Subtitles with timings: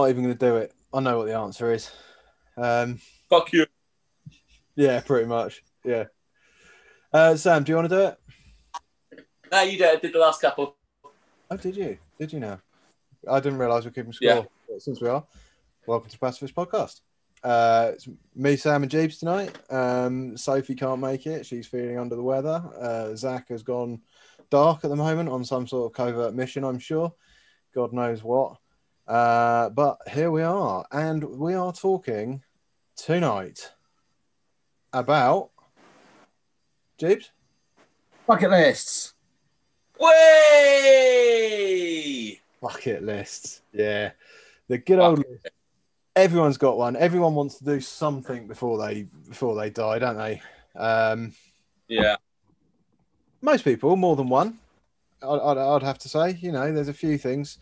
[0.00, 0.72] not even going to do it.
[0.94, 1.90] I know what the answer is.
[2.56, 3.66] Um, Fuck you.
[4.74, 5.62] yeah, pretty much.
[5.84, 6.04] Yeah.
[7.12, 9.24] Uh, Sam, do you want to do it?
[9.52, 10.00] No, you did.
[10.00, 10.76] Did the last couple.
[11.50, 11.98] Oh, did you?
[12.18, 12.60] Did you now?
[13.28, 14.28] I didn't realise we're keeping score.
[14.28, 14.42] Yeah.
[14.78, 15.24] Since we are,
[15.86, 17.00] welcome to Pacifist Podcast.
[17.42, 19.54] Uh, it's me, Sam, and Jeeves tonight.
[19.70, 22.62] Um, Sophie can't make it; she's feeling under the weather.
[22.80, 24.00] Uh, Zach has gone
[24.48, 26.64] dark at the moment on some sort of covert mission.
[26.64, 27.12] I'm sure.
[27.74, 28.56] God knows what.
[29.10, 32.44] Uh, but here we are, and we are talking
[32.94, 33.72] tonight
[34.92, 35.50] about
[36.96, 37.32] Jeeves
[38.24, 39.14] Bucket lists.
[39.98, 40.10] Way.
[42.62, 43.62] bucket lists.
[43.72, 44.12] Yeah,
[44.68, 45.16] the good old.
[45.16, 45.52] Bucket.
[46.14, 46.94] Everyone's got one.
[46.94, 50.40] Everyone wants to do something before they before they die, don't they?
[50.76, 51.32] Um,
[51.88, 52.14] Yeah.
[53.42, 54.60] most people more than one
[55.20, 57.58] I'd, I'd, I'd have to say you know there's a few things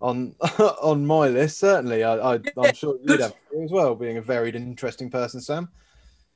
[0.00, 0.34] on
[0.82, 4.22] on my list certainly I, I, i'm sure you'd have to as well being a
[4.22, 5.68] varied and interesting person sam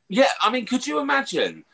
[0.08, 0.28] Yeah.
[0.40, 1.64] I mean, could you imagine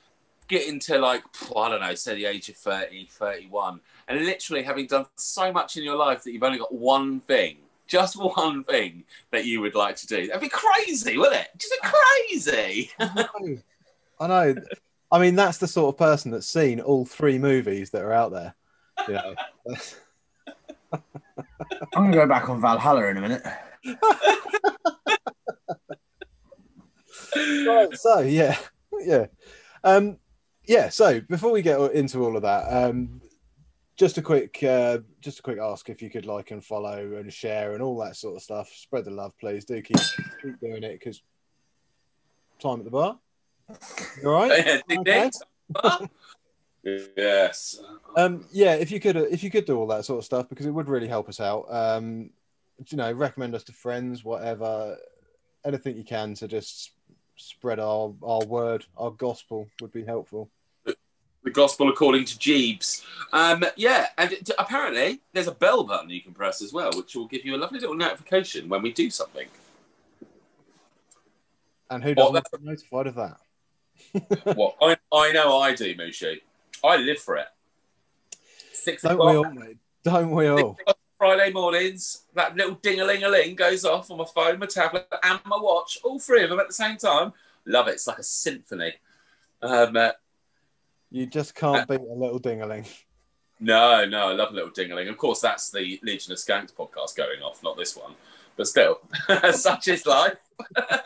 [0.49, 1.23] getting to like,
[1.57, 5.77] I don't know, say the age of 30, 31, and literally having done so much
[5.77, 9.75] in your life that you've only got one thing, just one thing that you would
[9.75, 10.27] like to do?
[10.27, 11.49] That'd be crazy, wouldn't it?
[11.59, 12.91] Just crazy.
[12.99, 13.59] I know.
[14.21, 14.55] I know
[15.13, 18.31] i mean that's the sort of person that's seen all three movies that are out
[18.31, 18.55] there
[19.09, 19.35] you know
[21.95, 23.43] I'm gonna go back on Valhalla in a minute.
[27.67, 28.57] right, so yeah
[29.01, 29.27] yeah.
[29.85, 30.19] Um
[30.67, 33.21] yeah so before we get into all of that um
[33.97, 37.33] just a quick uh just a quick ask if you could like and follow and
[37.33, 38.69] share and all that sort of stuff.
[38.75, 39.65] Spread the love please.
[39.65, 39.97] Do keep
[40.43, 41.23] keep doing it because
[42.61, 43.19] time at the bar.
[44.25, 44.83] All right?
[44.89, 45.31] Ding, Okay.
[46.83, 47.81] Yes.
[48.17, 50.67] um yeah if you could if you could do all that sort of stuff because
[50.67, 52.31] it would really help us out um
[52.89, 54.97] you know recommend us to friends whatever
[55.65, 56.93] anything you can to just
[57.37, 60.51] spread our our word our gospel would be helpful
[61.43, 63.03] The Gospel according to Jeeves.
[63.33, 67.15] Um, yeah, and it- apparently there's a bell button you can press as well, which
[67.17, 69.49] will give you a lovely little notification when we do something.
[71.91, 73.39] and who doesn't get notified of that
[74.57, 76.41] what I, I know I do, Mushi.
[76.85, 77.47] I live for it.
[78.73, 80.79] Six don't we o'clock, all mate don't we all
[81.19, 84.65] Friday mornings, that little ding a ling a ling goes off on my phone, my
[84.65, 87.35] tablet, and my watch, all three of them at the same time.
[87.67, 87.93] Love it.
[87.93, 88.95] It's like a symphony.
[89.61, 90.13] Um, uh,
[91.11, 92.89] you just can't beat a little dingaling
[93.59, 95.11] No, no, I love a little dingling.
[95.11, 98.15] Of course, that's the Legion of Skanks podcast going off, not this one.
[98.57, 99.01] But still,
[99.53, 100.39] such is life.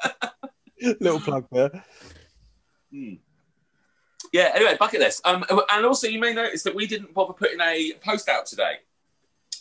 [1.00, 1.84] little plug there
[2.92, 3.14] Hmm.
[4.34, 5.24] Yeah, anyway, bucket list.
[5.24, 8.78] Um, and also, you may notice that we didn't bother putting a post out today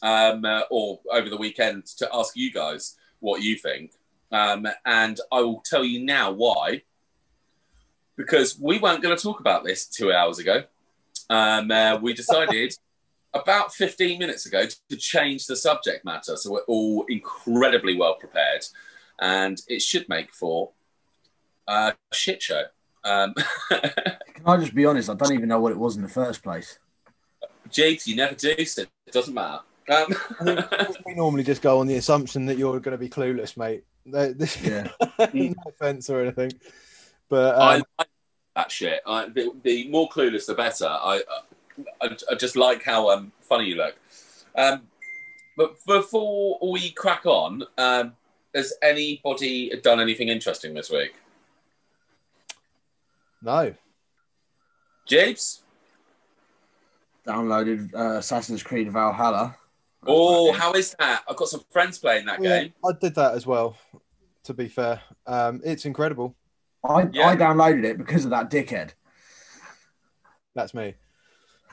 [0.01, 3.91] um, uh, or over the weekend to ask you guys what you think.
[4.31, 6.81] Um, and I will tell you now why.
[8.15, 10.63] Because we weren't going to talk about this two hours ago.
[11.29, 12.75] Um, uh, we decided
[13.35, 16.35] about 15 minutes ago to change the subject matter.
[16.35, 18.65] So we're all incredibly well prepared.
[19.21, 20.71] And it should make for
[21.67, 22.63] a shit show.
[23.03, 23.33] Um,
[23.69, 25.09] Can I just be honest?
[25.09, 26.79] I don't even know what it was in the first place.
[27.69, 29.59] Jeeves, you never do, so it doesn't matter.
[29.89, 30.15] Um,
[31.05, 34.87] we normally just go on the assumption that you're going to be clueless mate Yeah.
[35.33, 36.53] no offense or anything
[37.33, 38.07] but I um, like
[38.55, 39.01] that shit.
[39.07, 40.85] I, the, the more clueless, the better.
[40.85, 41.23] I,
[41.99, 43.95] I, I just like how um, funny you look.
[44.55, 44.83] Um,
[45.57, 48.13] but before we crack on, um,
[48.53, 51.15] has anybody done anything interesting this week?
[53.43, 53.73] No
[55.05, 55.61] Jeeves?
[57.27, 59.55] Downloaded uh, Assassin's Creed Valhalla.
[60.01, 61.23] That's Oh, how is that?
[61.29, 62.73] I've got some friends playing that Yeah, game.
[62.85, 63.77] I did that as well.
[64.45, 66.35] To be fair, um, it's incredible.
[66.83, 67.27] I, Yeah.
[67.27, 68.91] I downloaded it because of that dickhead.
[70.55, 70.95] That's me.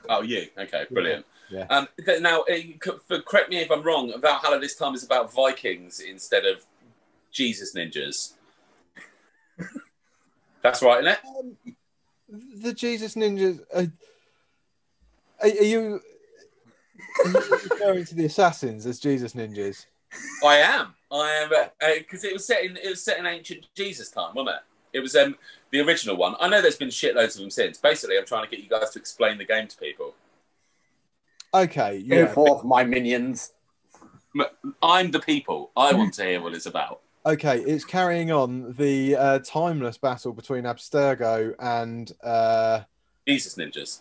[0.08, 0.46] Oh, you.
[0.56, 1.26] Okay, brilliant.
[1.50, 1.66] Yeah.
[1.68, 1.88] Um,
[2.20, 4.12] now, uh, for- correct me if I'm wrong.
[4.20, 6.64] Valhalla this time is about Vikings instead of
[7.32, 8.34] Jesus ninjas.
[10.62, 11.18] That's right, isn't it?
[11.26, 11.76] Um,
[12.62, 13.60] the Jesus Ninjas.
[13.72, 13.86] Uh,
[15.42, 16.00] are, are you?
[17.24, 17.40] Are you
[17.70, 19.86] referring to the assassins as Jesus Ninjas?
[20.44, 20.94] I am.
[21.10, 21.50] I am
[21.98, 24.98] because it was set in it was set in ancient Jesus time, wasn't it?
[24.98, 25.36] It was um
[25.70, 26.34] the original one.
[26.40, 27.78] I know there's been shitloads of them since.
[27.78, 30.14] Basically, I'm trying to get you guys to explain the game to people.
[31.52, 32.26] Okay, Go yeah.
[32.26, 33.52] forth, my minions.
[34.82, 35.72] I'm the people.
[35.76, 37.00] I want to hear what it's about.
[37.24, 42.80] Okay, it's carrying on the uh, timeless battle between Abstergo and uh,
[43.28, 44.00] Jesus ninjas.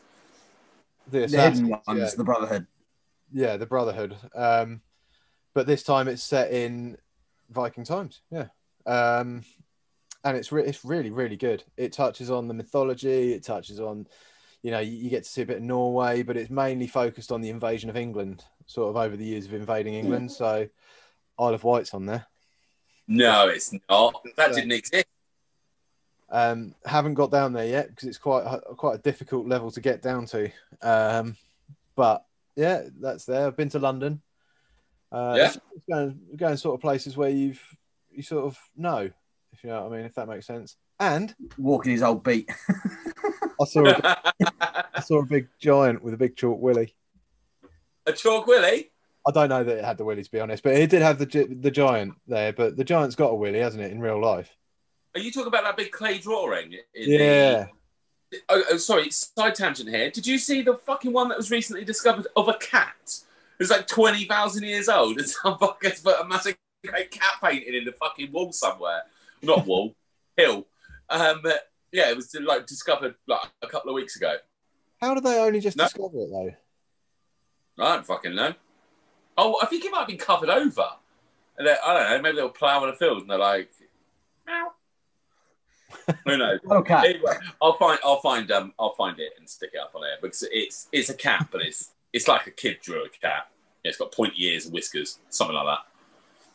[1.11, 2.09] the The hidden ones, Yeah.
[2.15, 2.65] the Brotherhood.
[3.33, 4.15] yeah, the Brotherhood.
[4.33, 4.81] Um,
[5.53, 6.97] but this time it's set in
[7.49, 8.21] Viking Times.
[8.31, 8.47] Yeah,
[8.85, 9.43] um,
[10.23, 11.63] and it's re- it's really really good.
[11.75, 13.33] It touches on the mythology.
[13.33, 14.07] It touches on,
[14.63, 17.33] you know, you, you get to see a bit of Norway, but it's mainly focused
[17.33, 20.31] on the invasion of England, sort of over the years of invading England.
[20.31, 20.69] So,
[21.37, 22.25] Isle of Wight's on there.
[23.11, 24.23] No, it's not.
[24.37, 25.05] That didn't exist.
[26.29, 28.45] Um, haven't got down there yet because it's quite
[28.77, 30.51] quite a difficult level to get down to.
[30.83, 31.35] Um,
[31.95, 32.23] but
[32.55, 33.47] yeah, that's there.
[33.47, 34.21] I've been to London.
[35.11, 35.47] Uh, Yeah.
[35.47, 37.59] it's it's going, going sort of places where you've
[38.11, 39.09] you sort of know,
[39.53, 40.77] if you know what I mean, if that makes sense.
[40.99, 42.47] And Walking his old beat.
[43.59, 44.17] I saw a,
[44.93, 46.93] I saw a big giant with a big chalk willy.
[48.05, 48.91] a chalk willy.
[49.27, 51.19] I don't know that it had the willy to be honest, but it did have
[51.19, 51.25] the
[51.59, 52.53] the giant there.
[52.53, 54.55] But the giant's got a willy, hasn't it, in real life?
[55.15, 56.73] Are you talking about that big clay drawing?
[56.73, 57.67] in Yeah.
[58.31, 58.37] The...
[58.47, 59.09] Oh, oh, sorry.
[59.09, 60.11] Side tangent here.
[60.11, 63.19] Did you see the fucking one that was recently discovered of a cat?
[63.59, 66.55] It's like twenty thousand years old, and some fuckers put a massive
[66.85, 69.01] cat painting in the fucking wall somewhere.
[69.41, 69.95] Not wall,
[70.37, 70.67] hill.
[71.09, 71.41] Um,
[71.91, 74.35] yeah, it was like discovered like a couple of weeks ago.
[75.01, 75.85] How did they only just No.
[75.85, 77.83] discover it though?
[77.83, 78.53] I don't fucking know.
[79.41, 80.85] Oh, I think it might have been covered over.
[81.57, 82.21] And I don't know.
[82.21, 83.69] Maybe they were ploughing a field, and they're like,
[84.45, 84.73] meow.
[86.25, 86.59] Who knows?
[86.69, 87.09] okay.
[87.09, 90.17] Anyway, I'll find I'll find um I'll find it and stick it up on there
[90.21, 93.47] because it's it's a cat, but it's it's like a kid drew a cat.
[93.83, 95.79] It's got pointy ears and whiskers, something like that.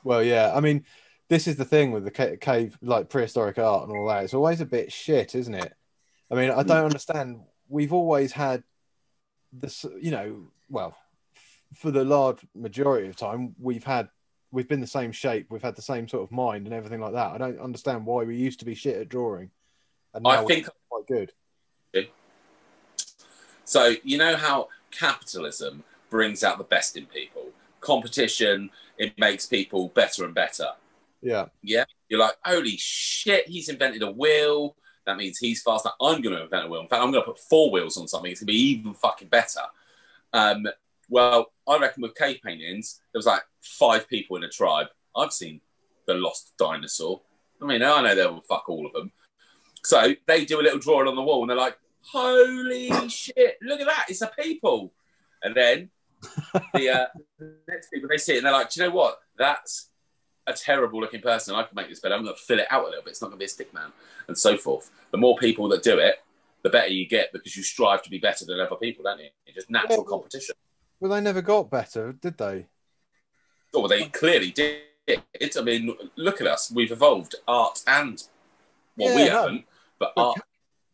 [0.04, 0.52] Well, yeah.
[0.54, 0.84] I mean,
[1.28, 4.24] this is the thing with the ca- cave, like prehistoric art and all that.
[4.24, 5.72] It's always a bit shit, isn't it?
[6.30, 7.40] I mean, I don't understand.
[7.68, 8.62] We've always had
[9.52, 10.96] this, you know, well,
[11.74, 14.08] for the large majority of time, we've had
[14.52, 17.12] we've been the same shape, we've had the same sort of mind and everything like
[17.12, 17.32] that.
[17.32, 19.50] I don't understand why we used to be shit at drawing,
[20.14, 21.32] and I think we're quite good.
[23.64, 23.94] so.
[24.02, 27.48] You know how capitalism brings out the best in people.
[27.80, 30.68] Competition it makes people better and better.
[31.20, 34.76] Yeah, Yeah, you're like, holy shit, he's invented a wheel.
[35.06, 35.90] That means he's faster.
[36.00, 36.82] I'm going to invent a wheel.
[36.82, 38.30] In fact, I'm going to put four wheels on something.
[38.30, 39.60] It's going to be even fucking better.
[40.32, 40.66] Um,
[41.14, 44.88] well, I reckon with cave paintings, there was like five people in a tribe.
[45.14, 45.60] I've seen
[46.08, 47.20] the lost dinosaur.
[47.62, 49.12] I mean, I know they will fuck all of them.
[49.84, 51.78] So they do a little drawing on the wall, and they're like,
[52.10, 53.58] "Holy shit!
[53.62, 54.06] Look at that!
[54.08, 54.92] It's a people."
[55.44, 55.90] And then
[56.74, 57.06] the uh,
[57.68, 59.18] next people they see it, and they're like, "Do you know what?
[59.38, 59.90] That's
[60.48, 61.54] a terrible looking person.
[61.54, 62.16] I can make this better.
[62.16, 63.10] I'm going to fill it out a little bit.
[63.10, 63.92] It's not going to be a stick man,
[64.26, 64.90] and so forth.
[65.12, 66.16] The more people that do it,
[66.64, 69.28] the better you get because you strive to be better than other people, don't you?
[69.46, 70.56] It's just natural competition.
[71.00, 72.66] Well, they never got better, did they?
[73.74, 74.82] Oh, well, they clearly did.
[75.08, 76.70] I mean, look at us.
[76.70, 78.22] We've evolved art and,
[78.96, 79.30] well, we no.
[79.30, 79.64] haven't,
[79.98, 80.38] but But art.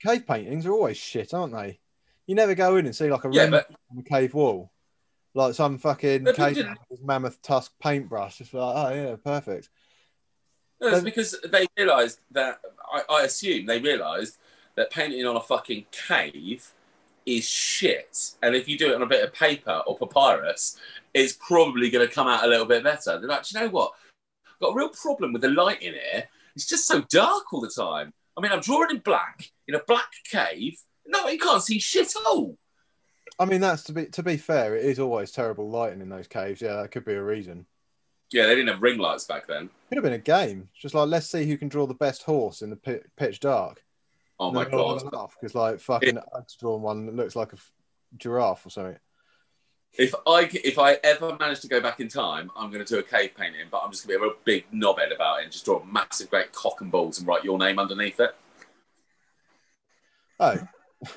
[0.03, 1.79] Cave paintings are always shit, aren't they?
[2.27, 4.73] You never go in and see like a Yeah, but on the cave wall,
[5.35, 6.65] like some fucking But cave
[7.03, 8.41] mammoth tusk paintbrush.
[8.41, 9.69] It's like, oh yeah, perfect.
[10.81, 12.61] no, it's because they realised that,
[12.93, 14.39] I, I assume they realised
[14.77, 16.73] that painting on a fucking cave
[17.27, 18.35] is shit.
[18.43, 20.79] And if you do it on a bit of paper or papyrus,
[21.15, 23.19] it's probably going to come out a little bit better.
[23.19, 23.93] They're like, "Do you know what?
[24.47, 26.29] I've got a real problem with the light in here.
[26.57, 28.13] It's just so dark all the time.
[28.37, 30.77] I mean, I'm drawing in black in a black cave.
[31.07, 32.57] No, you can't see shit all.
[33.39, 36.29] I mean, that's to be to be fair, it is always terrible lighting in those
[36.29, 36.61] caves.
[36.61, 37.67] Yeah, that could be a reason.
[38.33, 39.71] Yeah, they didn't have ring lights back then.
[39.89, 40.69] Could have been a game.
[40.73, 43.83] It's just like let's see who can draw the best horse in the pitch dark.
[44.41, 45.03] Oh my god!
[45.39, 47.73] Because like fucking Ug's drawn one that looks like a f-
[48.17, 48.97] giraffe or something.
[49.99, 52.99] If I if I ever manage to go back in time, I'm going to do
[52.99, 55.43] a cave painting, but I'm just going to be a real big knobhead about it
[55.45, 58.35] and just draw a massive, great cock and balls and write your name underneath it.
[60.41, 60.57] Oh,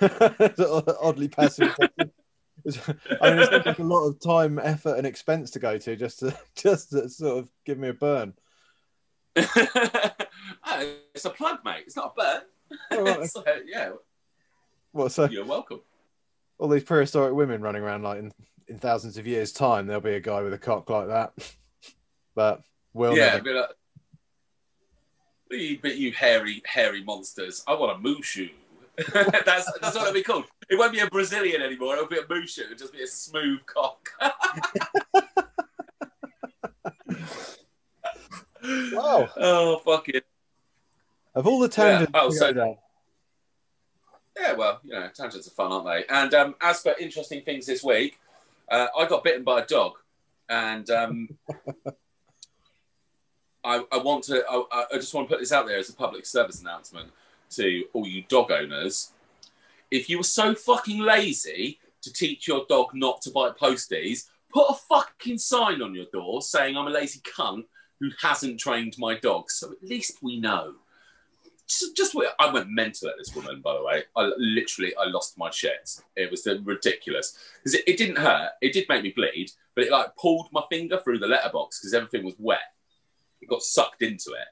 [1.01, 1.73] oddly passive.
[1.79, 6.19] I mean, it's like a lot of time, effort, and expense to go to just
[6.19, 8.33] to just to sort of give me a burn.
[9.37, 10.11] oh,
[11.15, 11.83] it's a plug, mate.
[11.85, 12.41] It's not a burn.
[12.91, 13.29] Oh, right.
[13.65, 13.91] Yeah,
[14.91, 15.11] What?
[15.11, 15.81] So you're welcome.
[16.59, 18.31] all these prehistoric women running around like in,
[18.67, 21.33] in thousands of years' time, there'll be a guy with a cock like that.
[22.35, 23.43] But we'll yeah, never.
[23.43, 23.67] but, uh,
[25.83, 27.63] but you, hairy, hairy monsters.
[27.67, 28.49] I want a mooshu.
[29.13, 30.45] that's that's what it'll be called.
[30.67, 31.93] It won't be a Brazilian anymore.
[31.95, 32.59] It'll be a mooshu.
[32.61, 34.09] It'll just be a smooth cock.
[38.63, 39.29] Wow.
[39.37, 40.25] Oh fuck it.
[41.35, 42.77] Of all the tangents, Yeah, oh, so- down,
[44.39, 46.05] Yeah, well, you know, tangents are fun, aren't they?
[46.13, 48.19] And um, as for interesting things this week,
[48.69, 49.93] uh, I got bitten by a dog,
[50.49, 51.29] and um,
[53.63, 54.43] I, I want to.
[54.49, 57.11] I, I just want to put this out there as a public service announcement
[57.51, 59.11] to all you dog owners.
[59.91, 64.65] If you were so fucking lazy to teach your dog not to bite posties, put
[64.69, 67.65] a fucking sign on your door saying "I'm a lazy cunt.
[67.99, 70.73] who hasn't trained my dog, so at least we know.
[71.79, 74.03] Just, just I went mental at this woman, by the way.
[74.15, 75.89] I literally, I lost my shit.
[76.15, 78.51] It was ridiculous because it, it didn't hurt.
[78.61, 81.93] It did make me bleed, but it like pulled my finger through the letterbox because
[81.93, 82.59] everything was wet.
[83.41, 84.47] It got sucked into it,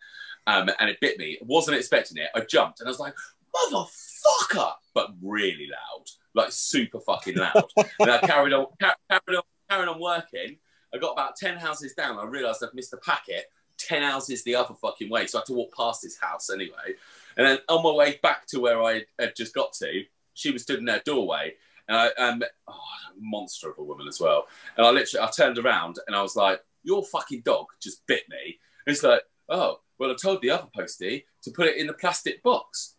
[0.48, 1.38] um, and it bit me.
[1.42, 2.30] I wasn't expecting it.
[2.36, 3.16] I jumped and I was like,
[3.56, 7.64] "Motherfucker!" but really loud, like super fucking loud.
[8.00, 10.58] and I carried on, carried on, carried on working.
[10.94, 12.20] I got about ten houses down.
[12.20, 13.46] I realised I'd missed a packet.
[13.88, 16.96] Ten houses the other fucking way, so I had to walk past his house anyway.
[17.38, 20.64] And then on my way back to where I had just got to, she was
[20.64, 21.54] stood in her doorway,
[21.88, 22.80] and I um, oh,
[23.20, 24.48] monster of a woman as well.
[24.78, 28.24] And I literally, I turned around and I was like, "Your fucking dog just bit
[28.30, 31.88] me." And it's like, "Oh, well, I told the other postie to put it in
[31.88, 32.96] the plastic box."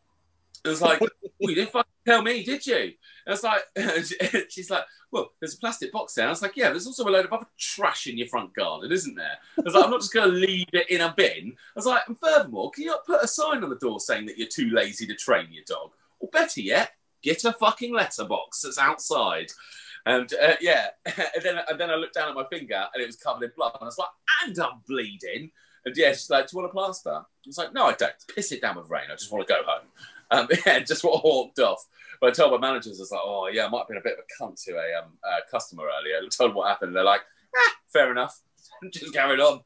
[0.65, 1.11] It was like, well,
[1.41, 2.93] you didn't fucking tell me, did you?
[3.27, 3.63] And it's like,
[4.51, 6.27] she's like, well, there's a plastic box there.
[6.27, 8.91] I was like, yeah, there's also a load of other trash in your front garden,
[8.91, 9.39] isn't there?
[9.59, 11.53] I was like, I'm not just going to leave it in a bin.
[11.55, 14.27] I was like, and furthermore, can you not put a sign on the door saying
[14.27, 15.91] that you're too lazy to train your dog?
[16.21, 16.93] Or better yet,
[17.23, 19.51] get a fucking letterbox that's outside.
[20.07, 23.07] And uh, yeah, and then, and then I looked down at my finger and it
[23.07, 23.73] was covered in blood.
[23.75, 24.09] And I was like,
[24.47, 25.51] and I'm bleeding.
[25.85, 27.11] And yeah, she's like, do you want a plaster?
[27.11, 28.13] I was like, no, I don't.
[28.35, 29.05] Piss it down with rain.
[29.11, 29.89] I just want to go home.
[30.33, 31.87] Um, yeah, just what walked off.
[32.21, 34.03] But I told my managers, I was like, oh, yeah, I might have been a
[34.03, 36.17] bit of a cunt to a um, uh, customer earlier.
[36.17, 36.95] I told them what happened.
[36.97, 37.23] They're like,
[37.57, 38.41] ah, fair enough.
[38.93, 39.61] just carried on.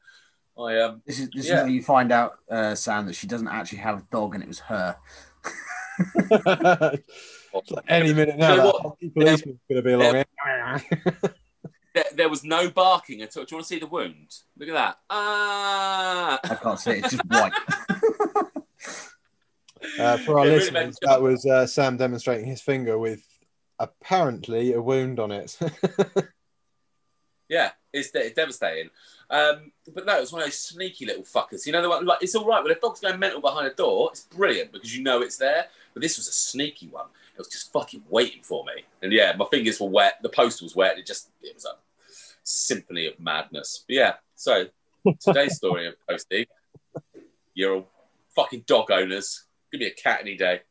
[0.59, 1.57] I, um, this is, this yeah.
[1.57, 4.43] is where you find out, uh, Sam, that she doesn't actually have a dog and
[4.43, 4.97] it was her.
[7.87, 10.23] any minute now, you know that policeman's going to be along
[11.97, 13.43] there, there, was no barking at all.
[13.43, 14.35] Do you want to see the wound?
[14.57, 14.97] Look at that.
[15.09, 16.39] Ah!
[16.43, 17.05] I can't see it.
[17.05, 17.53] It's just white.
[19.99, 23.23] Uh, for our it listeners, really that was uh, Sam demonstrating his finger with
[23.79, 25.57] apparently a wound on it.
[27.49, 28.89] yeah, it's, it's devastating.
[29.29, 31.65] Um, but no, it's one of those sneaky little fuckers.
[31.65, 33.73] You know, the one, like it's all right when a dog's going mental behind a
[33.73, 34.09] door.
[34.11, 35.65] It's brilliant because you know it's there.
[35.93, 37.07] But this was a sneaky one.
[37.35, 38.83] It was just fucking waiting for me.
[39.01, 40.19] And yeah, my fingers were wet.
[40.21, 40.97] The post was wet.
[40.97, 41.75] It just it was a
[42.43, 43.83] symphony of madness.
[43.87, 44.13] But yeah.
[44.35, 44.65] So
[45.19, 46.45] today's story of posting.
[47.53, 47.89] You're all
[48.35, 49.46] fucking dog owners
[49.77, 50.61] Give me a cat any day.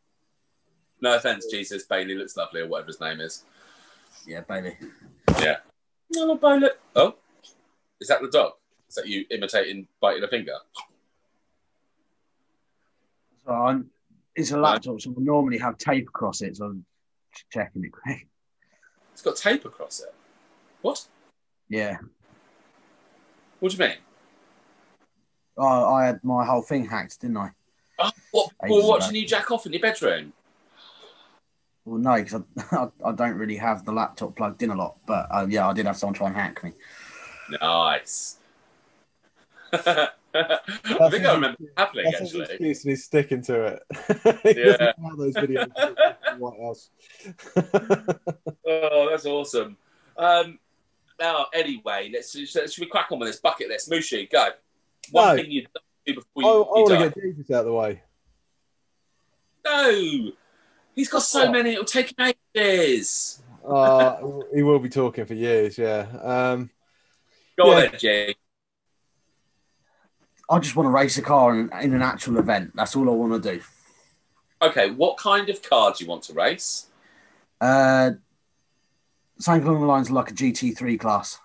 [1.01, 1.85] No offense, Jesus.
[1.85, 3.45] Bailey looks lovely, or whatever his name is.
[4.27, 4.77] Yeah, Bailey.
[5.39, 5.59] Yeah.
[6.11, 6.71] No, Bailey.
[6.97, 7.15] Oh,
[8.01, 8.55] is that the dog?
[8.89, 10.57] Is that you imitating biting a finger?
[13.45, 13.91] So I'm,
[14.35, 16.57] it's a laptop, so we normally have tape across it.
[16.57, 16.85] So I'm
[17.53, 18.27] checking it quick.
[19.13, 20.13] It's got tape across it.
[20.83, 21.07] What?
[21.69, 21.99] Yeah.
[23.61, 23.99] What do you mean?
[25.57, 27.51] Oh, I had my whole thing hacked, didn't I?
[27.99, 30.33] Oh, what, well, watching you jack off in your bedroom?
[31.85, 34.99] Well, no, because I, I, don't really have the laptop plugged in a lot.
[35.07, 36.73] But uh, yeah, I did have someone try and hack me.
[37.61, 38.39] Nice.
[39.73, 42.43] I think I remember it happening that's actually.
[42.43, 43.83] Excuse and he's sticking to it.
[44.45, 44.93] yeah.
[45.17, 46.39] those videos.
[46.39, 46.91] what else?
[48.67, 49.77] oh, that's awesome.
[50.17, 50.59] Um,
[51.19, 53.91] now, anyway, let's should we crack on with this bucket list?
[53.91, 54.49] Mushi, go.
[55.13, 55.43] One no.
[55.43, 55.67] thing you
[56.15, 58.03] before you, I, I want to get Jesus out of the way.
[59.65, 60.31] No,
[60.95, 61.73] he's got so many.
[61.73, 63.43] It'll take him ages.
[63.67, 64.17] uh,
[64.55, 65.77] he will be talking for years.
[65.77, 66.07] Yeah.
[66.23, 66.71] Um,
[67.59, 67.89] Go yeah.
[67.89, 68.35] on, Jay.
[70.49, 72.73] I just want to race a car in, in, an actual event.
[72.77, 73.61] That's all I want to do.
[74.63, 76.87] Okay, what kind of car do you want to race?
[77.61, 78.13] Uh,
[79.39, 81.41] something along the lines of like a GT3 class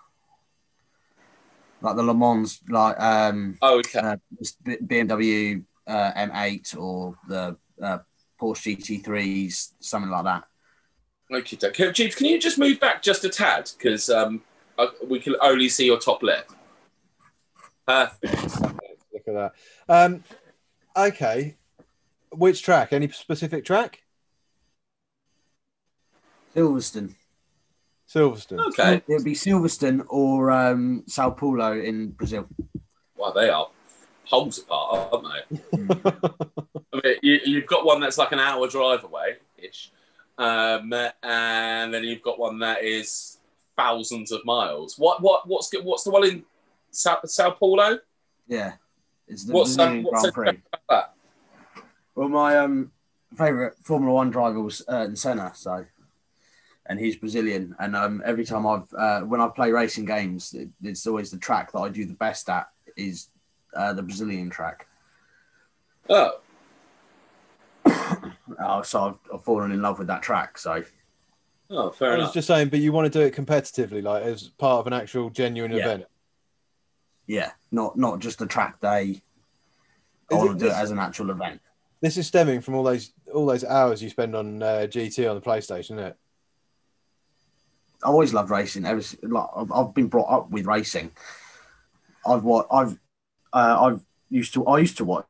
[1.82, 3.98] like the Le Mans, like um, oh, okay.
[3.98, 4.16] uh,
[4.64, 7.98] BMW uh, M8 or the uh,
[8.40, 10.44] Porsche GT3s, something like that.
[11.30, 14.42] Okay, Chief, can you just move back just a tad because um,
[15.08, 16.50] we can only see your top lip.
[17.86, 18.60] Perfect.
[19.12, 19.52] Look at that.
[19.88, 20.24] Um,
[20.96, 21.56] okay,
[22.30, 22.92] which track?
[22.92, 24.02] Any specific track?
[26.54, 27.14] Silverstone.
[28.12, 28.66] Silverstone.
[28.68, 28.96] Okay.
[28.96, 32.46] It would be Silverstone or um, Sao Paulo in Brazil.
[33.16, 33.68] Well, they are
[34.28, 35.78] poles apart, aren't they?
[36.92, 39.92] I mean, you, have got one that's like an hour drive away ish.
[40.38, 40.92] Um,
[41.22, 43.38] and then you've got one that is
[43.76, 44.98] thousands of miles.
[44.98, 46.44] What what what's what's the one in
[46.90, 47.98] Sao, Sao Paulo?
[48.48, 48.72] Yeah,
[49.28, 50.80] it's the what's, um, what's Grand Prix.
[50.88, 51.14] That?
[52.14, 52.92] Well, my um,
[53.36, 55.86] favorite Formula One driver was Ayrton Senna, so
[56.92, 57.74] and he's Brazilian.
[57.78, 61.38] And um, every time I've uh, when I play racing games, it, it's always the
[61.38, 62.68] track that I do the best at
[62.98, 63.28] is
[63.74, 64.86] uh, the Brazilian track.
[66.10, 66.38] Oh.
[67.86, 70.58] oh, so I've, I've, fallen in love with that track.
[70.58, 70.84] So.
[71.70, 72.28] Oh, fair I enough.
[72.28, 74.92] was just saying, but you want to do it competitively, like as part of an
[74.92, 75.78] actual genuine yeah.
[75.78, 76.04] event.
[77.26, 79.22] Yeah, not not just a track day.
[80.30, 81.62] I Is want it to do it as an actual event.
[82.02, 85.36] This is stemming from all those all those hours you spend on uh, GT on
[85.36, 86.18] the PlayStation, isn't it?
[88.02, 88.84] I always loved racing.
[88.84, 91.12] Ever like I've, I've been brought up with racing.
[92.26, 92.98] I've what I've
[93.52, 95.26] uh, I've used to I used to watch.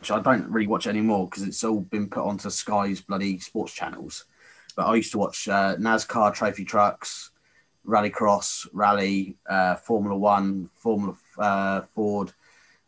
[0.00, 3.72] Which I don't really watch anymore because it's all been put onto Sky's bloody sports
[3.72, 4.26] channels.
[4.76, 7.32] But I used to watch uh, NASCAR trophy trucks,
[7.84, 12.32] Rallycross, Rally, uh, Formula One, Formula uh, Ford,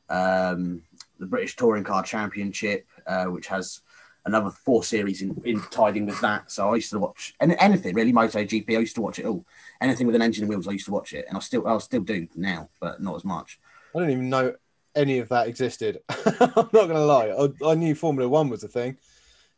[0.08, 0.82] um,
[1.18, 3.80] the British Touring Car Championship, uh, which has
[4.26, 6.50] another four series in, in tied in with that.
[6.50, 8.76] So I used to watch and anything really MotoGP.
[8.76, 9.44] I used to watch it all.
[9.80, 11.78] Anything with an engine and wheels, I used to watch it, and I still I
[11.78, 13.58] still do now, but not as much.
[13.94, 14.54] I don't even know
[14.94, 15.98] any of that existed.
[16.08, 17.28] I'm not gonna lie.
[17.28, 18.98] I, I knew Formula One was a thing.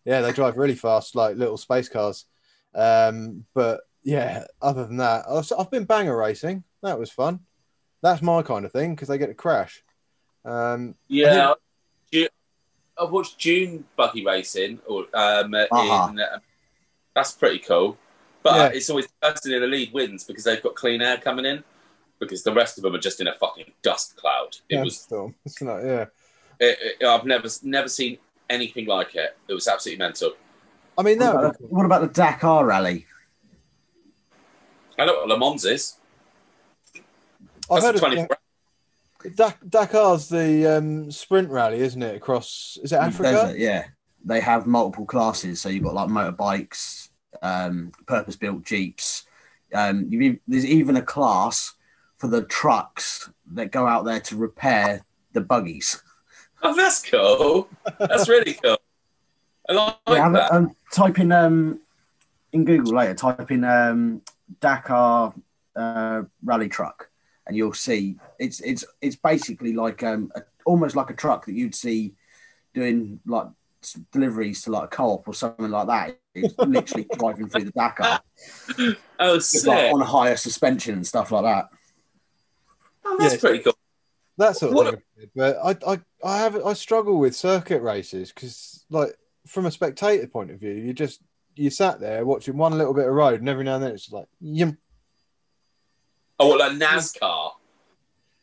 [0.04, 2.26] Yeah, they drive really fast, like little space cars.
[2.74, 6.64] Um, but yeah, other than that, I've, I've been banger racing.
[6.82, 7.40] That was fun.
[8.02, 9.84] That's my kind of thing because they get to crash.
[10.44, 11.54] Um, Yeah, Ju-
[13.00, 16.08] I've watched dune buggy racing, or um, Uh-huh.
[16.10, 16.38] in uh,
[17.14, 17.96] that's pretty cool.
[18.42, 18.76] But Yeah.
[18.78, 21.62] it's always the person in the lead wins because they've got clean air coming in.
[22.18, 24.56] Because the rest of them are just in a fucking dust cloud.
[24.68, 24.96] It was.
[24.98, 25.34] Sandstorm.
[25.44, 26.04] It's not, yeah.
[26.60, 28.18] It, it- I've never never seen
[28.48, 29.36] anything like it.
[29.48, 30.32] It was absolutely mental.
[30.96, 31.68] I mean, What about, the, cool.
[31.68, 33.06] what about the Dakar Rally?
[34.98, 35.96] I know what Le Mans is.
[36.94, 38.36] I've That's heard the of 24
[39.36, 42.16] Dak- Dakar's the um, sprint rally, isn't it?
[42.16, 43.32] Across is it Africa?
[43.32, 43.84] Desert, yeah.
[44.24, 47.08] They have multiple classes, so you've got like motorbikes,
[47.42, 49.24] um, purpose-built jeeps.
[49.74, 51.72] Um, you've, there's even a class
[52.16, 56.02] for the trucks that go out there to repair the buggies.
[56.62, 57.68] Oh, that's cool.
[57.98, 58.78] That's really cool.
[59.68, 60.52] I like Yeah, that.
[60.52, 61.80] um, type in um,
[62.52, 63.14] in Google later.
[63.14, 64.22] Type in um,
[64.60, 65.34] Dakar
[65.74, 67.10] uh, rally truck,
[67.46, 71.54] and you'll see it's it's it's basically like um, a, almost like a truck that
[71.54, 72.14] you'd see
[72.74, 73.46] doing like
[74.12, 76.18] deliveries to like a co-op or something like that.
[76.34, 78.20] It's literally driving through the Dakar,
[79.18, 81.68] Oh, It's like on a higher suspension and stuff like that.
[83.04, 83.40] Oh, that's Yeah.
[83.40, 83.74] pretty cool.
[84.38, 85.02] that sort of What- thing.
[85.36, 90.26] But I, I, I have, I struggle with circuit races because, like, from a spectator
[90.26, 91.20] point of view, you just
[91.54, 94.10] you sat there watching one little bit of road, and every now and then it's
[94.10, 94.78] like, yum.
[96.42, 97.52] Oh, what, like NASCAR?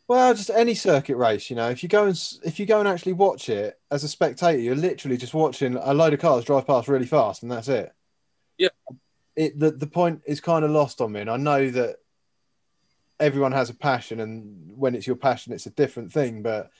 [0.07, 1.69] Well, just any circuit race, you know.
[1.69, 4.75] If you go and if you go and actually watch it as a spectator, you're
[4.75, 7.93] literally just watching a load of cars drive past really fast, and that's it.
[8.57, 8.69] Yeah.
[9.35, 11.97] It the the point is kind of lost on me, and I know that
[13.19, 16.41] everyone has a passion, and when it's your passion, it's a different thing.
[16.41, 16.71] But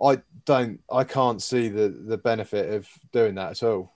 [0.00, 3.92] I don't, I can't see the the benefit of doing that at all.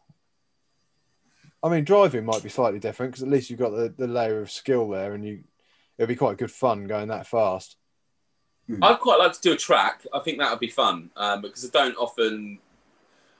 [1.63, 4.41] I mean, driving might be slightly different because at least you've got the, the layer
[4.41, 5.45] of skill there, and you
[5.99, 7.77] it'll be quite good fun going that fast.
[8.81, 10.07] I'd quite like to do a track.
[10.15, 12.59] I think that would be fun um, because I don't often,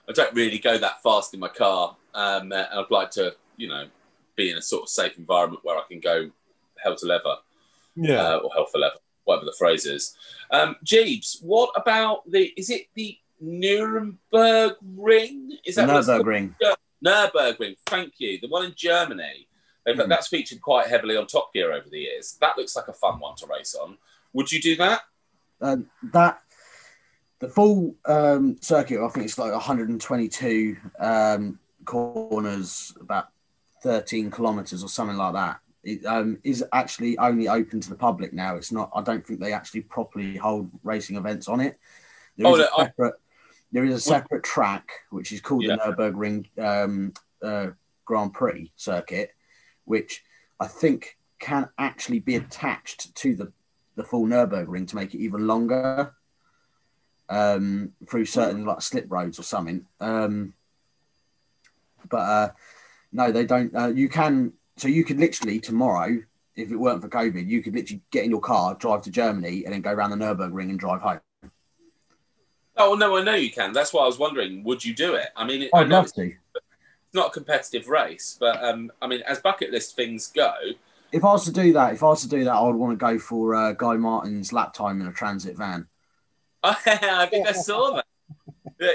[0.07, 3.67] I don't really go that fast in my car, um, and I'd like to, you
[3.67, 3.87] know,
[4.35, 6.29] be in a sort of safe environment where I can go
[6.77, 7.35] hell to leather
[7.95, 8.21] Yeah.
[8.21, 10.15] uh, or hell for leather, whatever the phrase is.
[10.51, 12.53] Um, Jeeves, what about the?
[12.55, 15.57] Is it the Nuremberg Ring?
[15.65, 16.25] Is that what it's called?
[16.25, 16.53] Nurburgring.
[17.03, 18.39] Nurburgring, thank you.
[18.39, 19.47] The one in Germany.
[19.87, 20.09] Mhm.
[20.09, 22.37] That's featured quite heavily on Top Gear over the years.
[22.41, 23.97] That looks like a fun one to race on.
[24.33, 25.01] Would you do that?
[25.61, 25.77] uh,
[26.11, 26.41] that
[27.39, 33.29] the full um, circuit, I think it's like 122 um, corners, about
[33.83, 35.59] 13 kilometers or something like that.
[35.83, 38.55] It um, is actually only open to the public now.
[38.55, 38.89] It's not.
[38.95, 41.77] I don't think they actually properly hold racing events on it.
[42.37, 43.13] There Oh, is no, a I- separate.
[43.71, 45.75] There is a separate track which is called Yeah.
[45.75, 47.67] the Nurburgring um, uh,
[48.05, 49.34] Grand Prix circuit,
[49.85, 50.23] which
[50.59, 53.51] I think can actually be attached to the
[53.95, 56.13] the full Nurburgring to make it even longer
[57.29, 59.85] um, through certain like slip roads or something.
[59.99, 60.53] Um,
[62.09, 62.49] but uh,
[63.11, 63.75] no, they don't.
[63.75, 66.17] Uh, you can so you could literally tomorrow,
[66.55, 69.63] if it weren't for COVID, you could literally get in your car, drive to Germany,
[69.65, 71.19] and then go around the Nurburgring and drive home.
[72.77, 73.71] Oh no, I know you can.
[73.71, 75.27] That's why I was wondering, would you do it?
[75.35, 76.33] I mean, it, I I'd know love to.
[77.15, 80.53] Not a competitive race, but um, I mean, as bucket list things go,
[81.11, 82.91] If I was to do that, if I was to do that, I would want
[82.93, 85.87] to go for uh, Guy Martin's lap time in a transit van.
[86.63, 88.05] I think I saw that.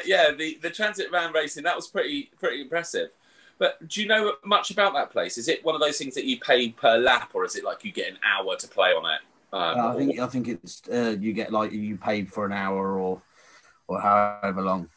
[0.04, 3.10] Yeah, the, the transit van racing that was pretty pretty impressive.
[3.58, 5.38] But do you know much about that place?
[5.38, 7.84] Is it one of those things that you pay per lap, or is it like
[7.84, 9.20] you get an hour to play on it?
[9.52, 12.52] Um, Uh, I think I think it's uh, you get like you pay for an
[12.52, 13.22] hour or
[13.88, 14.88] or however long.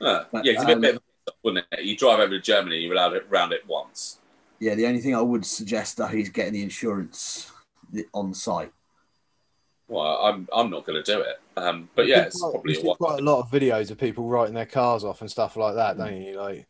[0.00, 1.11] Uh, But, yeah, it's a bit, um, bit of a
[1.42, 1.82] wouldn't it?
[1.84, 4.18] You drive over to Germany, you're allowed it round it once.
[4.60, 7.50] Yeah, the only thing I would suggest though is getting the insurance
[8.14, 8.72] on site.
[9.88, 11.36] Well, I'm I'm not going to do it.
[11.56, 12.98] Um, but You yeah, it's quite- probably you a see what.
[12.98, 15.98] quite a lot of videos of people writing their cars off and stuff like that,
[15.98, 16.38] don't you?
[16.40, 16.66] Like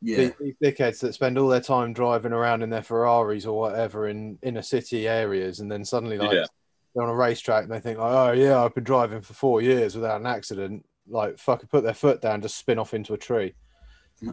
[0.00, 3.58] Yeah, these, these dickheads that spend all their time driving around in their Ferraris or
[3.58, 6.46] whatever in inner city areas, and then suddenly like Yeah.
[6.94, 9.60] they're on a racetrack and they think like, oh yeah, I've been driving for four
[9.62, 10.84] years without an accident.
[11.06, 13.54] Like fucking put their foot down, just spin off into a tree.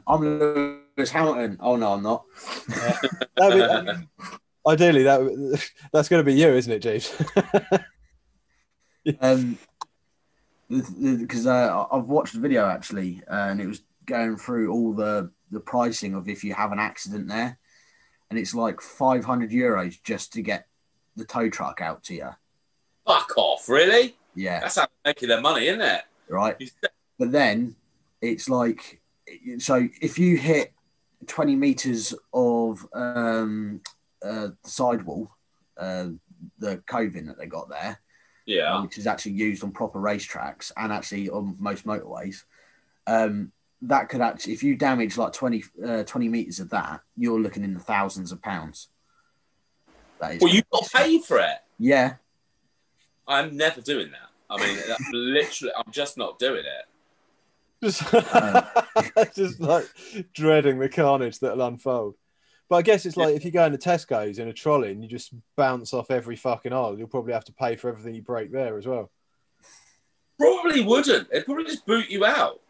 [0.08, 1.58] I'm Lewis Hamilton.
[1.60, 2.26] Oh no, I'm not.
[3.36, 4.10] That'd be- I mean,
[4.68, 7.12] ideally, that that's going to be you, isn't it, James?
[9.20, 9.58] Um,
[10.70, 15.32] because uh, I've watched the video actually, uh, and it was going through all the
[15.50, 17.58] the pricing of if you have an accident there,
[18.30, 20.68] and it's like 500 euros just to get
[21.16, 22.30] the tow truck out to you.
[23.08, 24.16] Fuck off, really?
[24.36, 26.04] Yeah, That's how they're making their money, isn't it?
[26.30, 26.56] right.
[27.18, 27.76] But then
[28.22, 29.01] it's like,
[29.60, 30.74] so if you hit
[31.28, 33.82] 20 meters of um,
[34.24, 35.32] uh, sidewall,
[35.78, 36.08] uh,
[36.60, 38.00] the coving that they got there,
[38.46, 38.82] Yeah.
[38.82, 42.44] which is actually used on proper racetracks and actually on most motorways.
[43.08, 43.52] Um,
[43.84, 47.64] that could actually, if you damage like 20, uh, 20 meters of that, you're looking
[47.64, 48.90] in the thousands of pounds.
[50.20, 51.58] That is Well, you've got to pay for it.
[51.80, 52.16] Yeah,
[53.28, 54.30] I'm never doing that.
[54.50, 54.78] I mean,
[55.12, 56.86] literally, I'm just not doing it.
[57.84, 58.64] Just, um,
[59.36, 59.86] just like
[60.34, 62.16] dreading the carnage that'll unfold.
[62.70, 65.10] But I guess it's like if you go into Tesco's in a trolley and you
[65.10, 68.52] just bounce off every fucking aisle, you'll probably have to pay for everything you break
[68.52, 69.12] there as well.
[70.40, 71.30] Probably wouldn't.
[71.30, 72.62] They'd probably just boot you out.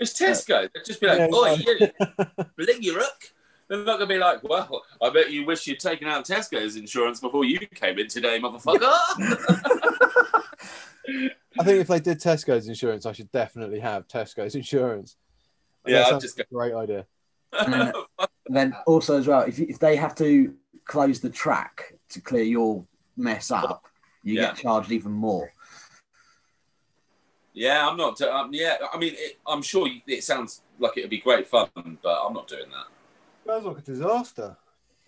[0.00, 0.68] It's Tesco.
[0.74, 1.92] They'd just be like, Yeah, oh, exactly.
[2.00, 3.32] you bling your rook.
[3.68, 6.74] They're not going to be like, well, I bet you wish you'd taken out Tesco's
[6.74, 8.92] insurance before you came in today, motherfucker.
[11.08, 15.16] I think if they did Tesco's insurance, I should definitely have Tesco's insurance.
[15.86, 17.06] Yeah, That I'd sounds just like a great idea.
[17.52, 17.92] And
[18.46, 22.84] then also as well, if, if they have to close the track to clear your
[23.16, 23.84] mess up,
[24.22, 24.46] you Yeah.
[24.48, 25.52] get charged even more.
[27.54, 28.20] yeah, I'm not.
[28.22, 31.68] Um, yeah, I mean, it, I'm sure it sounds like it'd be great fun,
[32.02, 32.86] but I'm not doing that.
[33.52, 34.56] Sounds like a disaster.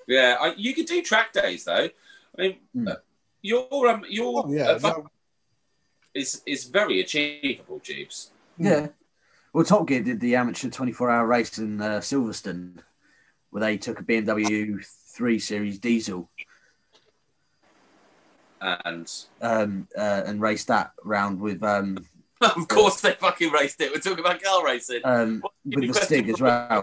[0.06, 1.88] Yeah, I, you could do track days though.
[2.38, 2.88] I mean, Hmm.
[2.88, 2.94] uh,
[3.40, 5.06] your um, your Oh, yeah, uh, no,
[6.14, 8.30] is is very achievable, Jeeves.
[8.58, 8.88] Yeah.
[9.52, 12.80] Well, Top Gear did the amateur 24 hour race in uh, Silverstone
[13.50, 16.28] where they took a BMW 3 Series diesel
[18.60, 22.04] And um, uh, and raced that round with um,
[22.40, 23.92] of course, they fucking raced it.
[23.92, 25.00] We're talking about car racing.
[25.04, 26.82] um, with the Stig as well.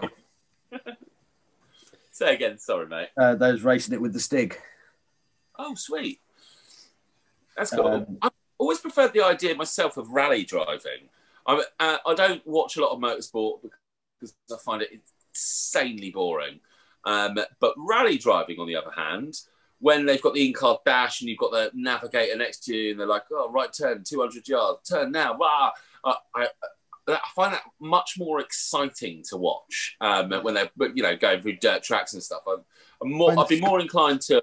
[2.10, 3.08] Say again, sorry, mate.
[3.16, 4.58] Uh, those racing it with the Stig.
[5.58, 6.20] Oh, sweet.
[7.56, 7.86] That's cool.
[7.86, 8.30] Um, I've
[8.62, 11.08] always preferred the idea myself of rally driving.
[11.46, 13.62] I, uh, I don't watch a lot of motorsport
[14.20, 14.90] because I find it
[15.34, 16.60] insanely boring.
[17.04, 19.34] Um, but rally driving, on the other hand,
[19.80, 23.00] when they've got the in-car dash and you've got the navigator next to you and
[23.00, 25.72] they're like, oh, right turn, 200 yards, turn now, wow.
[26.04, 26.46] I, I,
[27.08, 31.56] I find that much more exciting to watch um, when they're you know going through
[31.56, 32.42] dirt tracks and stuff.
[32.46, 32.62] I'm,
[33.02, 34.40] I'm more, I'd be more inclined to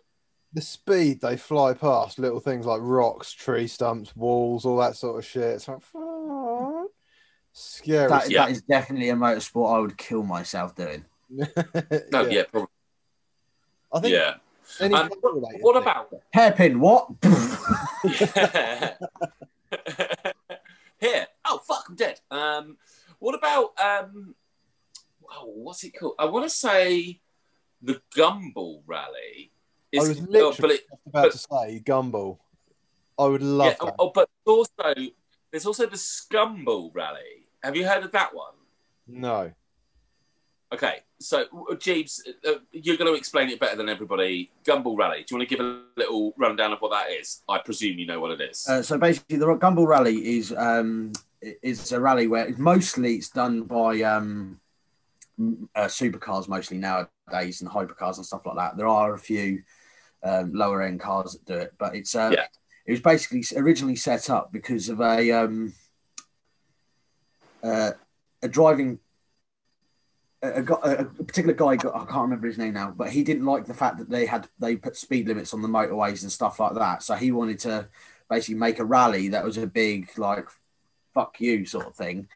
[0.53, 5.17] the speed they fly past little things like rocks, tree stumps, walls, all that sort
[5.19, 5.43] of shit.
[5.43, 5.81] It's like
[7.53, 8.07] scary.
[8.09, 8.45] That, Yeah.
[8.45, 11.05] that is definitely a motorsport I would kill myself doing.
[11.29, 11.45] no,
[12.13, 12.67] Oh, yeah, probably,
[13.93, 14.35] I think yeah.
[14.79, 17.09] any Um, car related What about Hairpin, what?
[20.99, 21.27] here?
[21.45, 22.19] Oh fuck, I'm dead.
[22.31, 22.77] Um,
[23.19, 24.35] what about um,
[25.29, 26.15] oh, what's it called?
[26.19, 27.19] I want to say
[27.81, 29.51] the Gumball Rally.
[29.95, 32.37] I was oh, literally but it, just about to say Gumball.
[33.17, 33.95] I would love yeah, that.
[33.99, 34.93] oh, but also
[35.51, 37.47] there's also the Scumball Rally.
[37.63, 38.53] Have you heard of that one?
[39.07, 39.51] No.
[40.71, 41.45] Okay, so
[41.79, 44.51] Jeeves, uh, you're going to explain it better than everybody.
[44.63, 45.25] Gumball Rally.
[45.27, 47.41] Do you want to give a little rundown of what that is?
[47.49, 48.67] I presume you know what it is.
[48.67, 53.63] Uh, so basically, the Gumball Rally is um, is a rally where mostly it's done
[53.63, 54.59] by um,
[55.75, 58.77] uh, supercars, mostly nowadays, and hypercars and stuff like that.
[58.77, 59.63] There are a few
[60.23, 62.45] um, lower end cars that do it, but it's uh, Yeah.
[62.85, 65.73] it was basically originally set up because of a um,
[67.63, 67.91] uh,
[68.41, 68.99] a driving.
[70.41, 73.43] A, a, a particular guy, got, I can't remember his name now, but he didn't
[73.43, 76.61] like the fact that they had they put speed limits on the motorways and stuff
[76.61, 77.03] like that.
[77.03, 77.89] So he wanted to
[78.29, 80.47] basically make a rally that was a big like
[81.13, 82.27] fuck you sort of thing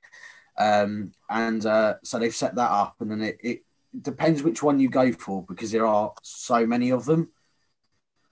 [0.58, 3.64] um and uh so they've set that up and then it, it
[4.02, 7.30] depends which one you go for because there are so many of them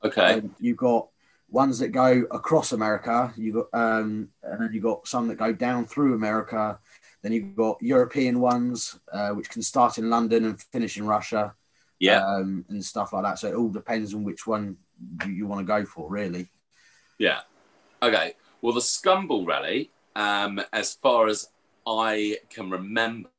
[0.03, 0.33] okay.
[0.33, 1.07] um, you've got
[1.49, 5.51] ones that go across america you got um and then you've got some that go
[5.51, 6.79] down through america
[7.21, 11.53] then you've got european ones uh, which can start in london and finish in russia
[12.01, 12.25] yeah.
[12.25, 13.39] um, and stuff like that.
[13.39, 14.75] So it all depends on which one
[15.23, 16.49] you, you want to go for, really.
[17.17, 17.41] Yeah.
[18.01, 18.33] Okay.
[18.61, 21.49] Well, the Scumball Rally, um, as far as
[21.85, 23.29] I can remember,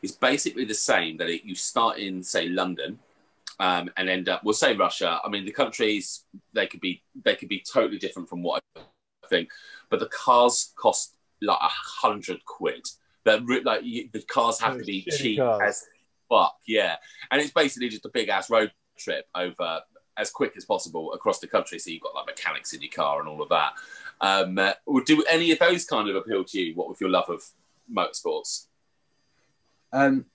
[0.00, 1.16] is basically the same.
[1.16, 2.98] That it, you start in, say, London,
[3.62, 4.42] um, and end up.
[4.42, 5.20] We'll say Russia.
[5.24, 8.80] I mean, the countries they could be they could be totally different from what I
[9.28, 9.50] think,
[9.88, 12.84] but the cars cost like a hundred quid.
[13.24, 15.62] That like you, the cars have to be cheap cars.
[15.64, 15.84] as
[16.28, 16.56] fuck.
[16.66, 16.96] Yeah,
[17.30, 19.82] and it's basically just a big ass road trip over
[20.16, 21.78] as quick as possible across the country.
[21.78, 23.74] So you've got like mechanics in your car and all of that.
[24.20, 26.74] Um, uh, would do any of those kind of appeal to you?
[26.74, 27.44] What with your love of
[27.90, 28.66] motorsports?
[29.92, 30.26] Um,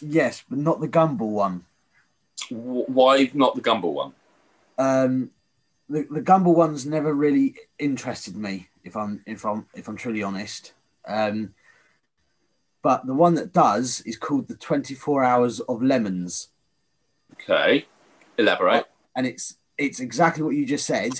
[0.00, 1.64] yes, but not the Gumball one.
[2.50, 4.12] Why not the Gumball one?
[4.78, 5.30] Um,
[5.88, 8.68] the the Gumball one's never really interested me.
[8.82, 10.72] If I'm if I'm if I'm truly honest.
[11.06, 11.54] Um,
[12.82, 16.48] but the one that does is called the 24 Hours of Lemons,
[17.34, 17.86] Okay,
[18.36, 18.86] elaborate.
[19.16, 21.12] and it's it's exactly what you just said.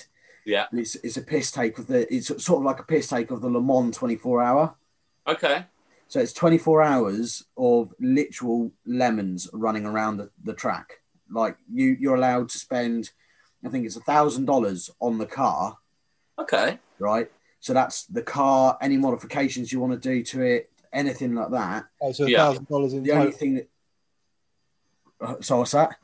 [0.44, 0.66] Yeah.
[0.72, 3.40] It's it's a piss take of the it's sort of like a piss take of
[3.40, 4.74] the Le Mans 24 hour.
[5.27, 5.64] Okay,
[6.09, 11.00] So it's 24 hours of literal lemons running around the, the track.
[11.35, 13.11] Like you, you're allowed to spend,
[13.64, 15.79] I think it's a thousand dollars on the car,
[16.38, 17.31] okay, right?
[17.61, 21.87] So that's the car, any modifications you want to do to it, anything like that.
[22.01, 23.68] Oh, so a thousand dollars in The only thing that,
[25.20, 25.97] uh, so what's that?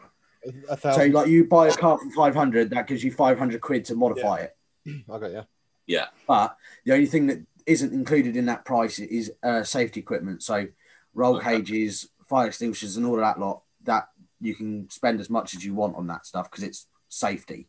[0.69, 3.95] A So like you buy a car for 500, that gives you 500 quid to
[3.95, 4.57] modify it.
[5.09, 5.43] Okay, yeah,
[5.87, 6.07] yeah.
[6.27, 10.43] But the only thing that isn't included in that price is uh, safety equipment.
[10.43, 10.67] So
[11.13, 11.57] roll Okay.
[11.57, 13.63] cages, fire extinguishers, and all of that lot.
[13.85, 14.09] That
[14.41, 17.69] you can spend as much as you want on that stuff because it's safety.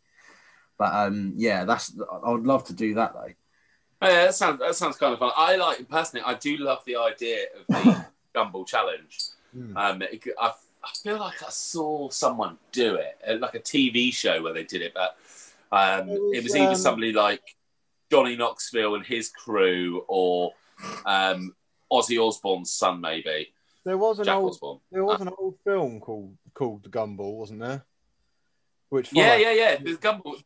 [0.77, 3.34] But um, yeah, that's I would love to do that though.
[4.03, 5.31] Oh, yeah, that sounds that sounds kind of fun.
[5.36, 6.23] I like personally.
[6.25, 8.05] I do love the idea of the
[8.36, 9.17] Gumball Challenge.
[9.53, 9.77] Hmm.
[9.77, 10.47] Um, it, I,
[10.84, 14.63] I feel like I saw someone do it, uh, like a TV show where they
[14.63, 15.17] did it, but
[15.71, 17.43] um, It it was, was, either um, somebody like
[18.10, 20.53] Johnny Knoxville and his crew, or
[21.05, 21.53] um,
[21.91, 23.53] Ozzy Osbourne's son, maybe
[23.84, 24.79] There was an Jack old Osbourne.
[24.91, 27.85] there was an old film called called The Gumball, wasn't there?
[28.89, 29.75] Which Yeah, yeah, yeah.
[29.77, 30.43] The Gumball,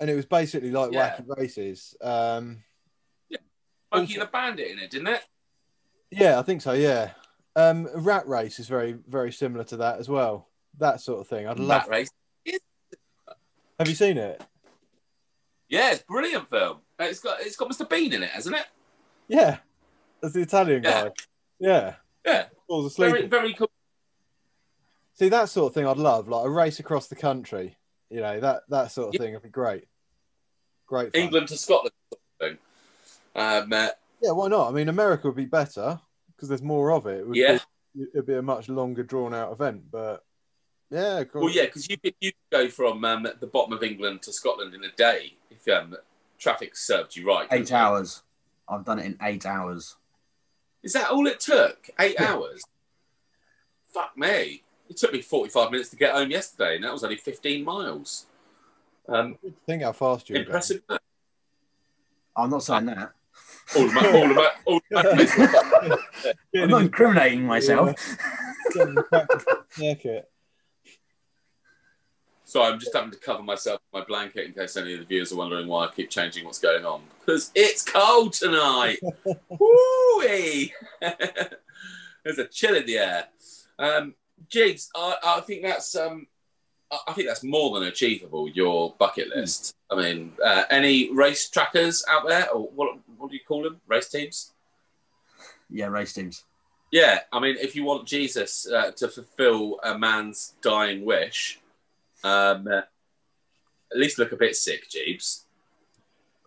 [0.00, 1.16] and it was basically like Yeah.
[1.16, 1.94] wacky races.
[2.00, 2.64] Um,
[3.92, 5.20] Smokey and the Bandit in it, didn't it?
[6.10, 6.72] yeah, I think so.
[6.72, 7.10] Yeah,
[7.56, 10.48] um, Rat Race is very very similar to that as well.
[10.78, 11.46] That sort of thing.
[11.46, 11.82] I'd love.
[11.84, 12.10] That race.
[13.78, 14.40] Have you seen it?
[15.68, 16.78] Yeah, it's a brilliant film.
[17.00, 17.88] Uh, It's got it's got Mr.
[17.88, 18.66] Bean in it, hasn't it?
[19.28, 19.58] Yeah,
[20.22, 21.04] that's the Italian Yeah.
[21.08, 21.10] guy.
[21.58, 23.10] Yeah, Yeah, falls asleep.
[23.10, 23.70] very very cool.
[25.14, 27.76] See that sort of thing, I'd love like a race across the country.
[28.10, 29.20] You know that that sort of Yeah.
[29.20, 29.84] thing would be great.
[30.86, 31.12] Great.
[31.12, 31.20] Fun.
[31.22, 32.58] England to Scotland sort of thing.
[33.34, 33.88] Um, uh,
[34.20, 34.68] Yeah, why not?
[34.68, 36.00] I mean, America would be better
[36.34, 37.20] because there's more of it.
[37.20, 37.58] It would Yeah.
[37.94, 40.24] be, it'd be a much longer drawn out event, but
[40.90, 41.42] yeah, cool.
[41.44, 44.32] well, yeah, because you could you could go from um, the bottom of England to
[44.32, 45.96] Scotland in a day if um,
[46.38, 47.48] traffic served you right.
[47.48, 47.76] couldn't Eight you?
[47.76, 48.22] hours.
[48.68, 49.96] I've done it in eight hours.
[50.82, 51.88] Is that all it took?
[51.98, 52.32] Eight Yeah.
[52.34, 52.62] hours?
[53.88, 54.62] Fuck me!
[54.92, 58.26] It took me forty-five minutes to get home yesterday, and that was only fifteen miles.
[59.08, 60.46] Um, Think how fast you're going.
[60.46, 60.82] impressive.
[62.36, 63.12] I'm not saying that.
[63.74, 65.96] All of my, all of my, all of my
[66.62, 67.94] I'm not incriminating myself.
[68.74, 70.30] getting in the practice circuit.
[72.44, 75.06] So I'm just having to cover myself with my blanket in case any of the
[75.06, 77.00] viewers are wondering why I keep changing what's going on.
[77.20, 78.98] Because it's cold tonight.
[79.48, 80.74] Woo-wee!
[81.00, 83.24] There's a chill in the air.
[83.78, 84.14] Um,
[84.48, 86.26] Jigs, I, I think that's um,
[87.06, 88.48] I think that's more than achievable.
[88.48, 89.74] Your bucket list.
[89.90, 92.98] I mean, uh, any race trackers out there, or what?
[93.16, 93.80] What do you call them?
[93.86, 94.52] Race teams?
[95.70, 96.44] Yeah, race teams.
[96.90, 101.58] Yeah, I mean, if you want Jesus uh, to fulfill a man's dying wish,
[102.22, 102.82] um, uh,
[103.90, 105.46] at least look a bit sick, Jeeves.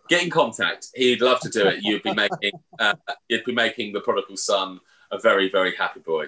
[0.08, 0.88] Get in contact.
[0.94, 1.82] He'd love to do it.
[1.82, 2.94] You'd be making uh,
[3.28, 4.80] you'd be making the prodigal son
[5.10, 6.26] a very very happy boy.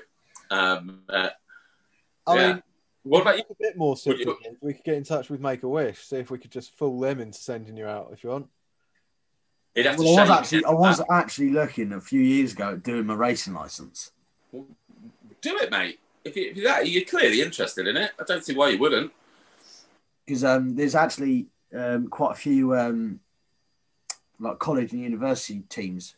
[0.51, 1.29] Um, uh,
[2.29, 2.53] I Yeah.
[2.55, 2.63] mean,
[3.05, 3.45] what about you?
[3.49, 6.17] a bit more Would you- We could get in touch with Make a Wish, see
[6.17, 8.49] if we could just fool them into sending you out if you want.
[9.75, 10.79] He'd to Well, I was actually I head.
[10.79, 14.11] was actually looking a few years ago at doing my racing license.
[14.53, 16.01] do it, mate.
[16.25, 18.11] If, you, if you're that, you're clearly interested in it.
[18.19, 19.13] I don't see why you wouldn't.
[20.27, 23.21] because um, there's actually um, quite a few um,
[24.41, 26.17] like college and university teams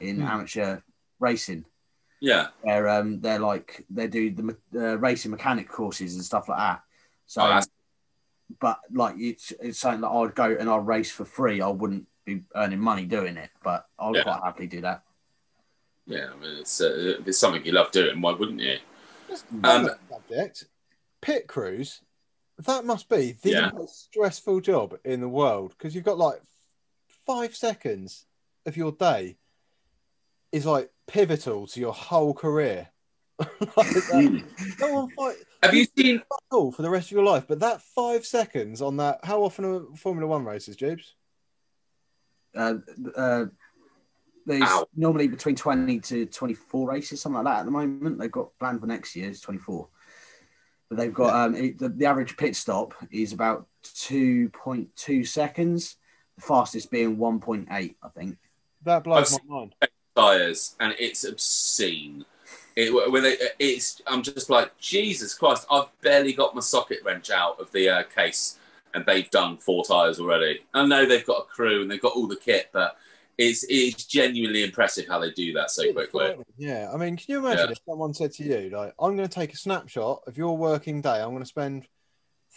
[0.00, 0.22] in Hmm.
[0.26, 0.78] amateur
[1.18, 1.64] racing
[2.24, 6.58] Yeah, where um, they're like they do the uh, racing mechanic courses and stuff like
[6.58, 6.82] that.
[7.26, 7.60] So, Oh,
[8.60, 11.60] but like it's it's something that I'd go and I'd race for free.
[11.60, 14.22] I wouldn't be earning money doing it, but I'd Yeah.
[14.22, 15.02] quite happily do that.
[16.06, 16.28] yeah.
[16.32, 18.20] I mean, it's uh, it's something you love doing.
[18.20, 18.78] Why wouldn't you?
[19.28, 20.66] Just Um, subject.
[21.20, 22.02] Pit crews.
[22.58, 23.70] that must be the Yeah.
[23.74, 26.40] most stressful job in the world because you've got like
[27.26, 28.26] five seconds
[28.66, 29.38] of your day
[30.52, 32.88] is like pivotal to your whole career.
[33.38, 34.44] Like that-
[34.78, 36.22] Go fight Have you seen?
[36.50, 39.20] all for the rest of your life, but that five seconds on that.
[39.24, 41.04] How often are Formula One races, Jubes?
[42.54, 42.74] Uh,
[43.16, 43.44] uh,
[44.46, 44.86] there's Ow.
[44.94, 48.18] normally between 20 to 24 races, something like that at the moment.
[48.18, 49.88] They've got planned for next year is 24.
[50.88, 55.96] But they've got um, it, the, the average pit stop is about 2.2 seconds,
[56.36, 57.66] the fastest being 1.8,
[58.02, 58.36] I think.
[58.84, 59.74] That blows I've my mind.
[60.14, 62.24] Tires, and it's obscene.
[62.76, 65.66] It when they, it's I'm just like Jesus Christ!
[65.70, 68.58] I've barely got my socket wrench out of the uh, case,
[68.94, 70.60] and they've done four tires already.
[70.72, 72.96] I know they've got a crew and they've got all the kit, but
[73.38, 76.34] it's it's genuinely impressive how they do that so quickly.
[76.56, 77.72] Yeah, I mean, can you imagine Yeah.
[77.72, 81.00] if someone said to you, like, I'm going to take a snapshot of your working
[81.00, 81.86] day, I'm going to spend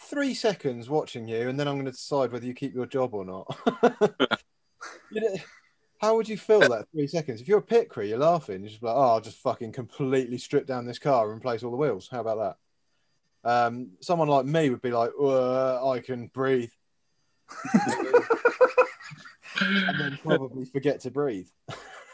[0.08, 3.14] three seconds watching you, and then I'm going to decide whether you keep your job
[3.14, 3.56] or not.
[6.00, 7.40] You know, How would you feel that three seconds?
[7.40, 8.60] If you're a pit crew, you're laughing.
[8.60, 11.70] You're just like, oh, I'll just fucking completely strip down this car and replace all
[11.70, 12.08] the wheels.
[12.10, 12.58] How about
[13.44, 13.50] that?
[13.50, 16.70] Um, someone like me would be like, uh, I can breathe,
[19.60, 21.46] and then probably forget to breathe.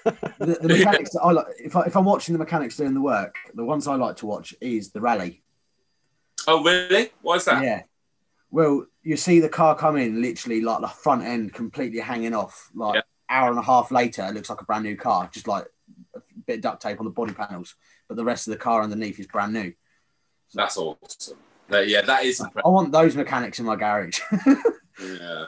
[0.04, 3.00] The, the mechanics that I like, if, I, if I'm watching the mechanics doing the
[3.00, 5.42] work, the ones I like to watch is the rally.
[6.46, 7.12] Oh really?
[7.22, 7.62] Why is that?
[7.62, 7.82] Yeah.
[8.50, 12.70] Well, you see the car come in, literally like the front end completely hanging off.
[12.74, 13.02] Like Yeah.
[13.32, 15.66] Hour and a half later, it looks like a brand new car, just like
[16.14, 17.74] a bit of duct tape on the body panels,
[18.08, 19.72] but the rest of the car underneath is brand new.
[20.54, 21.38] That's awesome.
[21.72, 24.20] Uh, yeah, that is I want those mechanics in my garage.
[25.00, 25.46] Yeah.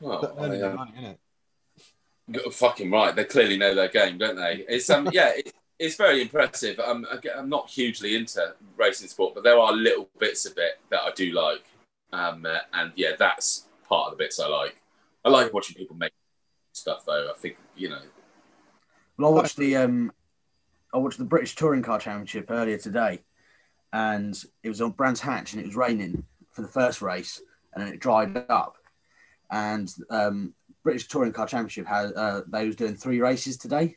[0.00, 1.16] Well, But I, um, money,
[2.50, 3.14] Fucking right.
[3.14, 4.64] They clearly know their game, don't they?
[4.68, 6.80] It's um yeah, it, it's very impressive.
[6.84, 11.02] I'm I'm not hugely into racing sport, but there are little bits of it that
[11.02, 11.64] I do like.
[12.12, 14.76] Um uh, and yeah, that's part of the bits I like.
[15.24, 16.12] I like watching people make
[16.72, 17.30] stuff though.
[17.34, 18.00] I think you know.
[19.18, 20.12] Well, I watched the um,
[20.92, 23.20] I watched the British Touring Car Championship earlier today,
[23.92, 27.40] and it was on Brands Hatch, and it was raining for the first race,
[27.72, 28.76] and then it dried up,
[29.50, 33.96] and um, British Touring Car Championship had uh, they was doing three races today,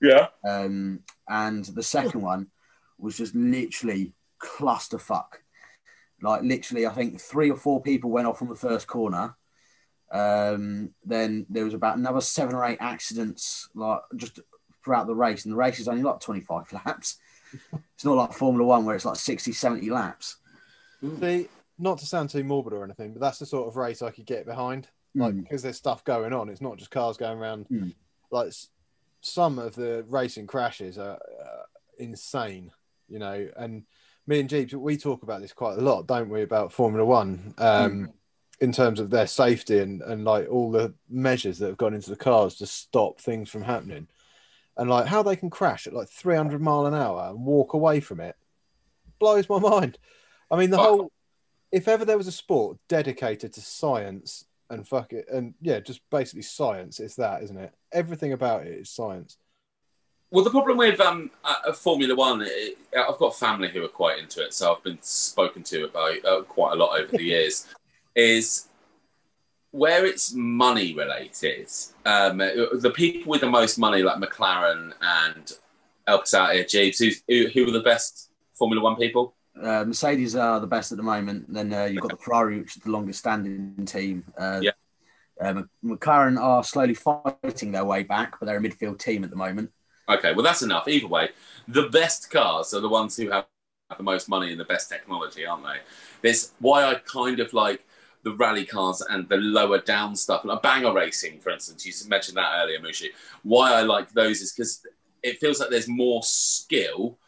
[0.00, 0.28] Yeah.
[0.48, 2.48] um, and the second one
[2.98, 4.12] was just literally
[4.42, 5.40] clusterfuck.
[6.22, 9.36] Like literally, I think three or four people went off from the first corner.
[10.12, 14.40] Um, then there was about another seven or eight accidents, like just
[14.84, 15.44] throughout the race.
[15.44, 17.16] And the race is only like 25 laps.
[17.94, 20.36] it's not like Formula One where it's like 60, 70 laps.
[21.20, 24.10] See, not to sound too morbid or anything, but that's the sort of race I
[24.10, 24.88] could get behind.
[25.16, 25.42] Like, Mm.
[25.42, 26.48] because there's stuff going on.
[26.48, 27.66] It's not just cars going around.
[27.70, 27.94] Mm.
[28.30, 28.52] Like,
[29.20, 31.62] some of the racing crashes are uh,
[31.98, 32.72] insane,
[33.08, 33.48] you know.
[33.56, 33.84] And
[34.26, 37.54] me and Jeeps, we talk about this quite a lot, don't we, about Formula One,
[37.58, 38.10] um,
[38.64, 42.10] in terms of their safety and, and like all the measures that have gone into
[42.10, 44.08] the cars to stop things from happening.
[44.76, 48.00] And like how they can crash at like 300 mile an hour and walk away
[48.00, 48.36] from it
[49.18, 49.98] blows my mind.
[50.50, 51.12] I mean, the whole,
[51.72, 56.00] if ever there was a sport dedicated to science and fuck it, and yeah, just
[56.10, 57.72] basically science, it's that, isn't it?
[57.92, 59.38] Everything about it is science.
[60.30, 64.18] Well, the problem with um, uh, Formula One, it, I've got family who are quite
[64.18, 67.68] into it, so I've been spoken to about uh, quite a lot over the years.
[68.14, 68.68] Is
[69.70, 71.68] where it's money related.
[72.04, 75.52] Um, the people with the most money, like McLaren and
[76.06, 76.98] help us out here, Jeeves.
[76.98, 79.34] Who's, who, who are the best Formula One people?
[79.60, 81.52] Uh, Mercedes are the best at the moment.
[81.52, 84.24] Then uh, you've got the Ferrari, which is the longest standing team.
[84.38, 84.72] Uh, Yeah.
[85.40, 89.36] um, McLaren are slowly fighting their way back, but they're a midfield team at the
[89.36, 89.70] moment.
[90.08, 90.86] Okay, well that's enough.
[90.86, 91.30] Either way,
[91.66, 93.46] the best cars are the ones who have
[93.96, 95.78] the most money and the best technology, aren't they?
[96.22, 97.84] That's why I kind of like
[98.24, 101.86] the rally cars and the lower down stuff, like banger racing, for instance.
[101.86, 103.08] You mentioned that earlier, Mushu.
[103.42, 104.84] Why I like those is because
[105.22, 107.18] it feels like there's more skill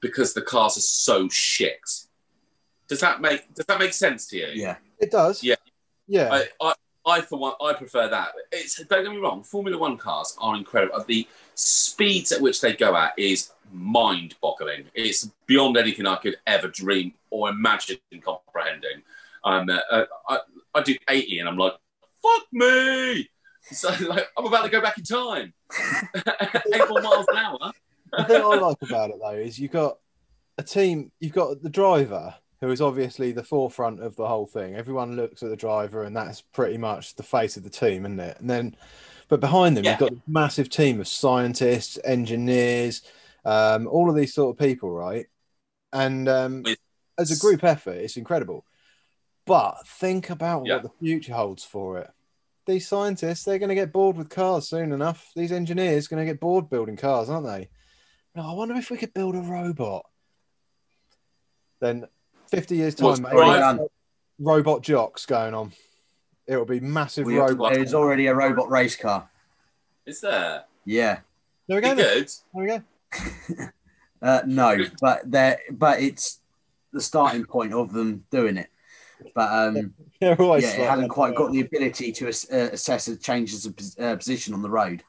[0.00, 1.80] because the cars are so shit.
[2.86, 4.48] Does that make Does that make sense to you?
[4.54, 4.76] Yeah.
[4.98, 5.42] It does.
[5.42, 5.56] Yeah.
[6.06, 6.28] Yeah.
[6.30, 6.74] I, I,
[7.06, 8.32] I for one, I prefer that.
[8.52, 9.42] It's don't get me wrong.
[9.42, 11.02] Formula One cars are incredible.
[11.06, 14.84] The speeds at which they go at is mind-boggling.
[14.94, 19.02] It's beyond anything I could ever dream or imagine comprehending.
[19.44, 20.38] Um, uh, I,
[20.74, 21.74] I do eighty, and I'm like,
[22.22, 23.28] fuck me.
[23.72, 25.54] So like, I'm about to go back in time.
[26.14, 27.72] Eight more miles an hour.
[28.18, 29.96] the thing I like about it though is you've got
[30.58, 34.74] a team, you've got the driver who is obviously the forefront of the whole thing.
[34.74, 38.20] Everyone looks at the driver, and that's pretty much the face of the team, isn't
[38.20, 38.38] it?
[38.38, 38.76] And then,
[39.28, 39.92] but behind them, Yeah.
[39.92, 43.00] you've got a massive team of scientists, engineers,
[43.46, 45.24] um, all of these sort of people, right?
[45.90, 46.64] And um,
[47.18, 48.66] as a group effort, it's incredible.
[49.46, 50.74] But think about Yeah.
[50.76, 52.10] what the future holds for it.
[52.66, 55.30] These scientists, they're going to get bored with cars soon enough.
[55.36, 57.68] These engineers going to get bored building cars, aren't they?
[58.34, 60.06] No, I wonder if we could build a robot.
[61.80, 62.06] Then,
[62.48, 63.84] fifty years time, What's maybe already
[64.38, 65.72] robot jocks going on.
[66.46, 67.74] It'll be massive We, robot.
[67.74, 69.28] there's already a robot race car.
[70.06, 70.64] Is there?
[70.84, 71.20] Yeah.
[71.66, 71.94] There we go.
[71.94, 72.28] Good.
[72.54, 73.66] There we go.
[74.22, 76.40] Uh, no, but there, but it's
[76.94, 78.70] the starting point of them doing it.
[79.34, 81.14] But um, They're always yeah, it like hasn't that.
[81.14, 84.62] quite got the ability to ass- uh, assess the changes of pos- uh, position on
[84.62, 85.02] the road.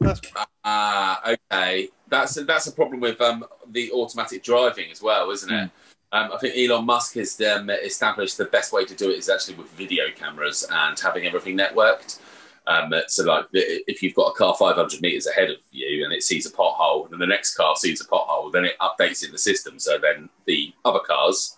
[0.00, 0.20] That's
[0.64, 1.20] Ah,
[1.52, 1.88] okay.
[2.08, 5.70] That's that's a problem with um, the automatic driving as well, isn't it?
[6.12, 9.28] Um, I think Elon Musk has um, established the best way to do it is
[9.28, 12.20] actually with video cameras and having everything networked.
[12.66, 16.22] Um, so, like, if you've got a car 500 meters ahead of you and it
[16.22, 19.38] sees a pothole, and the next car sees a pothole, then it updates in the
[19.38, 19.78] system.
[19.78, 21.56] So then the other cars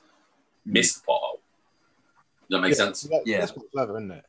[0.64, 1.39] miss the pothole.
[2.49, 3.03] Does that make yeah, sense?
[3.03, 3.41] that- Yeah.
[3.41, 4.25] That's quite clever, isn't it?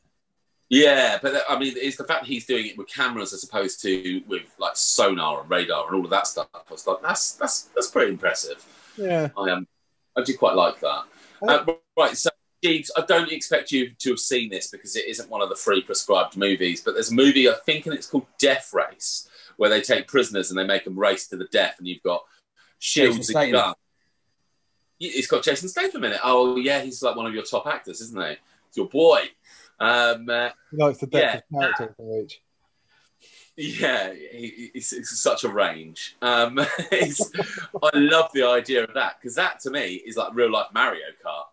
[0.69, 3.81] Yeah, but I mean, it's the fact that he's doing it with cameras as opposed
[3.83, 6.49] to with like sonar and radar and all of that stuff.
[6.53, 8.65] I was like, that's that's that's pretty impressive.
[8.97, 9.29] Yeah.
[9.37, 9.67] I um,
[10.17, 11.03] I do quite like that.
[11.41, 11.65] Uh,
[11.97, 12.29] right, so
[12.63, 15.55] Jeeves, I don't expect you to have seen this because it isn't one of the
[15.55, 16.81] free prescribed movies.
[16.81, 20.49] But there's a movie I think, and it's called Death Race, where they take prisoners
[20.49, 22.23] and they make them race to the death, and you've got
[22.79, 23.51] shields and Statham.
[23.51, 23.75] guns.
[24.99, 26.19] Yeah, It's got Jason Statham in it.
[26.23, 28.35] Oh yeah, he's like one of your top actors, isn't he?
[28.67, 29.21] It's your boy.
[29.79, 31.57] Um, uh, He likes the depth Yeah.
[31.59, 32.41] of character he can reach.
[33.59, 36.15] Yeah, he, it's, it's such a range.
[36.21, 36.59] Um,
[36.91, 37.31] it's,
[37.81, 41.05] I love the idea of that because that to me is like real life Mario
[41.25, 41.45] Kart.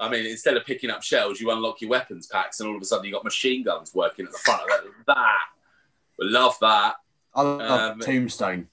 [0.00, 2.82] I mean, instead of picking up shells, you unlock your weapons packs, and all of
[2.82, 4.84] a sudden you got machine guns working at the front of that.
[5.06, 5.38] That,
[6.18, 6.96] we love that.
[7.34, 8.68] I love Um, Tombstone.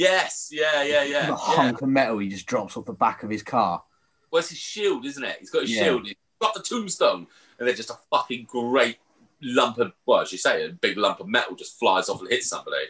[0.00, 1.26] Yes, yeah, yeah, yeah.
[1.26, 1.36] a yeah.
[1.36, 3.82] hunk of metal he just drops off the back of his car.
[4.30, 5.36] Well, it's his shield, isn't it?
[5.40, 5.84] He's got his Yeah.
[5.84, 6.06] shield.
[6.06, 7.26] He's got the tombstone,
[7.58, 8.96] and they're just a fucking great
[9.42, 12.30] lump of well, as you say, a big lump of metal just flies off and
[12.30, 12.86] hits somebody.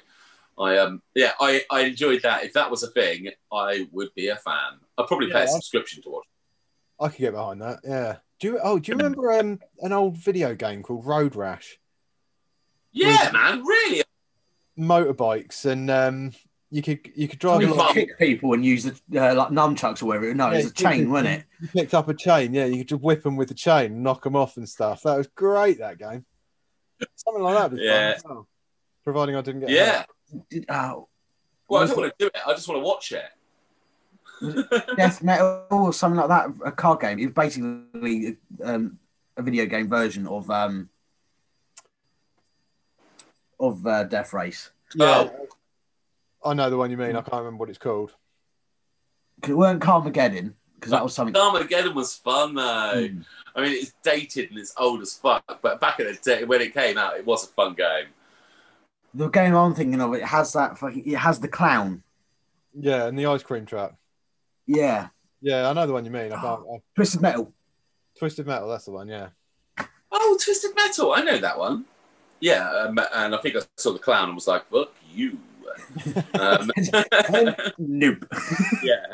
[0.59, 2.45] I um yeah, I, I enjoyed that.
[2.45, 4.79] If that was a thing, I would be a fan.
[4.99, 6.27] I'd probably pay Yeah, a I- subscription to watch.
[7.01, 7.81] I could get behind that.
[7.83, 8.17] Yeah.
[8.39, 8.61] Do you?
[8.63, 11.79] Oh, do you remember um, an old video game called Road Rash?
[12.93, 14.03] Yeah, man, really.
[14.79, 16.33] Motorbikes, and um,
[16.71, 17.87] you could you could drive You Drive along.
[17.87, 17.95] along.
[17.95, 20.33] could kick people and use the uh, like nunchucks or whatever.
[20.35, 21.45] No, Yeah, it's a chain, could- wasn't it?
[21.61, 22.67] You picked up a chain, yeah.
[22.67, 25.03] You could just whip them with the chain, knock them off and stuff.
[25.03, 25.79] That was great.
[25.79, 26.25] That game.
[27.17, 27.71] Something like that.
[27.73, 28.13] would be fun Yeah.
[28.17, 28.47] as well.
[29.05, 30.05] Providing I didn't get Yeah.
[30.49, 31.09] Did, oh,
[31.69, 32.37] Well, I Was don't it- want to do it.
[32.47, 34.97] I just want to watch it.
[34.97, 36.51] Death Metal or something like that.
[36.65, 37.19] A card game.
[37.19, 38.99] It was basically um,
[39.37, 40.89] a video game version of um,
[43.59, 44.71] of uh, Death Race.
[44.95, 45.29] Yeah.
[45.31, 45.47] Oh.
[46.45, 47.11] I know the one you mean.
[47.17, 48.15] I can't remember what it's called.
[49.43, 51.35] 'Cause It weren't Carmageddon because that was something.
[51.35, 52.63] Carmageddon was fun though.
[52.95, 53.25] Mm.
[53.55, 56.61] I mean, it's dated and it's old as fuck, but back in the day when
[56.61, 58.07] it came out, it was a fun game.
[59.13, 61.05] The game I'm thinking of, it has that fucking.
[61.07, 62.03] It has the clown.
[62.79, 63.95] Yeah, and the ice cream truck.
[64.67, 65.09] Yeah,
[65.41, 66.33] Yeah, I know the one you mean.
[66.33, 66.61] I can't.
[66.73, 67.53] I, Twisted Metal.
[68.19, 68.69] Twisted Metal.
[68.69, 69.09] That's the one.
[69.09, 69.31] Yeah.
[70.13, 71.13] Oh, Twisted Metal.
[71.13, 71.87] I know that one.
[72.41, 75.39] Yeah, um, and I think I saw the clown and was like, "Fuck you."
[76.35, 76.71] Um,
[77.79, 78.27] nope.
[78.83, 79.05] yeah,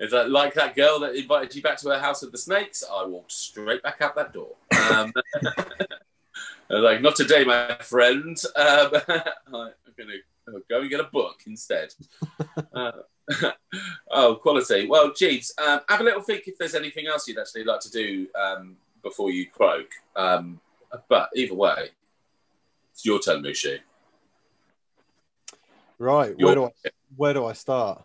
[0.00, 2.84] it's like, like that girl that invited you back to her house with the snakes.
[2.90, 4.54] I walked straight back out that door.
[4.90, 5.12] Um,
[6.70, 8.36] I was like, "Not today, my friend.
[8.56, 11.94] Um, I'm going to go and get a book instead."
[12.72, 12.92] Uh,
[14.10, 14.86] oh, quality.
[14.86, 17.90] Well, Jeeves, um, have a little think if there's anything else you'd actually like to
[17.90, 19.90] do um, before you croak.
[20.14, 20.60] Um,
[21.08, 21.90] but either way,
[22.92, 23.78] it's your turn, Mushi.
[25.98, 26.34] Right.
[26.38, 26.70] Where do I
[27.16, 28.04] where do I start?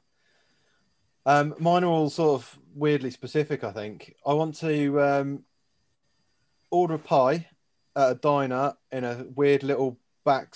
[1.26, 3.64] Um, mine are all sort of weirdly specific.
[3.64, 5.44] I think I want to um,
[6.72, 7.48] order a pie
[7.96, 10.56] at a diner in a weird little back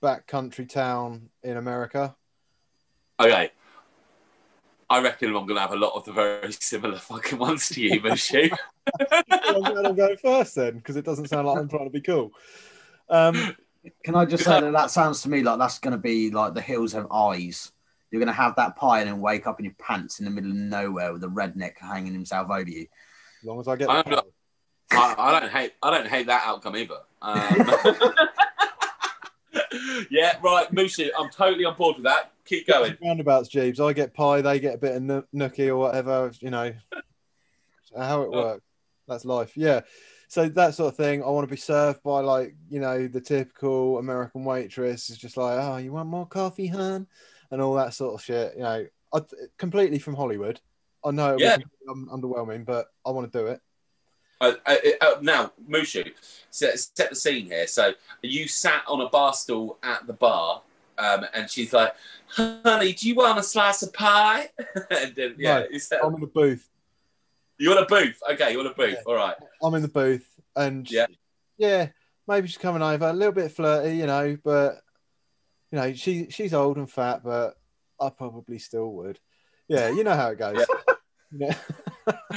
[0.00, 2.16] back country town in America.
[3.18, 3.50] Okay.
[4.88, 7.80] I reckon I'm going to have a lot of the very similar fucking ones to
[7.80, 8.50] you, Mushu.
[9.30, 12.00] I'm glad I'm going first then because it doesn't sound like I'm trying to be
[12.00, 12.32] cool.
[13.08, 13.56] Um,
[14.04, 16.54] Can I just say that that sounds to me like that's going to be like
[16.54, 17.72] the hills have eyes.
[18.10, 20.30] You're going to have that pie and then wake up in your pants in the
[20.30, 22.82] middle of nowhere with a redneck hanging himself over you.
[23.40, 24.26] as long as I get I'm not.
[24.92, 25.72] I, I don't hate.
[25.82, 26.96] I don't hate that outcome either.
[27.22, 27.40] Um,
[30.10, 31.08] yeah, right, Mushu.
[31.18, 32.32] I'm totally on board with that.
[32.44, 32.96] Keep going.
[33.02, 33.78] roundabouts, Jeeves.
[33.80, 36.32] I get pie, they get a bit of noo- nookie or whatever.
[36.40, 36.72] You know
[37.96, 38.42] how it Oh.
[38.42, 38.64] works.
[39.06, 39.56] That's life.
[39.56, 39.80] Yeah.
[40.30, 41.24] So that sort of thing.
[41.24, 45.10] I want to be served by like you know the typical American waitress.
[45.10, 47.08] Is just like, oh, you want more coffee, hun,
[47.50, 48.54] and all that sort of shit.
[48.54, 49.20] You know, I,
[49.58, 50.60] completely from Hollywood.
[51.04, 51.56] I know it Yeah.
[51.88, 53.60] um, underwhelming, but I want to do it.
[54.40, 56.12] Uh, uh, uh, now, Mushu,
[56.50, 57.66] set, set the scene here.
[57.66, 60.62] So you sat on a bar stool at the bar,
[60.96, 61.96] um, and she's like,
[62.28, 64.48] "Honey, do you want a slice of pie?"
[64.92, 66.69] and then, yeah, No, I'm in the booth.
[67.64, 68.18] You want a booth?
[68.32, 68.94] Okay, you want a booth?
[68.94, 69.02] Yeah.
[69.06, 69.34] All right.
[69.62, 71.06] I'm in the booth, and Yeah.
[71.58, 71.88] yeah,
[72.26, 74.76] maybe she's coming over a little bit flirty, you know, but
[75.70, 77.54] you know, she she's old and fat, but
[78.00, 79.18] I probably still would.
[79.68, 80.64] Yeah, you know how it goes.
[81.36, 81.54] Yeah.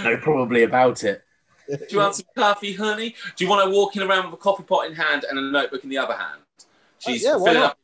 [0.03, 1.23] No, probably about it.
[1.67, 3.15] Do you want some coffee, honey?
[3.35, 5.83] Do you want her walking around with a coffee pot in hand and a notebook
[5.83, 6.41] in the other hand?
[6.99, 7.77] She's Uh, yeah, filling up.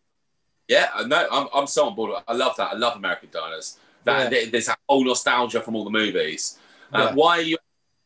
[0.68, 1.28] Yeah, I know.
[1.32, 2.22] I'm, I'm so on board.
[2.28, 2.74] I love that.
[2.74, 3.78] I love American diners.
[4.04, 4.46] That Yeah.
[4.52, 6.60] there's that whole nostalgia from all the movies.
[6.94, 7.14] Uh, Yeah.
[7.14, 7.58] Why are you?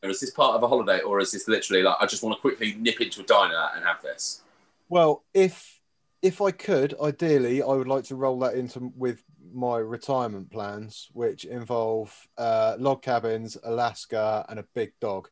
[0.04, 2.42] Is this part of a holiday, or is this literally like I just want to
[2.42, 4.42] quickly nip into a diner and have this?
[4.90, 5.80] Well, if
[6.22, 9.24] if I could, ideally, I would like to roll that into with
[9.54, 15.30] my retirement plans, which involve uh, log cabins, Alaska, and a big dog.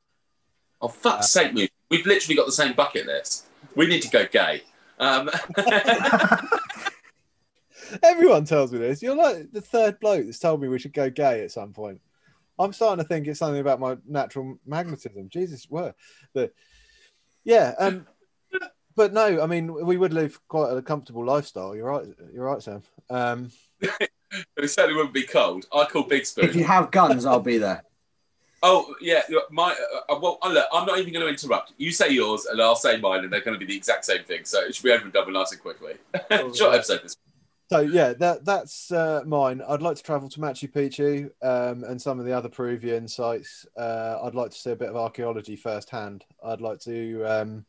[0.82, 1.70] Oh fuck's Uh, sake, Moose.
[1.89, 3.47] We've literally got the same bucket list.
[3.76, 4.64] We need to go gay.
[4.99, 5.30] Um,
[8.04, 9.02] Everyone tells me this.
[9.02, 11.99] You're like the third bloke that's told me we should go gay at some point.
[12.60, 15.30] I'm starting to think it's something about my natural magnetism.
[15.30, 15.93] Jesus, were
[16.34, 16.52] the
[17.43, 17.74] yeah.
[17.80, 18.08] Um,
[18.95, 21.76] but no, I mean we would live quite a comfortable lifestyle.
[21.76, 22.08] You're right.
[22.34, 22.84] You're right, Sam.
[23.10, 25.66] Um, it certainly wouldn't be cold.
[25.74, 26.45] I call Big Spoon.
[26.45, 27.84] If you have guns, I'll be there.
[28.64, 31.74] Oh yeah, my uh, uh, well, uh, look, I'm not even going to interrupt.
[31.78, 34.24] You say yours, and I'll say mine, and they're going to be the exact same
[34.24, 34.45] thing.
[34.45, 35.93] So it should be over and done with nice and quickly.
[36.56, 37.02] Short episode.
[37.04, 37.18] This.
[37.72, 39.61] So yeah, that that's uh, mine.
[39.65, 43.65] I'd like to travel to Machu Picchu um, and some of the other Peruvian sites.
[43.78, 46.26] Uh, I'd like to see a bit of archaeology firsthand.
[46.43, 47.65] I'd like to, um,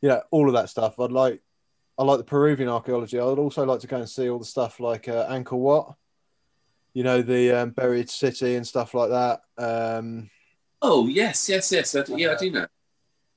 [0.00, 0.98] you know, all of that stuff.
[0.98, 1.42] I'd like,
[1.98, 3.18] I like the Peruvian archaeology.
[3.18, 5.96] I'd also like to go and see all the stuff like uh, Angkor Wat,
[6.94, 9.42] you know, the um, buried city and stuff like that.
[9.58, 10.30] Um,
[10.80, 11.94] Oh yes, yes, yes.
[11.94, 12.66] I, yeah, I do know.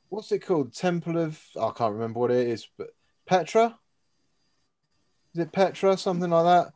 [0.08, 0.74] what's it called?
[0.74, 2.92] Temple of I can't remember what it is, but
[3.26, 3.78] Petra.
[5.34, 5.98] Is it Petra?
[5.98, 6.74] Something like that.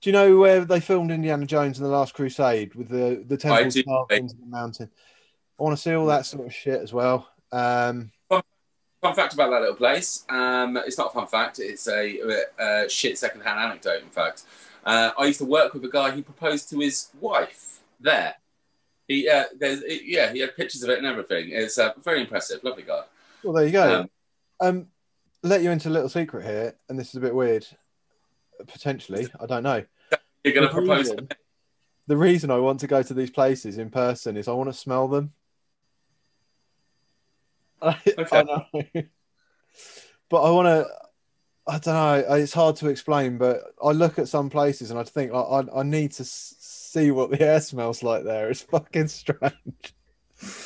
[0.00, 3.36] Do you know where they filmed Indiana Jones and the Last Crusade with the the
[3.36, 4.90] temple into the mountain?
[5.58, 7.28] I want to see all that sort of shit as well.
[7.52, 10.24] Um, Fun fact about that little place.
[10.30, 11.58] Um, it's not a fun fact.
[11.58, 14.02] It's a uh, shit secondhand anecdote.
[14.02, 14.44] In fact,
[14.86, 18.34] uh, I used to work with a guy who proposed to his wife there.
[19.06, 21.50] He, uh, there's, yeah, he had pictures of it and everything.
[21.50, 22.64] It's uh, very impressive.
[22.64, 23.02] Lovely guy.
[23.42, 24.00] well, there you go.
[24.00, 24.10] Um,
[24.60, 24.86] Um,
[25.42, 27.66] let you into a little secret here, and this is a bit weird.
[28.66, 29.84] Potentially, I don't know.
[30.44, 31.10] you're going to propose.
[31.10, 31.28] reason-
[32.06, 34.78] The reason I want to go to these places in person is I want to
[34.78, 35.32] smell them.
[37.82, 38.38] I, Okay.
[38.38, 38.66] I know.
[40.30, 40.86] but I want to.
[41.66, 41.94] I don't
[42.28, 42.34] know.
[42.36, 45.80] It's hard to explain, but I look at some places and I think I, I,
[45.80, 48.50] I need to s- see what the air smells like there.
[48.50, 49.94] It's fucking strange.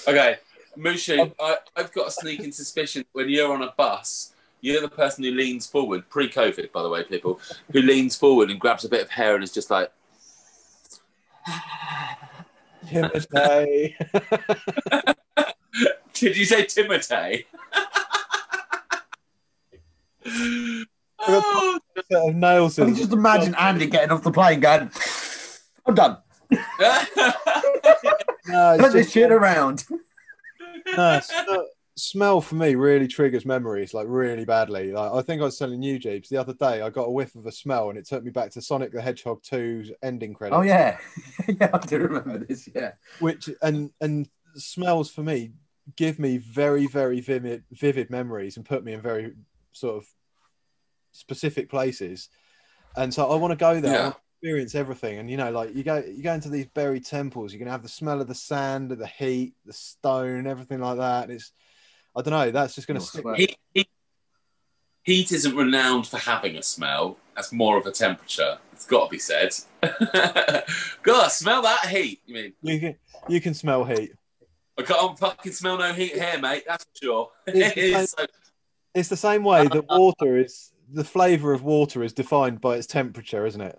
[0.08, 0.38] Okay,
[0.76, 5.24] Mushu, I, I've got a sneaking suspicion when you're on a bus, you're the person
[5.24, 7.40] who leans forward, pre COVID, by the way, people,
[7.72, 9.90] who leans forward and grabs a bit of hair and is just like,
[12.88, 13.96] Timothy.
[16.14, 17.44] Did you say Timotei?
[21.20, 21.78] oh,
[22.10, 24.90] set of nail I can just imagine Andy getting off the plane going,
[25.86, 26.18] I'm done.
[28.48, 29.84] No, it's Put this shit around.
[30.96, 31.20] no,
[31.98, 34.92] smell, smell for me really triggers memories like really badly.
[34.92, 37.34] Like I think I was telling you, Jeeves, the other day I got a whiff
[37.34, 40.58] of a smell and it took me back to Sonic the Hedgehog 2's ending credits.
[40.58, 40.98] Oh, yeah.
[41.48, 42.92] yeah, I do remember this, yeah.
[43.20, 45.52] Which and and smells for me
[45.96, 49.32] give me very very vivid vivid memories and put me in very
[49.72, 50.06] sort of
[51.12, 52.28] specific places.
[52.96, 53.92] And so I want to go there.
[53.92, 54.12] I Yeah.
[54.40, 55.18] experience everything.
[55.18, 57.82] And you know, like you go you go into these buried temples, you're gonna have
[57.82, 61.24] the smell of the sand, of the heat, the stone, everything like that.
[61.24, 61.52] And it's
[62.18, 63.88] I don't know, that's just gonna stick heat, heat,
[65.04, 67.16] heat isn't renowned for having a smell.
[67.36, 68.58] That's more of a temperature.
[68.72, 69.54] It's got to be said.
[71.02, 72.20] God, smell that heat.
[72.26, 72.96] You mean You can
[73.28, 74.12] you can smell heat.
[74.76, 76.64] I can't fucking smell no heat here, mate.
[76.66, 77.30] That's for sure.
[77.46, 78.26] It's the It's so-
[78.94, 82.86] It's the same way that water is the flavor of water is defined by its
[82.86, 83.78] temperature, isn't it?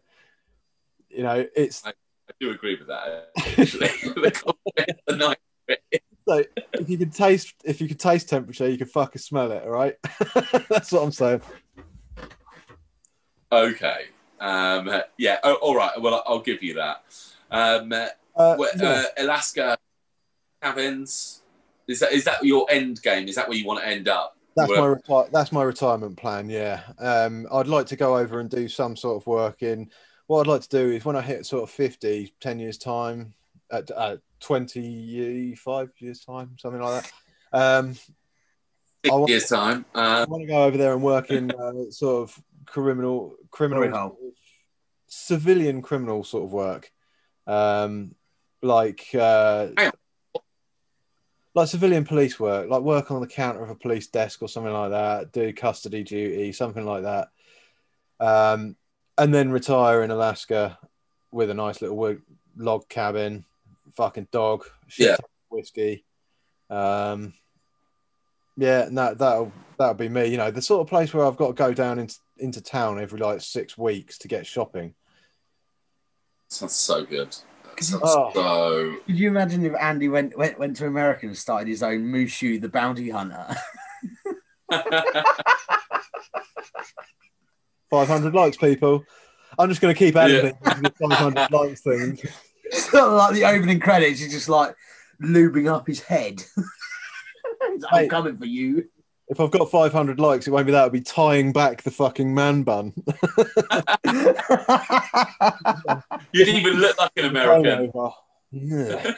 [1.10, 1.92] You know, it's I
[2.40, 3.30] do agree with that.
[3.38, 3.88] Actually,
[4.22, 5.38] the cold wind, the night.
[6.28, 6.44] so
[6.74, 9.70] if you can taste if you can taste temperature, you can fucking smell it, all
[9.70, 9.96] right?
[10.70, 11.42] That's what I'm saying.
[13.52, 14.06] Okay.
[14.40, 15.40] Um, yeah.
[15.44, 16.00] Oh, all right.
[16.00, 17.04] Well, I'll give you that.
[17.52, 19.78] Um, Uh, uh, Alaska
[20.62, 21.42] cabins.
[21.88, 23.28] Is that is that your end game?
[23.28, 24.38] Is that where you want to end up?
[24.56, 26.50] That's my reti- that's my retirement plan.
[26.50, 29.90] Yeah, um, I'd like to go over and do some sort of work in.
[30.28, 33.34] What I'd like to do is when I hit sort of 50, 10 years time,
[33.72, 37.12] at uh, 25 years time, something like that.
[37.52, 38.10] Um, Six
[39.12, 39.86] I want- years time.
[39.96, 43.88] I Um, want to go over there and work in uh, sort of criminal, criminal,
[43.90, 44.34] Glory
[45.08, 46.92] civilian criminal sort of work,
[47.48, 48.14] um,
[48.62, 49.70] like uh,
[51.56, 54.72] like civilian police work, like work on the counter of a police desk or something
[54.74, 57.30] like that, do custody duty, something like that,
[58.20, 58.76] um,
[59.18, 60.78] and then retire in Alaska
[61.32, 62.18] with a nice little
[62.56, 63.46] log cabin,
[64.00, 65.16] fucking dog, shit Yeah.
[65.18, 66.06] ton of whiskey.
[66.70, 67.34] Um,
[68.56, 70.28] yeah, and that that'll that'll be me.
[70.28, 72.98] You know, the sort of place where I've got to go down into into town
[73.02, 74.94] every like six weeks to get shopping.
[76.48, 77.36] sounds so good.
[77.66, 78.32] That sounds Oh.
[78.34, 78.96] so.
[79.06, 82.62] Could you imagine if Andy went, went went to America and started his own Mushu
[82.62, 83.54] the Bounty Hunter?
[87.90, 89.04] Five hundred likes, people.
[89.58, 90.74] I'm just going to keep adding Yeah.
[90.76, 92.20] the 500 likes thing.
[92.72, 94.20] It's not like the opening credits.
[94.20, 94.76] He's just like
[95.22, 96.44] lubing up his head.
[97.62, 98.10] I'm Mate.
[98.10, 98.88] coming for you.
[99.28, 100.88] If I've got 500 likes, it won't be that.
[100.88, 102.94] It'll be tying back the fucking man bun.
[106.32, 107.92] You didn't even look like an American.
[108.52, 109.14] Yeah.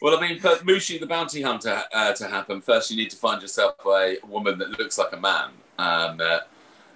[0.00, 3.16] Well, I mean, for Mushu the Bounty Hunter uh, to happen, first you need to
[3.16, 6.40] find yourself a woman that looks like a man, um, uh,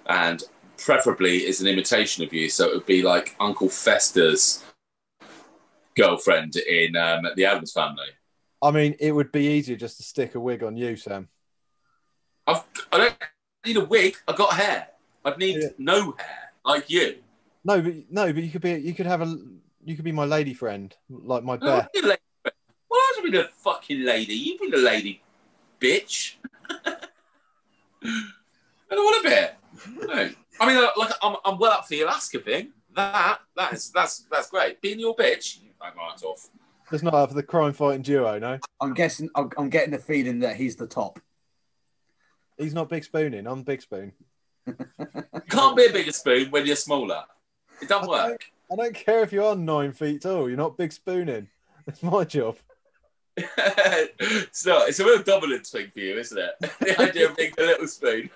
[0.06, 0.42] and
[0.78, 2.48] preferably is an imitation of you.
[2.48, 4.62] So it would be like Uncle Fester's
[5.96, 8.06] girlfriend in um, the Addams Family.
[8.62, 11.28] I mean, it would be easier just to stick a wig on you, Sam.
[12.46, 12.62] I've,
[12.92, 13.16] I don't
[13.64, 14.16] need a wig.
[14.26, 14.88] I've got hair.
[15.24, 15.68] I'd need Yeah.
[15.78, 17.16] no hair like you.
[17.64, 18.72] No, but no, but you could be.
[18.74, 19.36] You could have a.
[19.84, 21.88] You could be my lady friend, like my bear.
[21.94, 22.00] a.
[22.88, 24.34] Well, I was be the fucking lady.
[24.34, 25.20] You be the lady,
[25.80, 26.36] bitch.
[26.84, 26.94] I
[28.94, 29.54] don't want a bit.
[30.06, 30.30] No.
[30.60, 32.72] I mean, uh, like, I'm, I'm well up for the Alaska thing.
[32.94, 34.80] That that is that's that's great.
[34.80, 36.48] Being your bitch, I'm right off.
[36.90, 38.38] Just not after the crime fighting duo.
[38.38, 39.28] No, I'm guessing.
[39.34, 41.20] I'm, I'm getting the feeling that he's the top.
[42.56, 43.46] he's not big spooning.
[43.46, 44.12] I'm big spoon.
[44.66, 44.74] You
[45.50, 47.24] can't be a bigger spoon when you're smaller.
[47.82, 48.44] It doesn't I work.
[48.72, 50.48] I don't care if you are nine feet tall.
[50.48, 51.48] You're not big spooning.
[51.88, 52.56] It's my job.
[53.36, 54.88] it's not.
[54.88, 56.50] It's a real dominance thing for you, isn't it?
[56.80, 58.28] the idea of being a little spoon.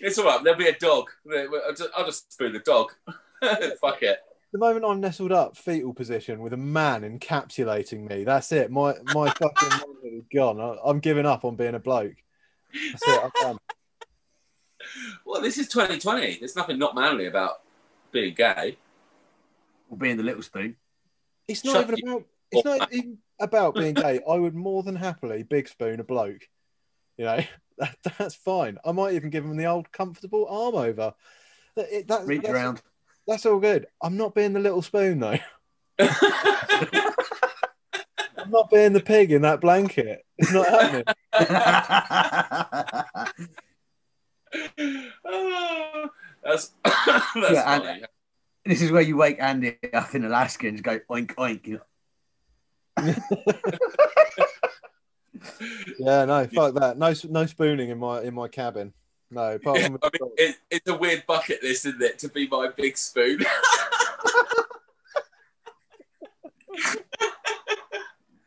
[0.00, 0.42] It's all right.
[0.42, 1.10] There'll be a dog.
[1.30, 2.92] I'll just, I'll just spoon the dog.
[3.80, 4.18] Fuck it.
[4.52, 8.70] The moment I'm nestled up, fetal position, with a man encapsulating me, that's it.
[8.70, 10.60] My my fucking manhood is gone.
[10.60, 12.16] I, I'm giving up on being a bloke.
[12.72, 13.24] That's it.
[13.24, 13.58] I'm done.
[15.26, 16.38] Well, this is 2020.
[16.38, 17.60] There's nothing not manly about
[18.10, 18.76] being gay.
[19.88, 20.74] Or being the little spoon.
[21.46, 22.24] It's not Shut even about.
[22.50, 24.20] It's not even about being gay.
[24.28, 26.48] I would more than happily big spoon a bloke.
[27.18, 27.40] You know,
[27.80, 28.78] that, that's fine.
[28.84, 31.12] I might even give him the old comfortable arm over.
[31.76, 32.82] That, it, that, Reach that's, around.
[33.26, 33.86] that's all good.
[34.02, 35.38] I'm not being the little spoon though.
[35.98, 36.10] I'm
[38.50, 40.24] not being the pig in that blanket.
[40.38, 41.04] It's not happening.
[45.24, 46.08] Oh,
[46.44, 48.06] that's that's Yeah, and-
[48.64, 51.80] this is where you wake Andy up in Alaska and just go oink oink.
[55.60, 55.66] You
[56.00, 56.98] know, Yeah, no, fuck that.
[56.98, 58.92] No, no spooning in my in my cabin.
[59.30, 59.98] No, apart Yeah, I mean,
[60.36, 63.38] it, it's a weird bucket list, isn't it, to be my big spoon?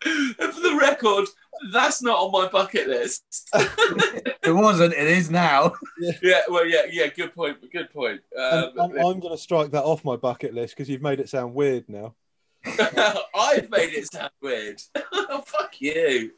[0.04, 1.28] for the record,
[1.72, 3.50] that's not on my bucket list.
[3.54, 4.94] it wasn't.
[4.94, 5.74] It is now.
[6.22, 7.08] yeah, well, yeah, yeah.
[7.08, 7.58] Good point.
[7.72, 8.22] Good point.
[8.38, 11.30] Um, I'm, I'm going to strike that off my bucket list because you've made it
[11.30, 12.16] sound weird now.
[13.36, 14.82] I've made it sound weird.
[15.14, 16.32] oh, fuck you.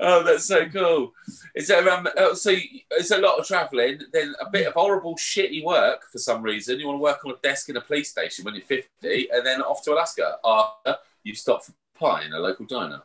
[0.00, 1.12] oh, that's so cool.
[1.54, 2.08] Is there um?
[2.16, 2.50] uh, So
[2.92, 6.78] it's a lot of travelling, then a bit of horrible, shitty work for some reason.
[6.78, 9.44] You want to work on a desk in a police station when you're 50, and
[9.46, 13.02] then off to Alaska after you stop for pie in a local diner.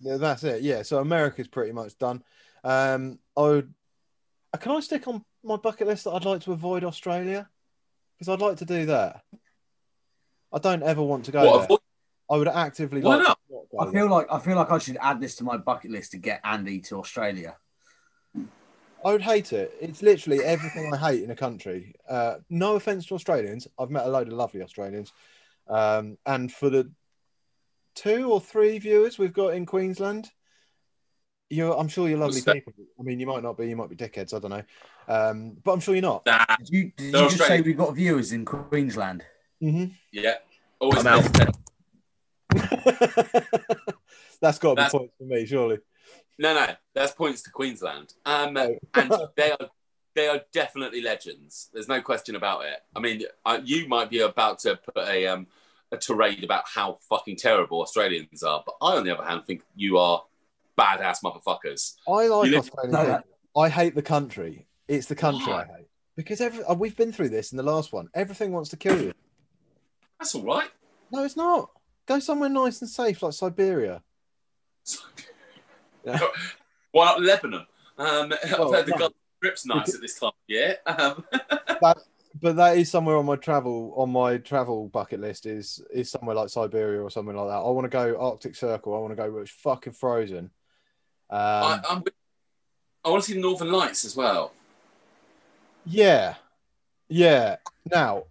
[0.00, 0.62] Yeah, that's it.
[0.62, 2.22] Yeah, so America's pretty much done.
[2.64, 3.74] Um, I would.
[4.52, 7.48] uh, Can I stick on my bucket list that I'd like to avoid Australia?
[8.18, 9.22] Because I'd like to do that.
[10.52, 11.68] I don't ever want to go What?
[11.68, 11.78] there.
[12.30, 13.38] I would actively Why like not?
[13.50, 13.92] not go I there.
[13.92, 16.40] feel like I feel like I should add this to my bucket list to get
[16.44, 17.56] Andy to Australia.
[19.04, 19.74] I would hate it.
[19.80, 21.94] It's literally everything I hate in a country.
[22.08, 23.66] Uh, no offense to Australians.
[23.78, 25.12] I've met a load of lovely Australians.
[25.68, 26.90] Um, and for the
[27.96, 30.30] two or three viewers we've got in Queensland,
[31.50, 32.64] you're, I'm sure you're lovely Respect.
[32.66, 32.72] people.
[32.98, 34.32] I mean, you might not be, you might be dickheads.
[34.34, 34.62] I don't know.
[35.08, 36.24] Um, but I'm sure you're not.
[36.24, 39.24] Nah, Did you, did They're you just say we've got viewers in Queensland?
[39.62, 40.34] Hmm yeah.
[40.80, 41.24] Always I'm out.
[44.40, 45.78] That's got to be points for me, surely.
[46.38, 48.12] No, no, that's points to Queensland.
[48.26, 48.76] Um, Oh.
[48.94, 49.68] and they are
[50.14, 51.70] they are definitely legends.
[51.72, 52.80] There's no question about it.
[52.96, 55.46] I mean, uh, you might be about to put a um,
[55.92, 59.62] a tirade about how fucking terrible Australians are, but I, on the other hand, think
[59.76, 60.24] you are
[60.76, 61.94] badass motherfuckers.
[62.08, 63.22] I like You live- Australian No.
[63.62, 64.66] I hate the country.
[64.88, 65.62] It's the country Why?
[65.62, 65.86] I hate
[66.16, 68.08] because every, uh, we've been through this in the last one.
[68.14, 69.12] Everything wants to kill you.
[70.22, 70.70] That's all right.
[71.10, 71.68] No, it's not.
[72.06, 74.00] Go somewhere nice and safe like Siberia.
[76.04, 76.18] Yeah.
[76.92, 77.66] Why not Lebanon?
[77.98, 78.98] Um, I've Well, heard the no.
[78.98, 80.76] Gulf Strip's nice at this time of year.
[80.86, 81.24] Um,
[82.40, 86.36] But that is somewhere on my travel on my travel bucket list is is somewhere
[86.36, 87.56] like Siberia or something like that.
[87.56, 88.94] I want to go Arctic Circle.
[88.94, 90.50] I want to go where it's fucking frozen.
[91.28, 92.04] Um, I, I'm,
[93.04, 94.52] I want to see the Northern Lights as well.
[95.84, 96.36] Yeah,
[97.08, 97.56] yeah.
[97.90, 98.24] Now,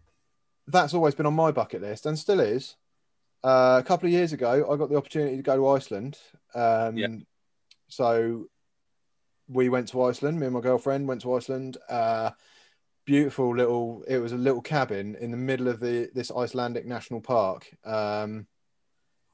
[0.71, 2.75] that's always been on my bucket list and still is.
[3.43, 6.17] Uh, a couple of years ago, I got the opportunity to go to Iceland.
[6.53, 7.07] Um, Yeah.
[7.87, 8.47] So
[9.47, 10.39] we went to Iceland.
[10.39, 11.77] Me and my girlfriend went to Iceland.
[11.89, 12.31] Uh,
[13.05, 14.03] beautiful little.
[14.07, 17.69] It was a little cabin in the middle of the this Icelandic national park.
[17.83, 18.47] Um,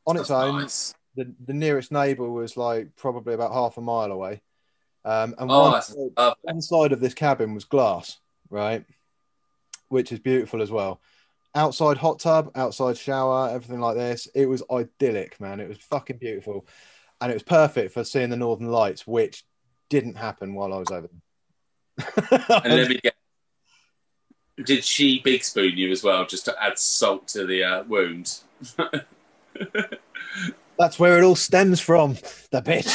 [0.07, 0.95] on its own, nice.
[1.15, 4.41] the, the nearest neighbour was like probably about half a mile away.
[5.05, 5.95] Um, and Oh, one, that's
[6.41, 8.19] one side of this cabin was glass,
[8.49, 8.85] right?
[9.89, 10.99] Which is beautiful as well.
[11.57, 14.27] Outside hot tub, outside shower, everything like this.
[14.35, 15.59] It was idyllic, man.
[15.59, 16.67] It was fucking beautiful.
[17.19, 19.43] And it was perfect for seeing the northern lights, which
[19.89, 22.43] didn't happen while I was over there.
[22.63, 23.15] And let me get.
[24.63, 28.37] Did she big spoon you as well, just to add salt to the uh, wound?
[30.77, 32.17] That's where it all stems from,
[32.51, 32.87] the bitch.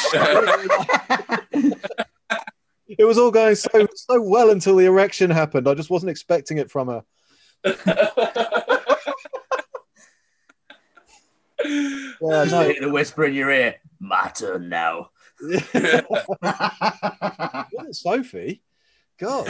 [2.86, 5.66] it was all going so so well until the erection happened.
[5.66, 7.02] I just wasn't expecting it from her.
[11.64, 12.68] Yeah, Just no.
[12.68, 13.76] hear the whisper in your ear.
[13.98, 15.10] My turn now.
[15.40, 15.66] Wasn't
[17.92, 18.62] Sophie?
[19.18, 19.48] God.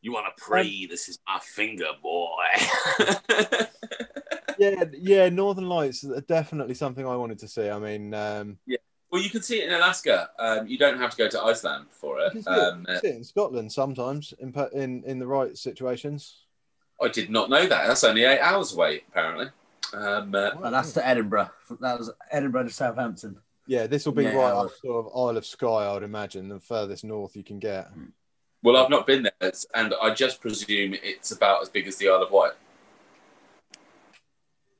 [0.00, 0.86] you want to pray?
[0.86, 2.42] This is my finger, boy.
[4.58, 5.28] yeah, yeah.
[5.28, 7.68] Northern Lights are definitely something I wanted to see.
[7.68, 8.58] I mean, um,
[9.14, 10.30] well, you can see it in Alaska.
[10.40, 12.32] Um, you don't have to go to Iceland for you it.
[12.32, 15.26] can see, it, Um, you can see it in Scotland sometimes in in in the
[15.28, 16.46] right situations.
[17.00, 17.86] I did not know that.
[17.86, 19.46] That's only eight hours away, apparently.
[19.92, 21.50] Um, uh, Well, that's to Edinburgh.
[21.80, 23.36] That was Edinburgh to Southampton.
[23.68, 26.48] Yeah, this will be Yeah, right well- up sort of Isle of Skye, I'd imagine,
[26.48, 27.86] the furthest north you can get.
[28.64, 32.08] well, I've not been there, and I just presume it's about as big as the
[32.08, 32.54] Isle of Wight.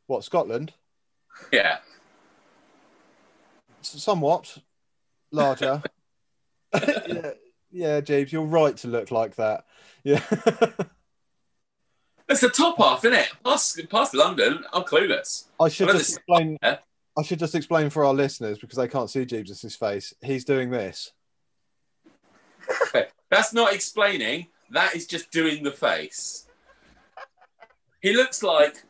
[0.09, 0.73] What Scotland?
[1.53, 1.79] Yeah.
[3.87, 4.59] Somewhat
[5.31, 5.83] larger.
[6.75, 7.31] yeah,
[7.71, 9.65] yeah, Jeeves, you're right to look like that.
[10.03, 10.23] Yeah.
[12.29, 13.31] It's the top half, isn't it?
[13.45, 15.45] Past, past London, I'm clueless.
[15.61, 16.59] I should just explain.
[16.63, 20.15] I should just explain for our listeners because they can't see Jeeves' face.
[20.23, 21.13] He's doing this.
[23.31, 24.49] That's not explaining.
[24.71, 26.47] That is just doing the face.
[28.01, 28.83] He looks like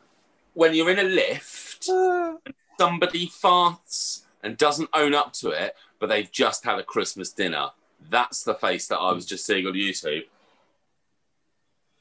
[0.53, 2.35] when you're in a lift, ah.
[2.79, 7.69] somebody farts and doesn't own up to it, but they've just had a Christmas dinner.
[8.09, 10.23] That's the face that I was just seeing on YouTube.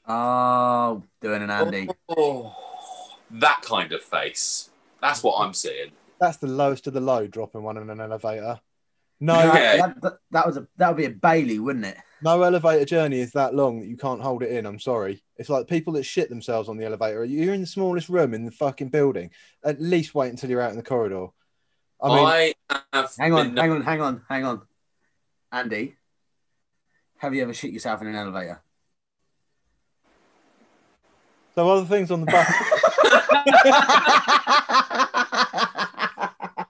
[0.07, 1.89] Oh, doing an Andy.
[2.09, 2.55] Oh,
[3.31, 4.71] that kind of face.
[5.01, 5.91] That's what I'm seeing.
[6.21, 8.61] That's the lowest of the low, dropping one in an elevator.
[9.21, 9.77] No, Yeah.
[9.79, 11.97] That, that, that was a that would be a Bailey, wouldn't it?
[12.23, 14.65] no elevator journey is that long that you can't hold it in.
[14.65, 15.23] I'm sorry.
[15.37, 17.25] It's like people that shit themselves on the elevator.
[17.25, 19.31] You're in the smallest room in the fucking building.
[19.63, 21.27] At least wait until you're out in the corridor.
[22.03, 22.55] I mean, I
[22.93, 24.63] have Hang on, hang on, hang on, hang on.
[25.51, 25.97] Andy,
[27.19, 28.61] have you ever shit yourself in an elevator?
[31.55, 32.49] so other things on the back.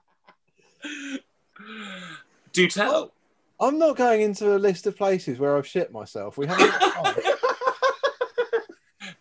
[2.53, 3.11] Do tell.
[3.59, 6.37] I'm not going into a list of places where I've shit myself.
[6.37, 6.71] We haven't.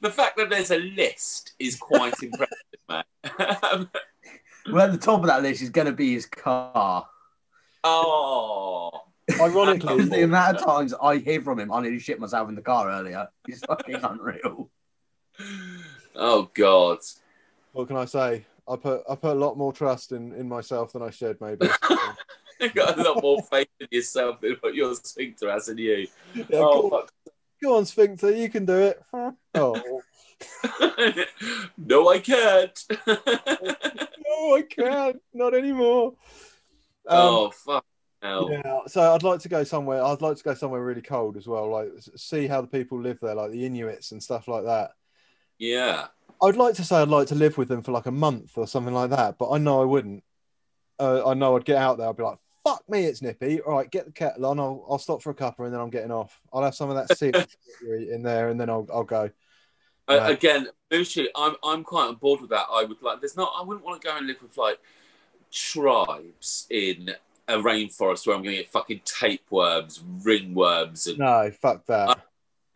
[0.04, 2.58] The fact that there's a list is quite impressive,
[2.90, 3.88] man.
[4.70, 7.08] Well, at the top of that list is going to be his car.
[7.82, 8.90] oh.
[9.40, 12.54] Ironically, Because the amount of times I hear from him, I nearly shit myself in
[12.54, 13.26] the car earlier.
[13.46, 14.68] He's fucking unreal.
[16.14, 16.98] Oh God.
[17.72, 18.44] what can I say?
[18.68, 21.40] I put I put a lot more trust in in myself than I should.
[21.40, 21.68] Maybe.
[22.60, 26.06] You've got a lot more faith in yourself than what your sphincter has in you.
[26.34, 27.06] Yeah, oh, go,
[27.62, 29.02] go on, Sphincter, you can do it.
[29.56, 29.84] Oh, fuck.
[31.78, 32.84] no, I can't.
[33.06, 35.22] no, I can't.
[35.32, 36.14] Not anymore.
[37.06, 37.84] Um, oh, fuck.
[38.22, 38.48] Hell.
[38.50, 40.02] Yeah, so I'd like to go somewhere.
[40.02, 43.18] I'd like to go somewhere really cold as well, like see how the people live
[43.20, 44.92] there, like the Inuits and stuff like that.
[45.58, 46.06] Yeah.
[46.42, 48.66] I'd like to say I'd like to live with them for like a month or
[48.66, 50.24] something like that, but I know I wouldn't.
[50.98, 52.08] Uh, I know I'd get out there.
[52.08, 53.60] I'd be like, fuck me, it's nippy.
[53.60, 54.58] All right, get the kettle on.
[54.58, 56.40] I'll, I'll stop for a cuppa and then I'm getting off.
[56.52, 57.46] I'll have some of that seafood
[57.82, 59.30] you're there and then I'll, I'll go.
[60.06, 62.66] Uh, again, Mushu, I'm I'm quite on board with that.
[62.70, 63.20] I would like.
[63.20, 63.52] There's not.
[63.58, 64.78] I wouldn't want to go and live with like
[65.50, 67.10] tribes in
[67.48, 72.18] a rainforest where I'm going to get fucking tapeworms, ringworms, and No, fuck that.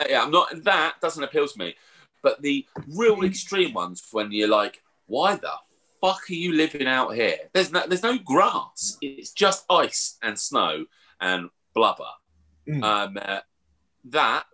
[0.08, 0.48] yeah, I'm not.
[0.64, 1.74] That doesn't appeal to me.
[2.22, 5.52] But the real extreme ones, when you're like, why the
[6.00, 7.36] fuck are you living out here?
[7.52, 8.96] There's no, there's no grass.
[9.00, 10.84] It's just ice and snow
[11.20, 12.04] and blubber.
[12.68, 12.82] Mm.
[12.82, 13.40] Um, uh,
[14.06, 14.44] that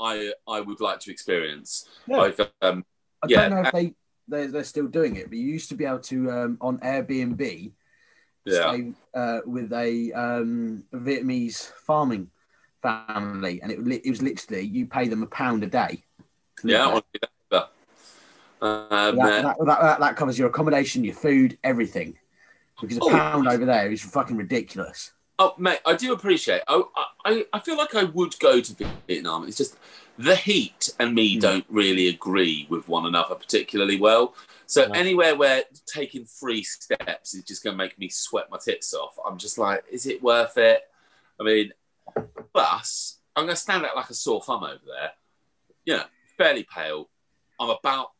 [0.00, 1.88] I I would like to experience.
[2.06, 2.20] Yeah.
[2.20, 2.84] I've, um,
[3.22, 3.94] I Yeah, don't know if they
[4.28, 7.72] they're, they're still doing it, but you used to be able to um, on Airbnb
[8.44, 8.70] yeah.
[8.72, 12.30] stay uh, with a um, Vietnamese farming
[12.82, 16.04] family, and it, li- it was literally you pay them a pound a day.
[16.64, 16.92] Yeah, I there.
[16.94, 17.72] want to do that.
[18.60, 22.18] Um, that, uh, that, that, that, that covers your accommodation, your food, everything.
[22.80, 23.10] Because a Oh.
[23.10, 25.12] pound over there is fucking ridiculous.
[25.38, 26.62] Oh, mate, I do appreciate.
[26.66, 26.82] I,
[27.26, 29.46] I, I feel like I would go to Vietnam.
[29.46, 29.76] It's just
[30.18, 31.40] the heat and me Mm.
[31.42, 34.34] don't really agree with one another particularly well.
[34.66, 34.92] So No.
[34.94, 39.18] anywhere where taking three steps is just going to make me sweat my tits off,
[39.26, 40.82] I'm just like, is it worth it?
[41.38, 41.72] I mean,
[42.54, 45.10] plus I'm going to stand out like a sore thumb over there.
[45.84, 46.04] You know,
[46.38, 47.10] fairly pale.
[47.60, 48.12] I'm about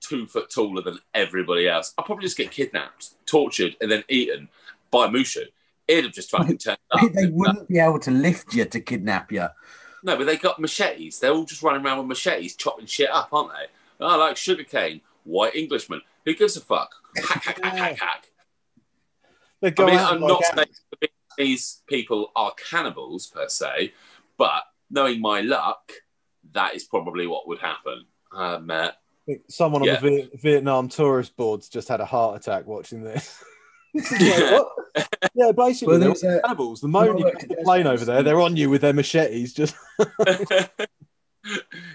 [0.00, 1.94] two foot taller than everybody else.
[1.96, 4.48] I'll probably just get kidnapped, tortured, and then eaten
[4.90, 5.44] by Mushu.
[5.88, 7.12] It'd have just fucking turned up.
[7.12, 9.46] they wouldn't be able to lift you to kidnap you.
[10.04, 11.18] No, but they got machetes.
[11.18, 13.66] They're all just running around with machetes, chopping shit up, aren't they?
[14.00, 16.02] Oh, like sugarcane, white Englishman.
[16.24, 16.94] Who gives a fuck?
[17.16, 18.24] Hack, hack, hack, hack, hack.
[19.60, 20.50] They I go mean, out I'm not ants.
[20.54, 23.92] saying these people are cannibals per se,
[24.36, 25.90] but knowing my luck,
[26.52, 28.04] that is probably what would happen.
[28.30, 28.92] Um, uh, I
[29.26, 29.98] think someone on Yeah.
[29.98, 33.42] the Viet- Vietnam tourist boards just had a heart attack watching this.
[33.94, 34.68] It's like, what?
[35.34, 36.80] yeah, basically, Well, they're there's a, cannibals.
[36.80, 39.52] The moment you get the plane over there, they're on you with their machetes.
[39.54, 39.74] Just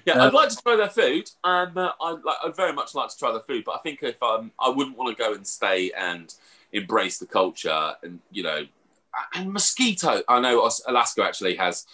[0.06, 1.30] yeah, Uh, I'd like to try their food.
[1.44, 4.00] Um, uh, I'd, like, I'd very much like to try their food, but I think
[4.02, 6.34] if um, I wouldn't want to go and stay and
[6.72, 8.66] embrace the culture and you know,
[9.36, 10.22] and mosquito.
[10.28, 11.86] I know Alaska actually has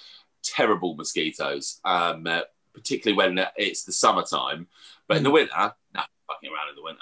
[0.42, 2.42] terrible mosquitoes, um, uh,
[2.74, 4.68] particularly when it's the summertime.
[5.08, 5.52] But in the winter,
[5.94, 7.02] nah, fucking around in the winter.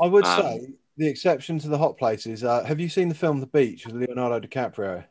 [0.00, 0.68] I would Um, say
[0.98, 2.44] the exception to the hot places.
[2.44, 5.04] Uh, have you seen the film The Beach with Leonardo DiCaprio?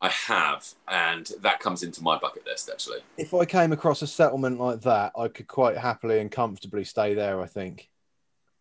[0.00, 2.98] I have, and that comes into my bucket list actually.
[3.18, 7.14] If I came across a settlement like that, I could quite happily and comfortably stay
[7.14, 7.40] there.
[7.40, 7.88] I think.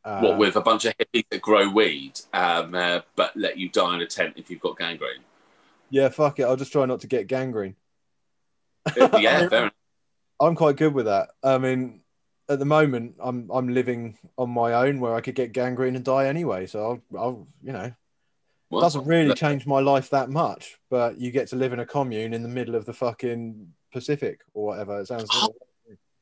[0.03, 3.69] Um, what with a bunch of hippies that grow weed, um, uh, but let you
[3.69, 5.21] die in a tent if you've got gangrene.
[5.89, 6.43] Yeah, fuck it.
[6.43, 7.75] I'll just try not to get gangrene.
[8.95, 9.73] yeah, fair enough.
[10.39, 11.29] I'm quite good with that.
[11.43, 12.00] I mean,
[12.51, 16.03] at the moment, I'm I'm living on my own where I could get gangrene and
[16.03, 16.67] die anyway.
[16.67, 17.91] So I'll, I'll you know,
[18.69, 20.77] Well, doesn't really change my life that much.
[20.89, 24.41] But you get to live in a commune in the middle of the fucking Pacific
[24.53, 24.99] or whatever.
[24.99, 25.29] It sounds.
[25.31, 25.53] Oh.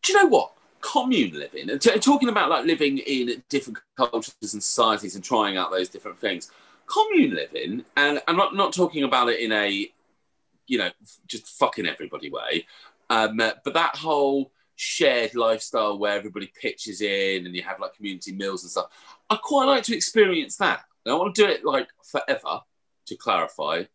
[0.01, 0.53] Do you know what?
[0.81, 5.71] Commune living, t- talking about like living in different cultures and societies and trying out
[5.71, 6.51] those different things.
[6.85, 9.91] Commune living, and I'm not, not talking about it in a,
[10.67, 10.89] you know,
[11.27, 12.65] just fucking everybody way,
[13.09, 18.31] um, but that whole shared lifestyle where everybody pitches in and you have like community
[18.31, 18.87] meals and stuff.
[19.29, 20.79] I quite like to experience that.
[21.05, 22.61] I don't want to do it like forever.
[23.07, 23.85] To clarify,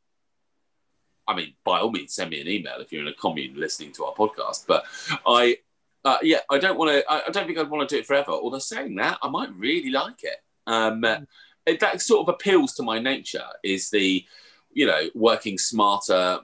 [1.29, 3.93] I mean, by all means, send me an email if you're in a commune listening
[3.93, 4.67] to our podcast.
[4.67, 4.85] But
[5.25, 5.59] I,
[6.05, 7.09] uh, yeah, I don't want to.
[7.09, 8.33] I, I don't think I'd want to do it forever.
[8.33, 10.39] Although saying that, I might really like it.
[10.67, 11.05] Um,
[11.65, 13.47] it, that sort of appeals to my nature.
[13.63, 14.25] Is the,
[14.73, 16.41] you know, working smarter,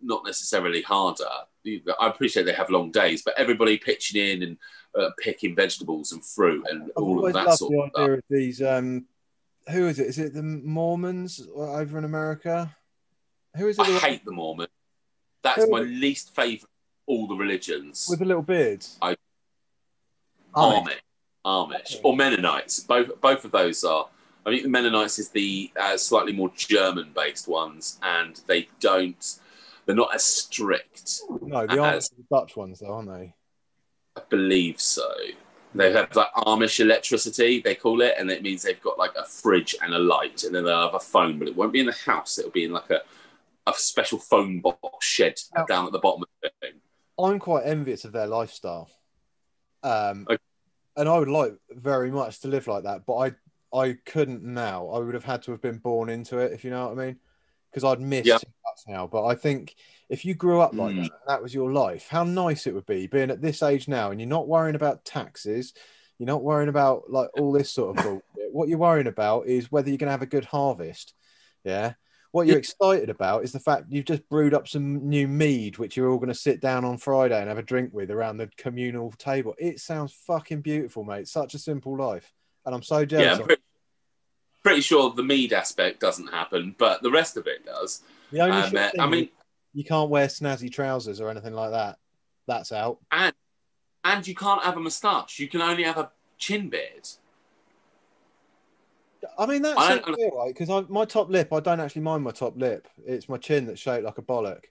[0.00, 1.24] not necessarily harder.
[1.66, 4.56] I appreciate they have long days, but everybody pitching in and
[4.98, 8.08] uh, picking vegetables and fruit and I've all of that sort of stuff.
[8.10, 8.60] of these.
[8.62, 9.06] Um,
[9.70, 10.08] who is it?
[10.08, 12.74] Is it the Mormons over in America?
[13.56, 13.82] Who is it?
[13.86, 14.68] I the- hate the Mormon.
[15.42, 16.62] That's my least favourite.
[16.62, 16.68] of
[17.06, 18.06] All the religions.
[18.08, 18.96] with the little beards.
[19.02, 19.16] Amish.
[20.54, 20.92] Amish,
[21.44, 22.80] Amish, or Mennonites.
[22.80, 24.08] Both both of those are.
[24.44, 29.38] I think the Mennonites is the uh, slightly more German-based ones, and they don't.
[29.86, 31.20] They're not as strict.
[31.40, 33.34] No, the, Dutch ones, though, aren't they?
[34.16, 35.10] I believe so.
[35.74, 39.24] They have like Amish electricity, they call it, and it means they've got like a
[39.24, 41.86] fridge and a light, and then they'll have a phone, but it won't be in
[41.86, 42.38] the house.
[42.38, 43.00] It'll be in like a,
[43.66, 45.64] a special phone box shed Oh.
[45.66, 46.74] down at the bottom of the thing.
[47.18, 48.90] I'm quite envious of their lifestyle.
[49.82, 50.38] Um, Okay.
[50.96, 53.32] and I would like very much to live like that, but I
[53.74, 54.88] I couldn't now.
[54.88, 57.06] I would have had to have been born into it, if you know what I
[57.06, 57.16] mean,
[57.70, 58.36] because I'd miss Yeah.
[58.86, 59.06] Now.
[59.06, 59.74] But I think
[60.08, 61.02] if you grew up like Mm.
[61.02, 63.88] that, and that was your life, how nice it would be being at this age
[63.88, 65.72] now, and you're not worrying about taxes,
[66.18, 68.52] you're not worrying about like all this sort of bullshit.
[68.52, 71.14] What you're worrying about is whether you're gonna have a good harvest,
[71.64, 71.94] yeah,
[72.32, 75.98] What you're excited about is the fact you've just brewed up some new mead, which
[75.98, 78.48] you're all going to sit down on Friday and have a drink with around the
[78.56, 79.54] communal table.
[79.58, 81.28] It sounds fucking beautiful, mate.
[81.28, 82.32] Such a simple life,
[82.64, 83.38] and I'm so jealous.
[83.46, 83.56] Yeah,
[84.62, 88.00] pretty sure the mead aspect doesn't happen, but the rest of it does.
[88.32, 89.28] The only Um, uh, thing I mean,
[89.74, 91.98] you can't wear snazzy trousers or anything like that.
[92.46, 92.98] That's out.
[93.12, 93.34] and
[94.04, 95.38] and you can't have a moustache.
[95.38, 97.08] You can only have a chin beard.
[99.38, 100.52] I mean, that's I don't- right?
[100.56, 102.88] Because my top lip, I don't actually mind my top lip.
[103.06, 104.64] It's my chin that's shaped like a bollock.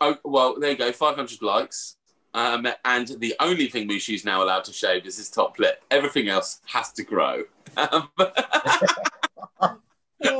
[0.00, 0.92] Oh well, there you go.
[0.92, 1.96] Five hundred likes.
[2.34, 5.82] Um, and the only thing Mushu's now allowed to shave is his top lip.
[5.90, 7.44] Everything else has to grow.
[7.76, 8.08] Um,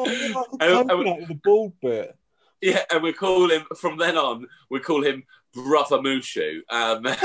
[0.07, 2.17] like a Oh, oh, coconut with bald bit.
[2.61, 4.47] yeah, and we call him from then on.
[4.71, 7.03] We call him Brother Mushu, um,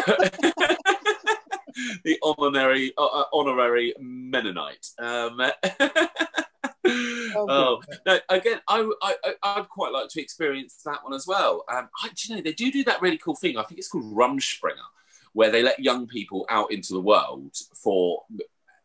[2.03, 4.87] the honorary uh, uh, honorary Mennonite.
[4.99, 5.41] Um,
[6.85, 8.19] oh no!
[8.29, 11.63] Again, I, I I'd quite like to experience that one as well.
[11.71, 13.57] Um, I, do you know they do do that really cool thing?
[13.57, 14.75] I think it's called Rumspringa,
[15.33, 18.23] where they let young people out into the world for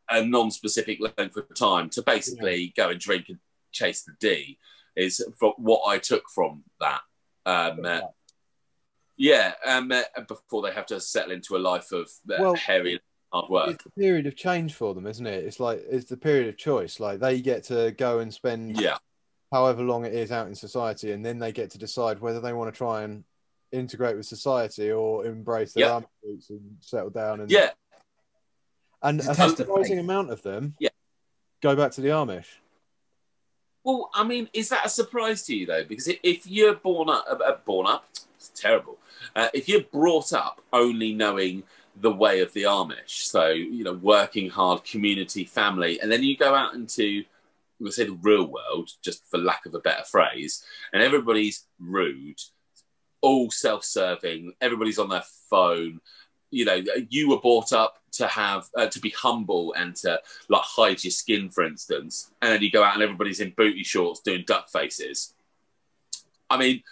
[0.08, 3.38] a non-specific length of time to basically go and drink and
[3.76, 4.58] chase the D.
[4.96, 7.00] Is from what I took from that.
[7.44, 8.00] Um, uh,
[9.18, 12.98] yeah, um, uh, before they have to settle into a life of uh, Well, hairy
[13.32, 13.68] hard work.
[13.74, 15.44] It's a period of change for them, isn't it?
[15.44, 16.98] It's like it's the period of choice.
[16.98, 18.96] Like they get to go and spend Yeah,
[19.52, 22.54] however long it is out in society, and then they get to decide whether they
[22.54, 23.24] want to try and
[23.72, 25.92] integrate with society or embrace their Yeah.
[25.92, 27.40] army roots and settle down.
[27.40, 27.72] And yeah,
[29.02, 30.90] and It's a a test of surprising amount of them, Yeah.
[31.60, 32.46] go back to the Amish.
[33.86, 35.84] Well, I mean, is that a surprise to you though?
[35.84, 38.98] Because if- you're born up, uh, born up, it's terrible.
[39.36, 41.62] Uh, if you're brought up only knowing
[41.94, 46.36] the way of the Amish, so you know, working hard, community, family, and then you
[46.36, 47.24] go out into,
[47.78, 52.40] we'll say, the real world, just for lack of a better phrase, and everybody's rude,
[53.20, 56.00] all self-serving, everybody's on their phone.
[56.56, 60.62] You know, you were brought up to have uh, to be humble and to like
[60.62, 64.20] hide your skin, for instance, and then you go out and everybody's in booty shorts
[64.20, 65.34] doing duck faces.
[66.48, 66.82] I mean,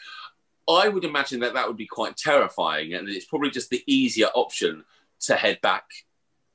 [0.69, 4.27] I would imagine that that would be quite terrifying, and it's probably just the easier
[4.35, 4.85] option
[5.21, 5.85] to head back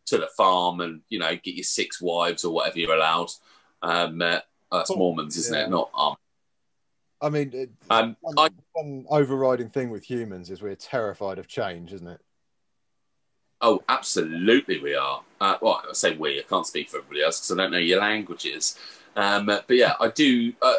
[0.08, 3.30] to the farm and you know get your six wives or whatever you're allowed.
[3.82, 4.40] Um, uh,
[4.72, 5.66] that's Oh, Mormons, isn't yeah.
[5.66, 5.70] it?
[5.70, 6.16] Not um.
[7.22, 11.48] I mean, it, Um, one, I, one overriding thing with humans is we're terrified of
[11.48, 12.22] change, isn't it?
[13.62, 15.22] Oh, absolutely, we are.
[15.40, 16.40] Uh, well, I say we.
[16.40, 18.78] I can't speak for everybody else because I don't know your languages.
[19.16, 20.54] Um, but yeah, I do.
[20.62, 20.74] Uh,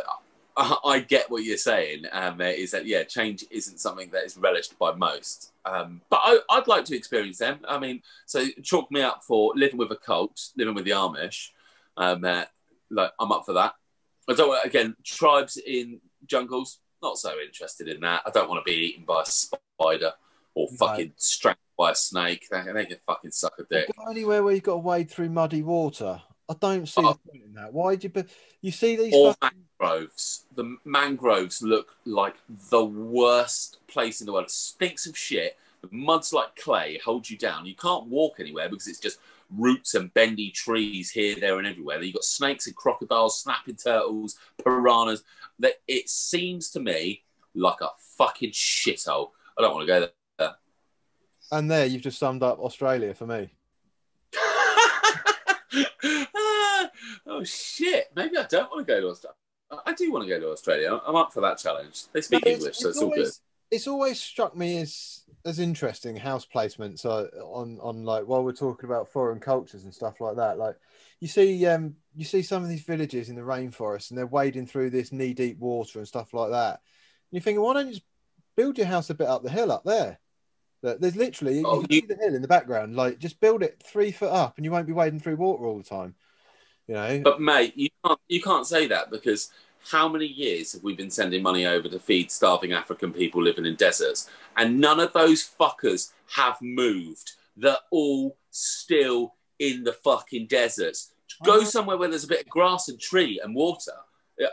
[0.57, 2.05] I, I get what you're saying.
[2.13, 5.53] Um, is that yeah, change isn't something that is relished by most.
[5.65, 7.61] Um, but I, I'd like to experience them.
[7.69, 11.49] I mean, so chalk me up for living with a cult, living with the Amish.
[11.97, 12.45] Um, uh,
[12.91, 13.75] like I'm up for that.
[14.29, 16.79] I don't again tribes in jungles.
[17.03, 18.23] Not so interested in that.
[18.27, 20.13] I don't want to be eaten by a spider
[20.55, 20.77] or No.
[20.77, 22.47] fucking strangled by a snake.
[22.51, 23.89] They, they can fucking suck a dick.
[24.11, 26.21] Anywhere where you've got to wade through muddy water.
[26.47, 27.15] I don't see Oh.
[27.15, 27.73] the point in that.
[27.73, 28.11] Why do you?
[28.11, 28.25] Be,
[28.61, 29.15] you see these?
[29.15, 30.45] Or fucking- mangroves.
[30.57, 32.35] The mangroves look like
[32.69, 34.45] the worst place in the world.
[34.45, 35.57] It stinks of shit.
[35.81, 37.65] The mud's like clay, holds you down.
[37.65, 39.19] You can't walk anywhere because it's just
[39.57, 42.03] roots and bendy trees here, there, and everywhere.
[42.03, 45.25] You've got snakes and crocodiles, snapping turtles, piranhas.
[45.61, 47.23] That it seems to me
[47.55, 49.31] like a fucking shithole.
[49.57, 50.11] I don't want to go there.
[51.53, 53.51] And there, you've just summed up Australia for me.
[57.27, 58.11] oh shit!
[58.15, 59.37] Maybe I don't want to go to Australia.
[59.87, 61.01] I do want to go to Australia.
[61.07, 62.05] I'm up for that challenge.
[62.13, 63.29] They speak No, it's- English, so it's it's all good.
[63.71, 68.53] It's always struck me as as interesting house placements uh, on on like while we're
[68.53, 70.59] talking about foreign cultures and stuff like that.
[70.59, 70.77] Like
[71.21, 74.67] you see, um, you see some of these villages in the rainforest, and they're wading
[74.67, 76.75] through this knee deep water and stuff like that.
[76.75, 76.81] And
[77.33, 78.07] you're thinking, why don't you just
[78.57, 80.19] build your house a bit up the hill up there?
[80.83, 82.97] There's literally you Oh, can you- see the hill in the background.
[82.97, 85.79] Like just build it three foot up, and you won't be wading through water all
[85.79, 86.15] the time.
[86.89, 89.51] You know, But mate, you can't you can't say that because
[89.91, 93.65] how many years have we been sending money over to feed starving African people living
[93.67, 97.33] in deserts, and none of those fuckers have moved.
[97.57, 101.13] They're all still in the fucking deserts.
[101.45, 101.65] Go Uh-huh.
[101.67, 103.93] somewhere where there's a bit of grass and tree and water.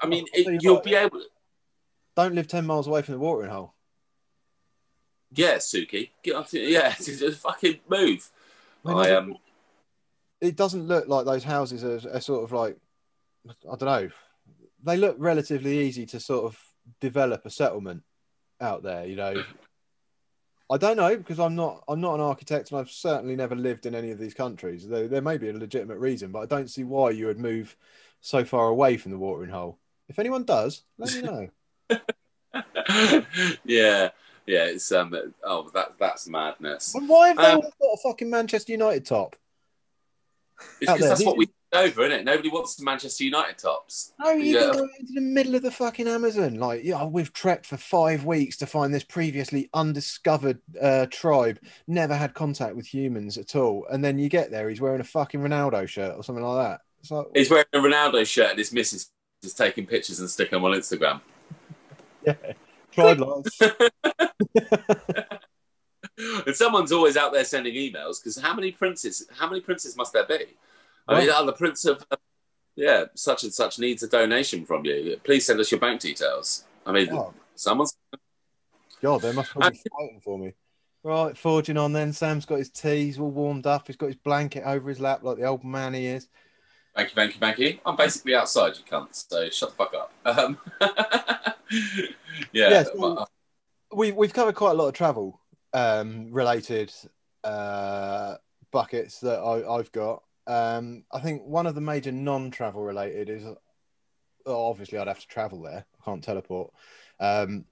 [0.01, 1.19] I mean, you it, you'll be able.
[1.19, 1.25] to...
[2.15, 3.73] don't live ten miles away from the watering hole.
[5.33, 6.51] Yeah, Suki, get off.
[6.51, 8.29] The, yeah, just fucking move.
[8.85, 9.37] I mean, I um.
[10.39, 12.77] it doesn't look like those houses are, are sort of like
[13.71, 14.09] I don't know.
[14.83, 16.59] They look relatively easy to sort of
[17.01, 18.03] develop a settlement
[18.61, 19.05] out there.
[19.05, 19.43] You know,
[20.69, 23.85] I don't know because I'm not I'm not an architect and I've certainly never lived
[23.85, 24.87] in any of these countries.
[24.87, 27.75] There, there may be a legitimate reason, but I don't see why you would move
[28.21, 29.79] so far away from the watering hole.
[30.09, 31.49] If anyone does, let me know.
[33.63, 34.09] yeah,
[34.47, 34.65] yeah.
[34.65, 35.15] It's um.
[35.43, 36.95] Oh, that that's madness.
[36.95, 39.35] And why have they Um, all got a fucking Manchester United top?
[40.81, 42.23] It's because that's what we over, isn't it?
[42.23, 44.13] Nobody wants the Manchester United tops.
[44.19, 44.61] No, you Yeah.
[44.61, 46.55] can go into the middle of the fucking Amazon.
[46.55, 51.59] Like, yeah, we've trekked for five weeks to find this previously undiscovered uh, tribe.
[51.85, 53.85] Never had contact with humans at all.
[53.91, 56.81] And then you get there, he's wearing a fucking Ronaldo shirt or something like that.
[57.01, 59.11] It's like, He's wearing a Ronaldo shirt, and his missus
[59.43, 61.19] is taking pictures and sticking them on Instagram.
[62.25, 62.33] yeah,
[62.97, 63.45] life.
[66.45, 69.27] and someone's always out there sending emails because how many princes?
[69.31, 70.45] How many princes must there be?
[71.07, 72.17] I mean, oh, the prince of uh,
[72.75, 75.19] yeah, such and such needs a donation from you.
[75.23, 76.65] Please send us your bank details.
[76.85, 77.97] I mean, Oh, someone's
[79.01, 80.53] God, they must be fighting for me.
[81.03, 82.11] Right, forging on then.
[82.13, 83.87] Sam's got his tea, he's all warmed up.
[83.87, 86.27] He's got his blanket over his lap like the old man he is.
[86.97, 87.77] Thank you, thank you, thank you.
[87.85, 89.09] I'm basically outside, you cunt.
[89.11, 90.11] So shut the fuck up.
[90.25, 90.57] Um,
[92.51, 93.29] yeah, Yeah, so- but,
[93.95, 95.39] we we've covered quite a lot of travel
[95.73, 96.91] um, related
[97.43, 98.35] uh,
[98.71, 100.23] buckets that I, I've got.
[100.47, 103.43] Um, I think one of the major non-travel related is
[104.47, 105.85] obviously I'd have to travel there.
[106.01, 106.73] I can't teleport,
[107.19, 107.65] um,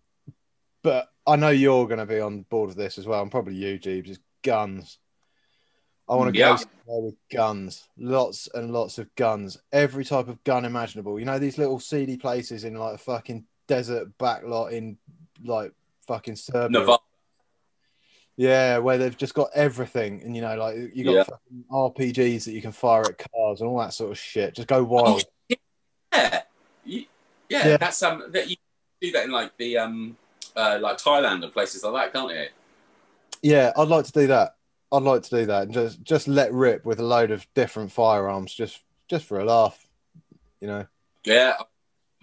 [0.83, 3.55] but I know you're going to be on board with this as well, and probably
[3.55, 4.11] you, Jeeves.
[4.11, 4.99] Is guns.
[6.07, 6.51] I want to Yeah.
[6.51, 11.19] go somewhere with guns, lots and lots of guns, every type of gun imaginable.
[11.19, 14.97] You know these little seedy places in like a fucking desert backlot in
[15.43, 15.71] like
[16.07, 16.79] fucking Serbia.
[16.79, 17.01] Nevada.
[18.37, 21.23] Yeah, where they've just got everything, and you know, like you got Yeah.
[21.23, 24.55] fucking RPGs that you can fire at cars and all that sort of shit.
[24.55, 25.23] Just go wild.
[25.49, 26.41] Yeah,
[26.83, 27.05] You-
[27.49, 27.77] yeah, Yeah.
[27.77, 28.57] that's um that you
[29.01, 30.17] do that in like the um
[30.55, 32.45] uh, like Thailand and places like that, can't you?
[33.41, 34.55] Yeah, I'd like to do that.
[34.95, 37.91] I'd like to do that and just just let rip with a load of different
[37.91, 39.85] firearms, just just for a laugh.
[40.61, 40.85] You know.
[41.23, 41.55] Yeah,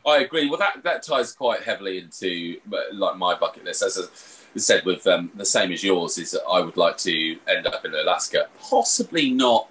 [0.07, 0.49] I agree.
[0.49, 3.83] Well, that that ties quite heavily into uh, like my bucket list.
[3.83, 7.39] As I said, with um, the same as yours, is that I would like to
[7.49, 8.49] end up in Alaska.
[8.61, 9.69] Possibly not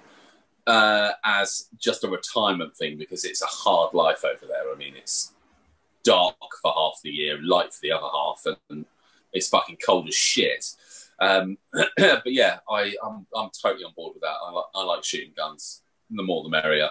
[0.67, 4.71] uh, as just a retirement thing because it's a hard life over there.
[4.71, 5.33] I mean, it's
[6.03, 8.85] dark for half the year, light for the other half, and
[9.33, 10.65] it's fucking cold as shit.
[11.21, 11.57] Um,
[11.97, 14.35] but yeah, I, I'm I'm totally on board with that.
[14.43, 15.83] I like I like shooting guns.
[16.09, 16.89] The more, the merrier.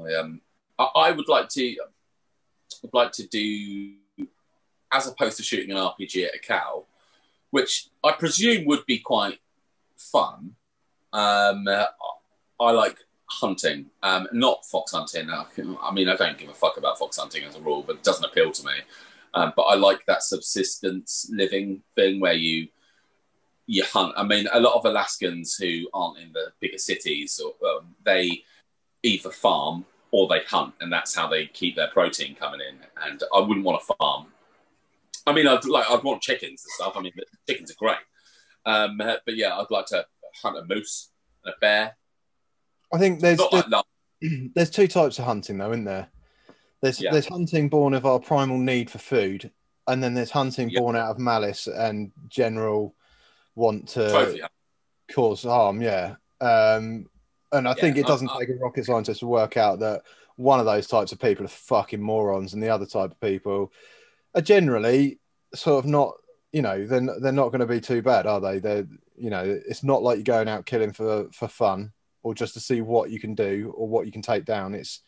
[0.00, 0.40] I um
[0.78, 1.76] I, I would like to
[2.82, 3.94] would like to do
[4.92, 6.84] as opposed to shooting an RPG at a cow,
[7.50, 9.40] which I presume would be quite
[9.96, 10.52] fun.
[11.12, 11.86] Um, uh,
[12.60, 15.28] I like hunting, um, not fox hunting.
[15.30, 15.44] I
[15.82, 18.04] I mean, I don't give a fuck about fox hunting as a rule, but it
[18.04, 18.74] doesn't appeal to me.
[19.34, 22.68] Um, but I like that subsistence living thing where you
[23.66, 24.12] you hunt.
[24.16, 28.42] I mean, a lot of Alaskans who aren't in the bigger cities, or um, they
[29.02, 32.76] either farm or they hunt, and that's how they keep their protein coming in.
[33.06, 34.26] And I wouldn't want to farm.
[35.26, 36.96] I mean, I'd like I'd want chickens and stuff.
[36.96, 37.12] I mean,
[37.48, 37.96] chickens are great,
[38.66, 40.04] um, but yeah, I'd like to
[40.42, 41.10] hunt a moose
[41.44, 41.96] and a bear.
[42.92, 43.84] I think there's Not like
[44.54, 46.08] there's two types of hunting though, isn't there?
[46.82, 47.12] There's Yeah.
[47.12, 49.50] there's hunting born of our primal need for food,
[49.86, 50.80] and then there's hunting Yeah.
[50.80, 52.94] born out of malice and general
[53.54, 54.40] want to trophy.
[55.12, 55.80] cause harm.
[55.82, 57.06] Yeah, um,
[57.52, 60.02] and I Yeah, think it doesn't I- take a rocket scientist to work out that
[60.36, 63.72] one of those types of people are fucking morons, and the other type of people
[64.34, 65.18] are generally
[65.54, 66.14] sort of not.
[66.52, 68.58] You know, they're they're not going to be too bad, are they?
[68.60, 68.86] They're
[69.16, 72.60] you know, it's not like you're going out killing for for fun or just to
[72.60, 74.72] see what you can do or what you can take down.
[74.74, 75.00] It's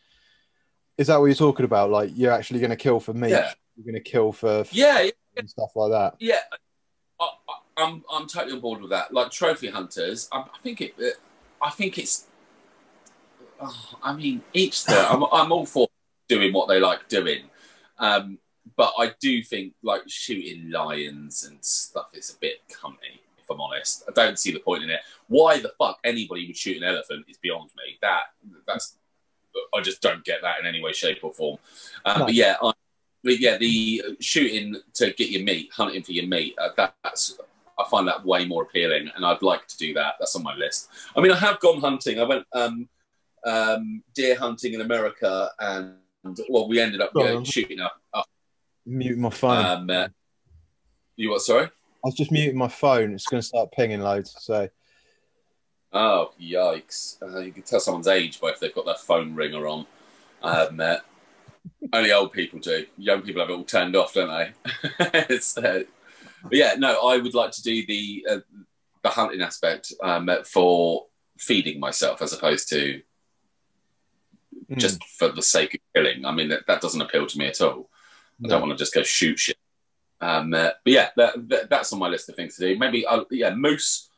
[0.98, 1.90] is that what you're talking about?
[1.90, 3.52] Like you're actually going to kill for meat, Yeah.
[3.76, 5.10] you're going to kill for Yeah, yeah.
[5.36, 6.14] and stuff like that.
[6.18, 6.40] Yeah,
[7.76, 9.12] I'm I'm totally on board with that.
[9.12, 10.94] Like trophy hunters, I, I think it.
[11.60, 12.26] I think it's.
[13.60, 15.04] oh, I mean, each their.
[15.04, 15.88] I'm I'm all for
[16.28, 17.44] doing what they like doing,
[17.98, 18.38] um,
[18.76, 23.20] but I do think like shooting lions and stuff is a bit cunty.
[23.38, 25.00] If I'm honest, I don't see the point in it.
[25.28, 27.98] Why the fuck anybody would shoot an elephant is beyond me.
[28.00, 28.22] That
[28.66, 28.96] that's.
[29.74, 31.58] I just don't get that in any way, shape, or form.
[32.04, 32.24] Um, No.
[32.26, 32.72] But yeah, I,
[33.24, 37.38] but yeah, the shooting to get your meat, hunting for your meat, uh, that, that's
[37.78, 40.14] I find that way more appealing, and I'd like to do that.
[40.18, 40.88] That's on my list.
[41.14, 42.18] I mean, I have gone hunting.
[42.20, 42.88] I went um,
[43.44, 45.96] um, deer hunting in America, and
[46.48, 48.00] well, we ended up Go going shooting up.
[48.14, 48.26] up
[48.86, 49.64] Mute my phone.
[49.64, 50.08] um, uh,
[51.16, 51.40] you what?
[51.42, 51.64] Sorry.
[51.66, 51.70] I
[52.08, 53.12] was just muting my phone.
[53.14, 54.34] It's going to start pinging loads.
[54.38, 54.68] So
[55.92, 57.20] Oh, yikes!
[57.22, 59.86] Uh, you can tell someone's age by if they've got their phone ringer on.
[60.42, 60.96] Um, uh,
[61.92, 62.86] only old people do.
[62.98, 64.52] Young people have it all turned off, don't they?
[65.30, 65.84] it's, uh,
[66.48, 68.38] but yeah, no, I would like to do the uh,
[69.02, 71.06] the hunting aspect um, for
[71.38, 73.02] feeding myself as opposed to
[74.70, 74.78] Mm.
[74.78, 76.24] just for the sake of killing.
[76.24, 77.88] I mean, that, that doesn't appeal to me at all.
[78.44, 79.56] I don't want to just go shoot shit.
[80.20, 82.78] Um, uh, but yeah, that, that, that's on my list of things to do.
[82.78, 84.08] Maybe, uh, yeah, moose,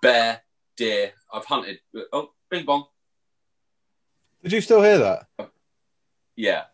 [0.00, 0.42] bear,
[0.76, 1.12] deer.
[1.32, 1.80] I've hunted.
[2.12, 2.84] Oh, bing bong.
[4.44, 5.50] Did you still hear that?
[6.36, 6.64] Yeah.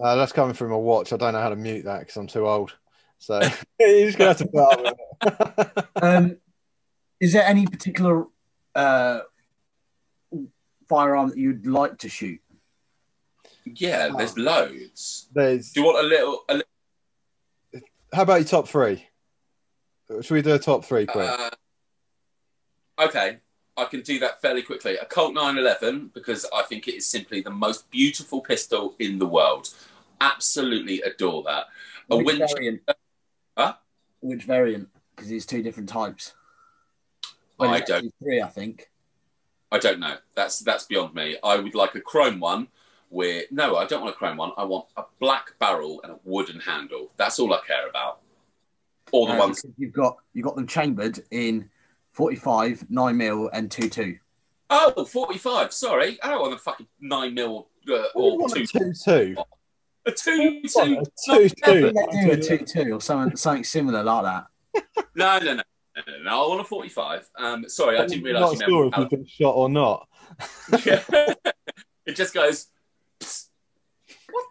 [0.00, 1.12] Uh, that's coming from a watch.
[1.12, 2.74] I don't know how to mute that because I'm too old.
[3.18, 3.40] So
[3.80, 5.84] you're just gonna have to put up with it.
[6.02, 6.36] Um,
[7.20, 8.26] is there any particular
[8.74, 9.20] uh,
[10.88, 12.40] firearm that you'd like to shoot?
[13.64, 15.28] Yeah, there's loads.
[15.32, 15.72] There's.
[15.72, 16.44] Do you want a little?
[16.48, 19.06] A little How about your top three?
[20.08, 21.30] Should we do a top three quick?
[21.30, 21.50] uh,
[22.98, 23.38] okay,
[23.76, 24.96] I can do that fairly quickly.
[24.96, 29.26] A Colt 911 because I think it is simply the most beautiful pistol in the
[29.26, 29.70] world.
[30.20, 31.66] Absolutely adore that.
[32.10, 32.80] A Which Winchester.
[33.56, 33.74] Variant?
[33.74, 33.78] Huh?
[34.20, 34.88] Which variant?
[35.14, 36.34] Because there's two different types.
[37.58, 38.12] Well, I don't.
[38.22, 38.90] Three, I think.
[39.70, 40.16] I don't know.
[40.34, 41.36] That's that's beyond me.
[41.42, 42.68] I would like a chrome one.
[43.10, 44.52] Where no, I don't want a chrome one.
[44.56, 47.12] I want a black barrel and a wooden handle.
[47.16, 48.20] That's all I care about.
[49.12, 49.64] All the Uh, ones.
[49.78, 51.70] you've got you've got them chambered in
[52.12, 54.18] 45, 9 mil, and 2 2.
[54.70, 55.72] Oh, 45.
[55.72, 58.54] Sorry, I don't want a fucking nine mil uh, What do you or want
[59.04, 59.36] two.
[60.06, 60.80] A two two.
[60.80, 61.48] A two A two.
[61.48, 61.92] two two.
[61.92, 64.46] do a 2 2 or something, something similar like that.
[65.14, 66.44] No, no, no, no, no, no.
[66.44, 67.30] I want a 45.
[67.38, 70.08] Um, sorry, I didn't realise Not you sure if you've been shot or not.
[70.72, 72.66] it just goes.
[73.20, 73.48] "Psst."
[74.30, 74.44] What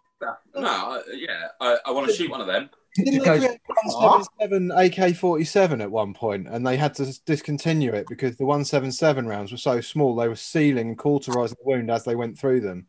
[0.53, 0.61] the?
[0.61, 2.69] No, I, yeah, I, I want to shoot one of them.
[2.95, 7.91] Didn't It they goes- create 177 AK-47 at one point, and they had to discontinue
[7.91, 11.89] it because the 177 rounds were so small they were sealing and cauterizing the wound
[11.91, 12.85] as they went through them,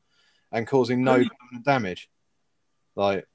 [0.52, 1.30] and causing no Really?
[1.64, 2.08] damage.
[2.96, 3.26] Like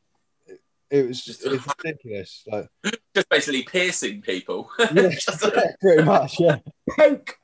[0.47, 2.43] it, it was Just- just it's ridiculous.
[2.47, 2.69] Like
[3.15, 4.69] Just basically piercing people.
[4.79, 4.87] yeah,
[5.43, 6.57] yeah, pretty much, yeah.
[6.97, 7.37] Poke!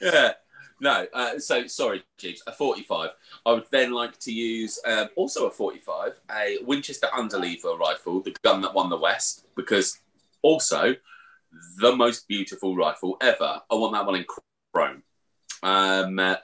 [0.00, 0.32] yeah.
[0.80, 3.10] No, uh, so sorry, Jeeves, a 45.
[3.46, 8.34] I would then like to use um, also a 45, a Winchester Underlever rifle, the
[8.42, 10.00] gun that won the West, because
[10.42, 10.96] also
[11.80, 13.60] the most beautiful rifle ever.
[13.70, 14.24] I want that one in
[14.74, 15.04] chrome.
[15.62, 16.36] Um, uh,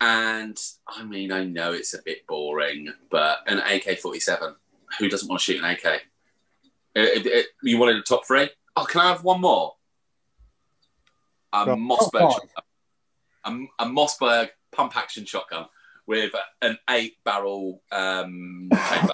[0.00, 4.54] and I mean, I know it's a bit boring, but an AK 47,
[4.98, 5.84] who doesn't want to shoot an AK?
[5.86, 8.50] Uh, it- it- you wanted a top three?
[8.76, 9.74] Oh, can I have one more?
[11.52, 11.64] A.
[11.76, 12.38] Mossberg
[13.44, 15.66] a, a Mossberg pump action shotgun
[16.06, 19.12] with an eight barrel um, chamber.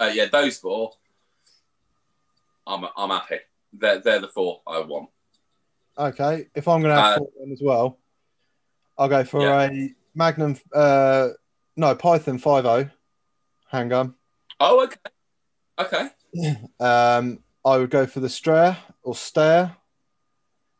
[0.00, 0.92] uh, yeah, those four.
[2.66, 3.36] I'm I'm happy.
[3.72, 5.10] They're they're the four I want.
[5.98, 7.98] Okay, if I'm going to have Uh, four as well,
[8.98, 9.62] I'll go for Yeah.
[9.70, 10.56] a Magnum.
[10.74, 11.28] Uh,
[11.76, 12.90] no, Python 50
[13.70, 14.14] handgun.
[14.60, 14.96] Oh, okay,
[15.78, 16.08] okay.
[16.80, 19.76] Um, I would go for the Strayer or Stare.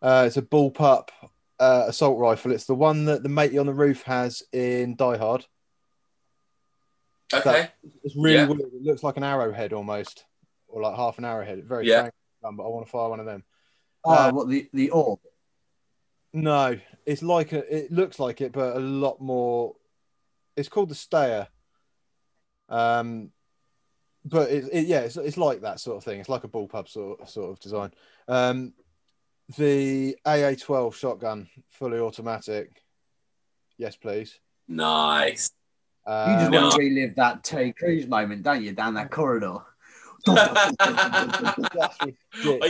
[0.02, 1.09] Uh, it's a bullpup
[1.59, 2.52] uh, assault rifle.
[2.52, 5.47] It's the one that the matey on the roof has in Die Hard.
[7.32, 7.68] Okay.
[8.05, 8.47] It's really Yeah.
[8.47, 8.60] weird.
[8.60, 10.24] It looks like an arrowhead almost,
[10.68, 11.64] or like half an arrowhead.
[11.64, 12.01] Very Yeah.
[12.01, 13.43] strange, gun, but I want to fire one of them.
[14.05, 15.18] Oh, Uh, what the, the orb?
[16.37, 17.75] No, it's like a.
[17.75, 19.75] It looks like it, but a lot more.
[20.55, 21.49] It's called the Stayer.
[22.69, 23.31] Um,
[24.23, 26.21] but it, it yeah, it's, it's like that sort of thing.
[26.21, 27.93] It's like a bullpup sort sort of design.
[28.29, 28.75] Um,
[29.57, 32.83] the AA12 shotgun, fully automatic.
[33.79, 34.39] Yes, please.
[34.69, 35.53] Nice.
[36.07, 39.61] You Um, just want to relive that Terry Crews moment, don't you, down that corridor?
[40.29, 40.61] I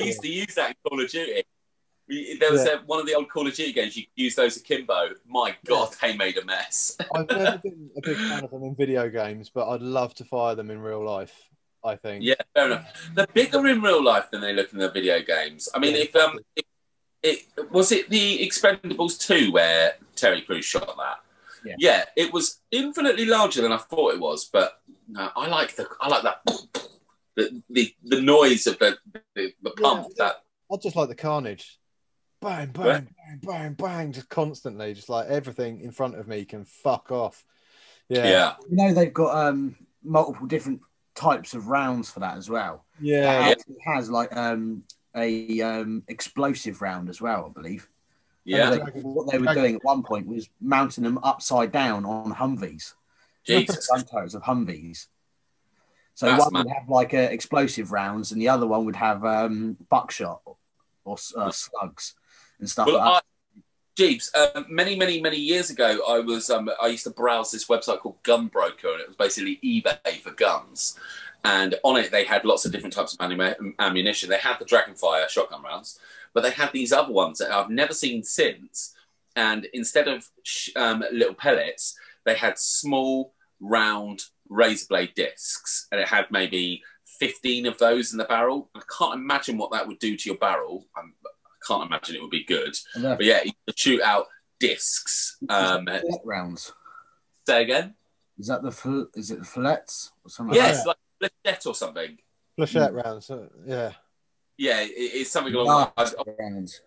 [0.05, 1.43] used to use that in Call of Duty.
[2.09, 2.73] There was Yeah.
[2.75, 3.97] uh, one of the old Call of Duty games.
[3.97, 5.11] You could use those akimbo.
[5.27, 6.97] My God, they made a mess.
[7.15, 10.25] I've never been a big fan of them in video games, but I'd love to
[10.25, 11.35] fire them in real life.
[11.85, 12.25] I think.
[12.25, 13.11] Yeah, fair enough.
[13.15, 15.69] They're bigger in real life than they look in the video games.
[15.73, 16.67] I mean, Yeah, if um, it,
[17.23, 21.19] it was it the Expendables two where Terry Crews shot that.
[21.79, 22.05] Yeah.
[22.17, 24.45] it was infinitely larger than I thought it was.
[24.53, 26.41] But no, I like the I like that
[27.37, 28.97] the the, the noise of the
[29.35, 30.09] the, the pump.
[30.17, 30.25] Yeah.
[30.27, 30.43] That
[30.73, 31.79] I just like the carnage.
[32.41, 33.05] Bang, bang, Right.
[33.17, 37.45] bang, bang, bang, just constantly, just like everything in front of me can fuck off.
[38.09, 38.25] yeah.
[38.27, 40.81] Yeah, You know, they've got um, multiple different
[41.15, 42.85] types of rounds for that as well.
[43.01, 44.85] yeah, It actually has like um,
[45.17, 47.89] a um, explosive round as well, I believe.
[48.45, 52.33] yeah, They- what they were doing at one point was mounting them upside down on
[52.35, 52.95] Humvees,
[53.45, 53.87] Jesus.
[53.89, 55.07] gun of Humvees.
[56.15, 59.25] So That's one would have like uh, explosive rounds, and the other one would have
[59.25, 60.43] um, buckshot
[61.05, 62.15] or uh, slugs
[62.59, 63.61] and stuff Well, like I.
[63.97, 67.67] Jeeves, um, many, many, many years ago, I was um, I used to browse this
[67.67, 70.99] website called Gunbroker, and it was basically eBay for guns.
[71.45, 74.29] And on it, they had lots of different types of ammuni- ammunition.
[74.29, 75.99] They had the Dragonfire shotgun rounds,
[76.35, 78.95] but they had these other ones that I've never seen since.
[79.35, 86.01] And instead of sh- um, little pellets, they had small, round razor blade discs, and
[86.01, 86.83] it had maybe
[87.19, 88.69] 15 of those in the barrel.
[88.75, 90.87] I can't imagine what that would do to your barrel.
[90.97, 91.15] I'm,
[91.67, 92.75] can't imagine it would be good.
[93.01, 94.27] But yeah, you could shoot out
[94.61, 95.37] discs.
[95.49, 96.73] Um, fillet rounds.
[97.47, 97.95] say again?
[98.39, 100.57] Is that the fil- is it the fillets or something?
[100.59, 102.19] like Yes, like flechette or something.
[102.59, 103.31] Flechette rounds.
[103.31, 103.93] uh, yeah.
[104.59, 105.59] Yeah, it, it's something that?
[105.61, 106.81] along those lines.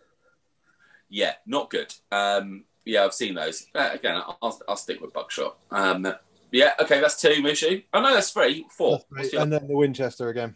[1.10, 1.94] Yeah, not good.
[2.12, 3.66] Um, yeah, I've seen those.
[3.74, 5.58] Uh, again, I'll, I'll stick with buckshot.
[5.72, 6.12] Um,
[6.52, 7.84] yeah, okay, that's two, Mushu.
[7.94, 8.98] Oh no, that's three, four.
[8.98, 9.34] That's What's great.
[9.34, 10.56] your- And then the Winchester again.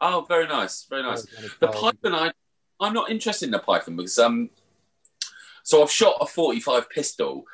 [0.00, 1.26] Oh, very nice, very nice.
[1.60, 2.30] The Python, I,
[2.80, 4.50] I'm not interested in the Python because um,
[5.62, 7.44] so I've shot a 45 pistol,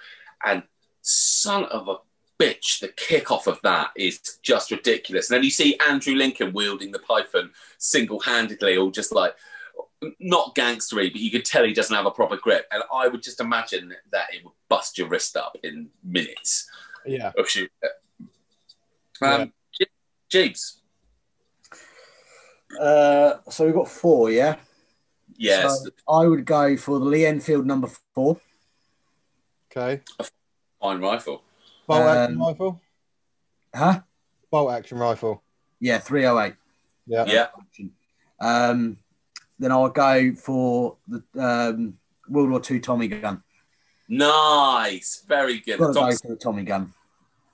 [0.45, 0.63] and
[1.03, 1.97] son of a
[2.41, 5.31] bitch, the kickoff of that is just ridiculous.
[5.31, 9.35] And then you see Andrew Lincoln wielding the Python single-handedly, all just like
[10.21, 12.67] not gangstery, but you could tell he doesn't have a proper grip.
[12.73, 16.69] And I would just imagine that it would bust your wrist up in minutes
[17.07, 17.33] Yeah.
[17.39, 17.71] of shooting.
[17.83, 17.93] it.
[19.23, 19.53] Um,
[20.29, 20.81] Jeeves,
[22.81, 24.57] Uh, so we've got four, yeah.
[25.37, 28.39] Yes, So I would go for the Lee Enfield number four.
[29.71, 30.03] Okay.
[30.81, 31.43] fine rifle.
[31.87, 32.81] Bolt action Um, rifle.
[33.75, 34.01] Huh?
[34.51, 35.43] Bolt action rifle.
[35.81, 36.55] Yeah, three oh eight.
[37.07, 37.25] Yeah.
[37.27, 37.47] Yeah,
[38.41, 38.99] Um,
[39.59, 41.99] then I'll go for the um,
[42.29, 43.43] World War Two Tommy gun.
[44.09, 45.79] nice, very good.
[45.79, 46.93] Got to go for the Tommy gun.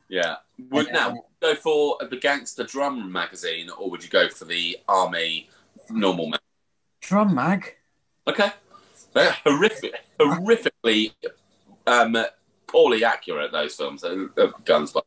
[0.09, 0.37] Yeah.
[0.71, 0.93] Would Yeah.
[0.93, 5.49] now go for the Gangster Drum magazine, or would you go for the Army
[5.89, 6.40] normal mag?
[7.11, 7.75] Drum mag.
[8.29, 8.51] Okay.
[9.13, 11.13] They're horrific, horrifically
[11.85, 12.17] um,
[12.69, 13.51] poorly accurate.
[13.51, 15.05] Those films, uh, uh, guns, but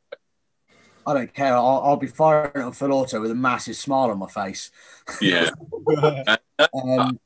[1.07, 1.55] I don't care.
[1.55, 4.69] I'll, I'll be firing it on full auto with a massive smile on my face.
[5.21, 5.51] yeah,
[6.73, 7.17] Um,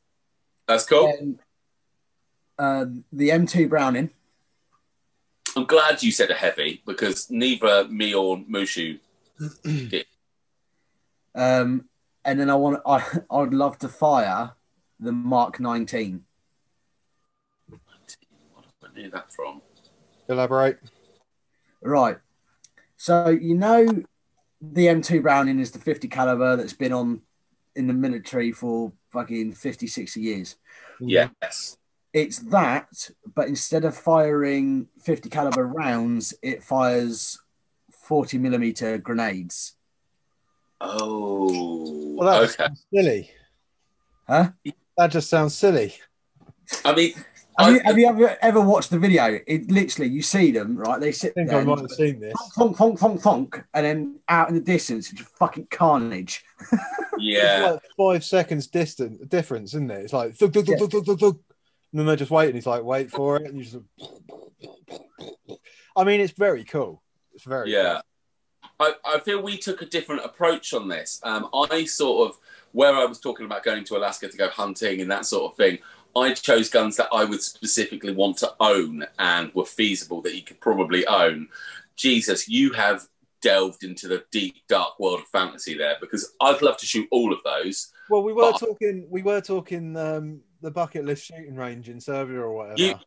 [0.67, 1.35] that's cool.
[2.59, 4.11] uh, the M2 Browning.
[5.55, 8.99] I'm glad you said a heavy because neither me or Mushu.
[11.33, 11.85] Um,
[12.25, 12.81] and then I want.
[12.85, 14.53] I I would love to fire
[14.99, 16.23] the Mark 19.
[17.69, 17.79] What
[18.83, 19.61] I knew that from?
[20.29, 20.79] Elaborate.
[21.81, 22.17] Right.
[22.95, 23.85] So you know,
[24.61, 27.21] the M2 Browning is the 50 caliber that's been on
[27.75, 30.55] in the military for fucking 50, 60 years.
[30.99, 31.77] Yes.
[32.11, 37.39] It's that, but instead of firing 50 caliber rounds, it fires
[37.91, 39.73] 40 millimeter grenades.
[40.81, 42.15] Oh.
[42.15, 42.67] Well, that just okay.
[42.67, 43.31] sounds silly.
[44.27, 44.49] Huh?
[44.97, 45.93] That just sounds silly.
[46.83, 47.13] I mean,
[47.59, 49.39] Have you, have you ever ever watched the video?
[49.47, 50.99] It literally you see them right.
[50.99, 52.33] They sit I think there, I and might have seen this.
[52.55, 56.43] thunk, thunk, thunk, thunk, and then out in the distance, it's fucking carnage.
[57.17, 57.73] yeah.
[57.73, 60.01] It's like five seconds distant difference, isn't it?
[60.03, 61.39] It's like thug, thug, thug, thug, thug, thug, thug.
[61.91, 62.55] and then they're just waiting.
[62.55, 63.77] He's like, wait for it, and you just.
[65.95, 67.01] I mean, it's very cool.
[67.33, 68.01] It's very Yeah.
[68.79, 71.19] I, I feel we took a different approach on this.
[71.23, 72.37] Um, I sort of,
[72.77, 75.57] where I was talking about going to Alaska to go hunting and that sort of
[75.57, 75.79] thing,
[76.15, 80.43] I chose guns that I would specifically want to own and were feasible that you
[80.43, 81.49] could probably own.
[81.95, 83.07] Jesus, you have
[83.41, 87.33] delved into the deep, dark world of fantasy there because I'd love to shoot all
[87.33, 87.91] of those.
[88.11, 89.07] Well, we were talking.
[89.09, 92.77] We were talking um, the bucket list shooting range in Serbia or whatever.
[92.79, 92.99] You-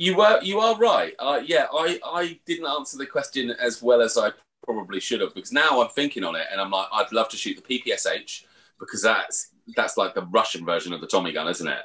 [0.00, 1.12] You were, you are right.
[1.18, 4.30] Uh, yeah, I, I didn't answer the question as well as I
[4.64, 7.36] probably should have because now I'm thinking on it and I'm like, I'd love to
[7.36, 8.44] shoot the PPSH
[8.78, 11.82] because that's that's like the Russian version of the Tommy gun, isn't it?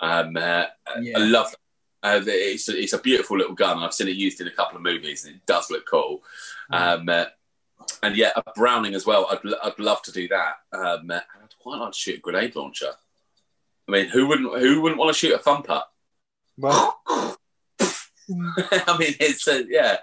[0.00, 0.64] Um, uh,
[1.00, 1.18] Yeah.
[1.18, 1.58] I love that.
[2.02, 3.78] Uh, it's, a, it's a beautiful little gun.
[3.78, 6.22] I've seen it used in a couple of movies and it does look cool.
[6.70, 7.24] Um, uh,
[8.02, 9.26] and yeah, a Browning as well.
[9.30, 10.54] I'd, I'd love to do that.
[10.72, 12.90] Um, uh, I'd quite like to shoot a grenade launcher.
[13.88, 15.82] I mean, who wouldn't who wouldn't want to shoot a thumper?
[16.58, 19.98] Well, I mean, it's a, yeah.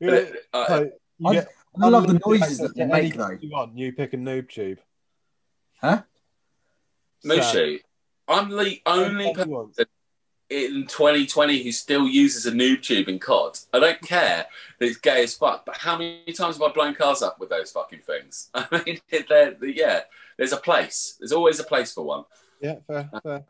[0.00, 1.46] yeah, Uh, so you I-
[1.82, 3.38] I love the noises that they make anything though.
[3.40, 4.78] You want you pick a noob tube.
[5.80, 6.02] Huh?
[7.24, 7.80] Mushu,
[8.28, 9.86] I'm the only person
[10.50, 13.58] in 2020 who still uses a noob tube in COD.
[13.72, 14.46] I don't care
[14.78, 17.48] that it's gay as fuck, but how many times have I blown cars up with
[17.48, 18.50] those fucking things?
[18.54, 20.00] I mean, they're, they're- yeah,
[20.36, 21.16] there's a place.
[21.18, 22.24] There's always a place for one.
[22.60, 23.44] Yeah, fair, fair.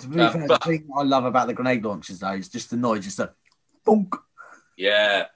[0.00, 2.48] To be Uh, fair, but- the thing I love about the grenade launchers though is
[2.48, 3.32] just the noise, just a
[3.86, 4.12] bonk.
[4.76, 5.26] Yeah.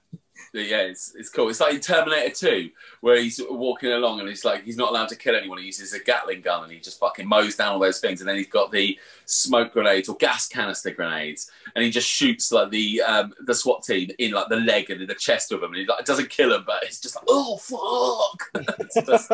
[0.53, 1.49] Yeah, it's, it's cool.
[1.49, 2.69] It's like in Terminator 2,
[3.01, 5.57] where he's walking along and he's like, he's not allowed to kill anyone.
[5.59, 8.21] He uses a Gatling gun and he just fucking mows down all those things.
[8.21, 12.51] And then he's got the smoke grenades or gas canister grenades and he just shoots
[12.51, 15.61] like the um, the SWAT team in like the leg and in the chest of
[15.61, 15.71] them.
[15.71, 18.67] And he like, doesn't kill them, but it's just like, oh, fuck.
[19.05, 19.31] Just-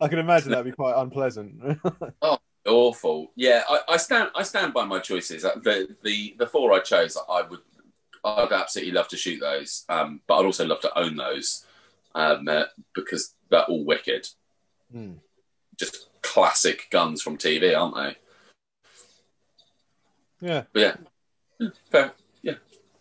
[0.00, 1.78] I can imagine that'd be quite unpleasant.
[2.22, 3.32] oh, awful.
[3.36, 4.30] Yeah, I, I stand.
[4.34, 5.44] I stand by my choices.
[5.44, 7.60] Uh, The the the four I chose, I would,
[8.24, 9.84] I'd absolutely love to shoot those.
[9.88, 11.64] Um, but I'd also love to own those,
[12.14, 14.28] um, uh, because they're all wicked.
[14.92, 15.14] Hmm.
[15.78, 18.16] Just classic guns from TV, aren't they?
[20.46, 20.64] Yeah.
[20.72, 20.96] But yeah,
[21.58, 22.12] Yeah, fair.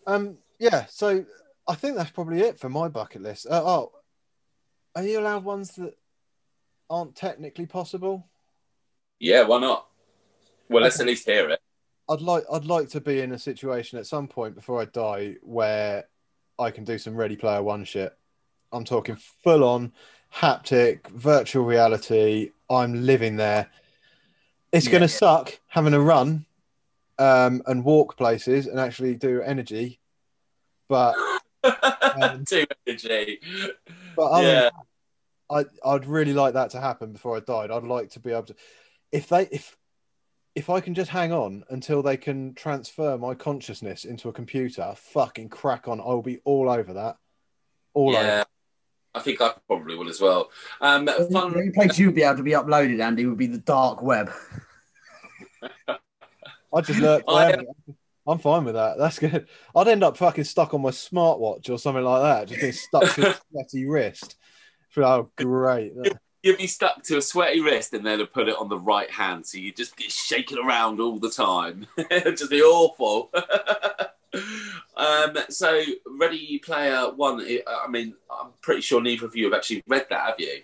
[0.08, 0.38] Um.
[0.60, 0.86] Yeah.
[0.90, 1.26] So
[1.68, 3.46] I think that's probably it for my bucket list.
[3.46, 3.92] Uh, oh,
[4.96, 5.94] are you allowed ones that
[6.90, 8.28] aren't technically possible?
[9.20, 9.88] Yeah, why not?
[10.70, 11.62] Well, let's at least hear it.
[12.12, 15.36] I'd like I'd like to be in a situation at some point before I die
[15.42, 16.06] where
[16.60, 18.16] I can do some Ready Player One shit.
[18.74, 19.94] I'm talking full on
[20.34, 22.52] haptic virtual reality.
[22.70, 23.70] I'm living there.
[24.72, 25.18] It's Yeah, going to yeah.
[25.18, 26.46] suck having a run
[27.18, 30.00] um, and walk places and actually do energy,
[30.88, 31.16] but
[31.64, 33.40] Um, Too energy.
[34.16, 34.70] but Yeah.
[35.50, 37.72] I I'd really like that to happen before I died.
[37.72, 38.56] I'd like to be able to,
[39.12, 39.78] if they if
[40.56, 44.94] if I can just hang on until they can transfer my consciousness into a computer,
[44.98, 46.00] fucking crack on.
[46.02, 47.18] I'll be all over that.
[47.94, 48.44] All yeah,
[49.14, 50.50] I think I probably will as well.
[50.80, 51.56] Um, The fun.
[51.56, 54.32] only place you'd be able to be uploaded, Andy, would be the dark web.
[55.62, 56.00] over.
[56.74, 57.24] I just lurk.
[57.28, 57.64] I- forever.
[58.28, 59.00] I'm fine with that.
[59.00, 59.48] That's good.
[59.76, 63.16] I'd end up fucking stuck on my smartwatch or something like that, just being stuck
[63.16, 64.36] to a sweaty wrist.
[64.98, 65.94] Oh, great.
[66.44, 69.10] You'd be stuck to a sweaty wrist and then to put it on the right
[69.12, 71.86] hand, so you just get shaking around all the time.
[72.10, 73.30] It'd just be awful.
[74.96, 75.82] um, so,
[76.20, 77.42] Ready Player One.
[77.42, 80.62] I mean, I'm pretty sure neither of you have actually read that, have you?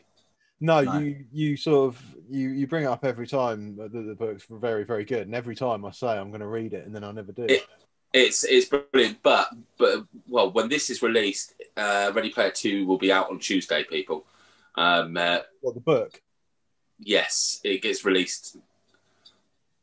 [0.60, 0.98] No, No.
[1.00, 4.46] you you sort of you you bring it up every time that the, the book's
[4.50, 7.04] very very good, and every time I say I'm going to read it, and then
[7.04, 7.44] I never do.
[7.44, 7.68] It-
[8.14, 12.98] It's it's brilliant, but but well, when this is released, uh, Ready Player Two will
[12.98, 14.26] be out on Tuesday, people.
[14.78, 16.22] Um, uh, what the book?
[17.00, 18.58] yes, it gets released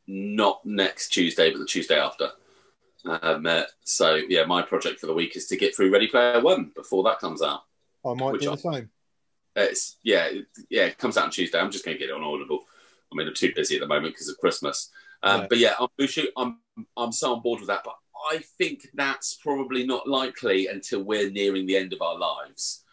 [0.07, 2.31] not next Tuesday, but the Tuesday after.
[3.05, 6.41] Um, uh, so yeah, my project for the week is to get through Ready Player
[6.41, 7.61] One before that comes out.
[8.05, 8.89] I might do I- the same.
[9.55, 11.59] It's yeah, it- yeah, it comes out on Tuesday.
[11.59, 12.65] I'm just going to get it on Audible.
[13.11, 14.91] I mean, I'm too busy at the moment because of Christmas.
[15.23, 15.47] Um, Yeah.
[15.49, 16.57] But yeah, I'm, Mushu, I'm
[16.97, 17.83] I'm so on board with that.
[17.85, 17.95] But
[18.31, 22.83] I think that's probably not likely until we're nearing the end of our lives.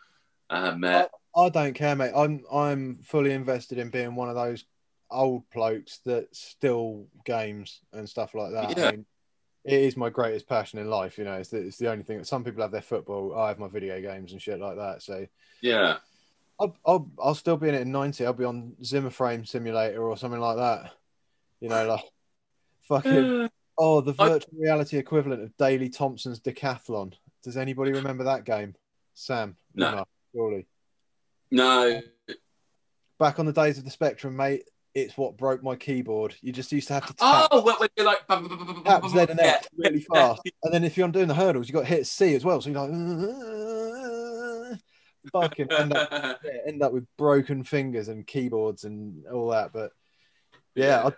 [0.51, 1.05] Um, uh,
[1.37, 2.13] I don't care, mate.
[2.15, 4.65] I'm I'm fully invested in being one of those
[5.11, 8.77] old blokes that still games and stuff like that.
[8.77, 8.87] Yeah.
[8.87, 9.07] I mean,
[9.65, 11.19] it is my greatest passion in life.
[11.19, 13.39] You know, it's the, it's the only thing that some people have their football.
[13.39, 15.03] I have my video games and shit like that.
[15.03, 15.27] So
[15.61, 15.99] yeah,
[16.61, 18.27] I'll I'll, I'll still be in it in ninety.
[18.27, 20.93] I'll be on Zimmer Frame Simulator or something like that.
[21.61, 22.05] You know, like
[22.89, 23.49] fucking
[23.79, 27.15] oh, the I- virtual reality equivalent of Daley Thompson's Decathlon.
[27.43, 28.75] Does anybody remember that game?
[29.15, 30.05] Sam, No.
[30.35, 30.67] Surely.
[31.53, 32.01] No,
[33.19, 34.65] back on the days of the Spectrum, mate,
[34.95, 36.35] it's what broke my keyboard.
[36.41, 38.43] You just used to have to tap, oh, when when you're like tap
[39.09, 41.83] Z and yeah, X really fast, and then if you're doing the hurdles, you got
[41.83, 42.61] to hit C as well.
[42.61, 44.79] So you're like,
[45.33, 46.09] fucking end up,
[46.45, 49.73] yeah, end up with broken fingers and keyboards and all that.
[49.73, 49.93] But
[50.75, 51.13] yeah, I,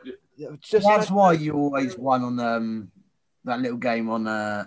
[0.61, 2.93] just That's why you always won on um,
[3.45, 4.67] that little game on uh,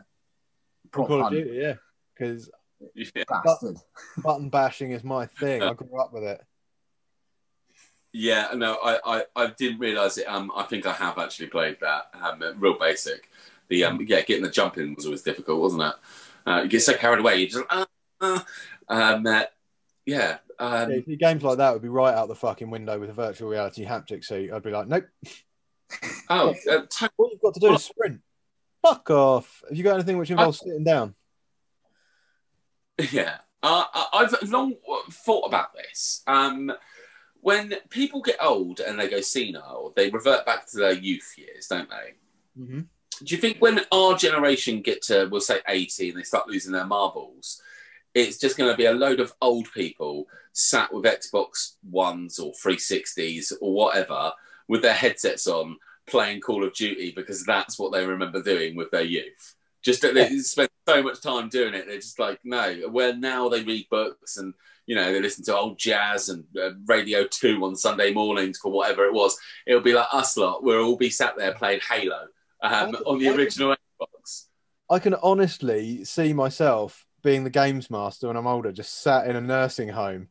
[0.91, 1.35] Prop Call of Hunt.
[1.35, 1.73] Duty, yeah,
[2.13, 2.49] because
[2.95, 3.23] yeah.
[3.43, 3.77] Bastard.
[4.23, 5.61] button bashing is my thing.
[5.61, 6.41] I grew up with it.
[8.13, 10.25] Yeah, no, I, I, I didn't realise it.
[10.27, 12.09] Um, I think I have actually played that.
[12.19, 13.29] Um, real basic.
[13.69, 15.93] The um, yeah, getting the jump in was always difficult, wasn't it?
[16.45, 17.85] Uh, you get so carried away, you just uh,
[18.21, 18.39] uh,
[18.87, 19.43] um, uh,
[20.05, 23.09] yeah, um, Yeah, see, games like that would be right out the fucking window with
[23.09, 24.51] a virtual reality haptic seat.
[24.51, 25.05] I'd be like, nope.
[26.29, 28.21] Oh, uh, to- All you've got to do is sprint.
[28.81, 29.63] Fuck off.
[29.67, 31.13] Have you got anything which involves sitting down?
[33.11, 33.37] yeah.
[33.63, 34.75] Uh, I- I've long
[35.11, 36.23] thought about this.
[36.27, 36.71] Um,
[37.41, 41.67] when people get old and they go senile, they revert back to their youth years,
[41.67, 42.61] don't they?
[42.61, 42.81] Mm-hmm.
[43.23, 46.71] Do you think when our generation get to, we'll say, 80 and they start losing
[46.71, 47.61] their marbles,
[48.13, 52.51] it's just going to be a load of old people sat with Xbox Ones or
[52.53, 54.31] 360s or whatever
[54.67, 58.91] with their headsets on playing Call of Duty because that's what they remember doing with
[58.91, 59.55] their youth?
[59.83, 61.85] Just that they spend so much time doing it.
[61.87, 64.53] They're just like, no, where now they read books and,
[64.85, 68.71] you know, they listen to old jazz and uh, Radio 2 on Sunday mornings for
[68.71, 69.37] whatever it was.
[69.65, 70.63] It'll be like us lot.
[70.63, 72.27] We'll all be sat there playing Halo
[72.61, 74.45] um, on the original Xbox.
[74.89, 79.35] I can honestly see myself being the games master when I'm older, just sat in
[79.35, 80.29] a nursing home.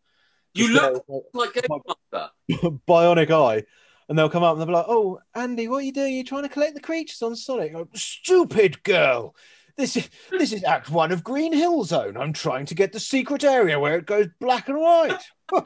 [0.54, 2.30] You look there like Game Master.
[2.50, 3.64] a bionic eye.
[4.08, 6.14] And they'll come up and they'll be like, Oh, Andy, what are you doing?
[6.14, 7.72] You're trying to collect the creatures on Sonic.
[7.72, 9.34] Go, Stupid girl.
[9.76, 12.16] This is this is Act One of Green Hill Zone.
[12.16, 15.22] I'm trying to get the secret area where it goes black and white.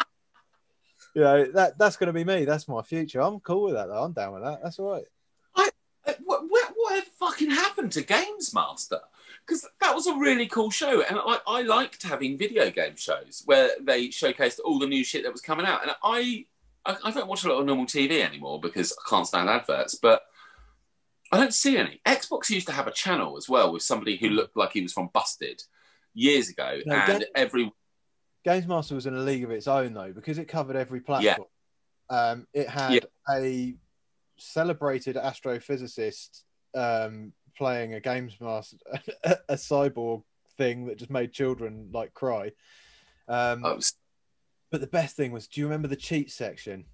[1.12, 2.44] You know that that's going to be me.
[2.44, 3.20] That's my future.
[3.20, 3.88] I'm cool with that.
[3.88, 4.00] though.
[4.04, 4.60] I'm down with that.
[4.62, 5.04] That's all right.
[5.56, 9.00] Uh, What, what, what fucking happened to Games Master?
[9.44, 13.42] Because that was a really cool show, and I, I liked having video game shows
[13.44, 15.82] where they showcased all the new shit that was coming out.
[15.82, 16.46] And I,
[16.86, 19.96] I, I don't watch a lot of normal TV anymore because I can't stand adverts,
[19.96, 20.22] but
[21.32, 22.00] I don't see any.
[22.06, 24.92] Xbox used to have a channel as well with somebody who looked like he was
[24.92, 25.62] from Busted
[26.14, 27.72] years ago, No, and Ga- every
[28.44, 31.46] Games Master was in a league of its own though because it covered every platform.
[32.08, 33.34] Um, it had Yeah.
[33.36, 33.74] a
[34.38, 36.42] celebrated astrophysicist
[36.74, 38.78] um, playing a Games Master,
[39.24, 40.24] a cyborg
[40.56, 42.52] thing that just made children like cry.
[43.28, 43.94] Um, was,
[44.70, 46.86] But the best thing was, do you remember the cheat section?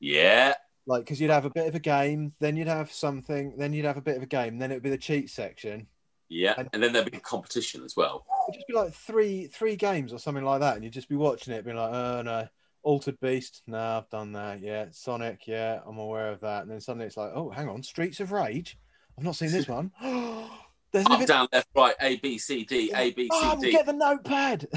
[0.00, 0.54] yeah,
[0.86, 3.84] Like, because you'd have a bit of a game, then you'd have something, then you'd
[3.86, 5.86] have a bit of a game, then it would be the cheat section.
[6.28, 8.24] yeah, And- and then there'd be a competition as well.
[8.48, 11.16] It'd just be like three three games or something like that, and you'd just be
[11.16, 12.48] watching it, being like, oh no,
[12.82, 14.60] Altered Beast, no, I've done that.
[14.60, 16.62] Yeah, Sonic, yeah, I'm aware of that.
[16.62, 18.78] And then suddenly it's like, oh, hang on, Streets of Rage.
[19.18, 19.90] I've not seen this one.
[20.92, 23.72] There's Up, down, left, right, A, B, C, D, A, B, C, Oh, D.
[23.72, 24.68] get the notepad.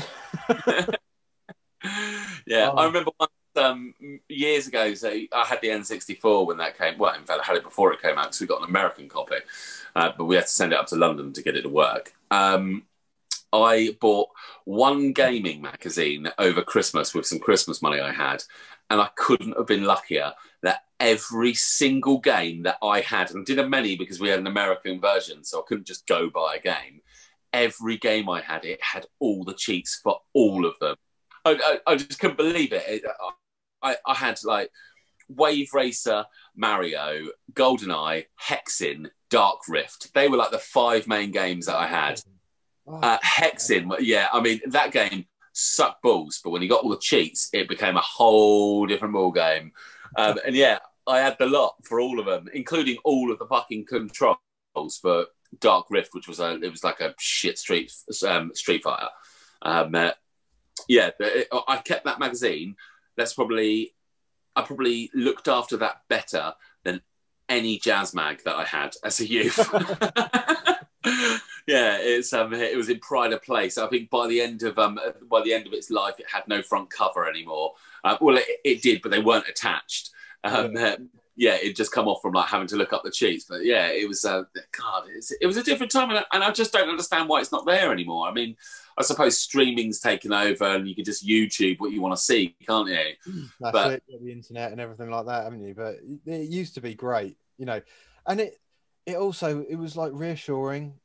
[2.48, 2.76] yeah, Oh.
[2.78, 3.94] I remember once um,
[4.28, 4.94] years ago.
[4.94, 6.98] So I had the N64 when that came.
[6.98, 9.08] Well, in fact, I had it before it came out because we got an American
[9.10, 9.36] copy,
[9.96, 12.14] uh, but we had to send it up to London to get it to work.
[12.32, 12.84] Um,
[13.52, 14.30] I bought
[14.66, 18.44] one gaming magazine over Christmas with some Christmas money I had,
[18.90, 23.44] and I couldn't have been luckier that every single game that I had, and I
[23.44, 26.58] didn't have many because we had an American version, so I couldn't just go buy
[26.58, 27.02] a game.
[27.54, 30.96] Every game I had, it had all the cheats for all of them.
[31.46, 32.84] I, I, I just couldn't believe it.
[32.88, 33.04] it
[33.82, 34.72] I, I had like
[35.30, 36.26] Wave Racer,
[36.56, 40.14] Mario, GoldenEye, Hexen, Dark Rift.
[40.14, 42.22] They were like the five main games that I had.
[42.88, 46.98] Uh, Hexen, yeah, I mean that game sucked balls, but when you got all the
[46.98, 49.72] cheats, it became a whole different ball game.
[50.18, 53.46] Um, and yeah, I had the lot for all of them, including all of the
[53.46, 54.38] fucking controls
[55.02, 55.26] for
[55.60, 57.92] Dark Rift, which was a it was like a shit street
[58.28, 59.10] um, Street Fighter.
[59.62, 60.12] Um, uh,
[60.88, 62.76] yeah, it- I kept that magazine.
[63.20, 63.94] That's probably
[64.56, 67.02] I probably looked after that better than
[67.48, 69.58] any jazz mag that I had as a youth.
[71.68, 73.78] yeah, it's um, it was in pride of place.
[73.78, 76.48] I think by the end of um, by the end of its life, it had
[76.48, 77.74] no front cover anymore.
[78.04, 80.12] Uh, well, it, it did, but they weren't attached.
[80.44, 80.96] Um, uh,
[81.36, 83.46] yeah, it just come off from like having to look up the cheats.
[83.46, 84.44] But yeah, it was uh,
[84.78, 85.04] God,
[85.40, 87.66] it was a different time, and I, and I just don't understand why it's not
[87.66, 88.28] there anymore.
[88.28, 88.58] I mean,
[89.00, 92.54] I suppose streaming's taken over, and you can just YouTube what you want to see,
[92.68, 92.98] can't you?
[93.62, 95.74] That's But- it, the internet and everything like that, haven't you?
[95.74, 95.96] But
[96.26, 97.82] it used to be great, you know,
[98.28, 98.60] and it
[99.06, 100.96] it also it was like reassuring.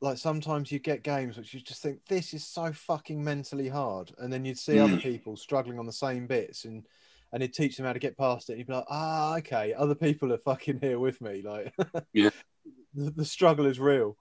[0.00, 4.12] Like sometimes you get games which you just think this is so fucking mentally hard,
[4.18, 5.02] and then you'd see other Mm.
[5.02, 6.84] people struggling on the same bits, and
[7.32, 8.54] and it'd teach them how to get past it.
[8.54, 11.42] And you'd be like, ah, okay, other people are fucking here with me.
[11.42, 11.72] Like,
[12.12, 12.30] Yeah.
[12.94, 14.16] the, the struggle is real.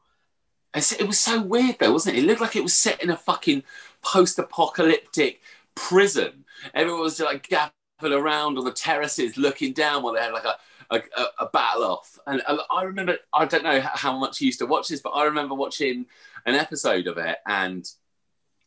[0.76, 2.24] It was so weird though, wasn't it?
[2.24, 3.64] It looked like it was set in a fucking
[4.02, 5.42] post-apocalyptic
[5.76, 6.46] prison.
[6.74, 7.72] Everyone was like gathered
[8.04, 10.58] around on the terraces, looking down while they had like a
[10.92, 11.02] a,
[11.40, 12.20] a, battle off.
[12.28, 15.12] And uh, I remember, I don't know how much you used to watch this, but
[15.12, 16.06] I remember watching
[16.46, 17.88] an episode of it, and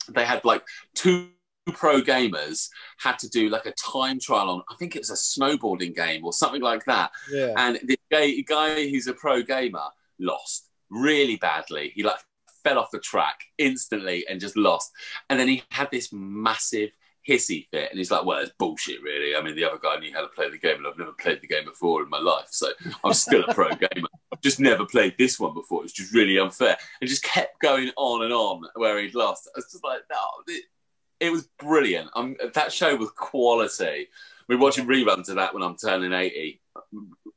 [0.08, 0.64] they had like
[0.94, 1.28] two
[1.72, 2.68] pro gamers
[2.98, 4.62] had to do like a time trial on.
[4.70, 8.32] I think it was a snowboarding game or something like that Yeah, and the guy,
[8.46, 9.88] guy who's a pro gamer
[10.18, 11.92] lost really badly.
[11.94, 12.18] He like
[12.62, 14.90] fell off the track instantly and just lost.
[15.30, 16.90] And then he had this massive
[17.28, 19.34] hissy fit, and he's like, "Well, it's bullshit, really.
[19.34, 21.40] I mean, the other guy knew how to play the game, and I've never played
[21.40, 22.68] the game before in my life, so
[23.04, 24.08] I'm still a pro gamer.
[24.32, 25.84] I've just never played this one before.
[25.84, 29.48] It's just really unfair." And just kept going on and on where he'd lost.
[29.54, 30.64] I was just like, no, it,
[31.20, 32.10] it was brilliant.
[32.54, 34.08] That show was quality.
[34.48, 36.60] We're watching reruns of that when I'm turning 80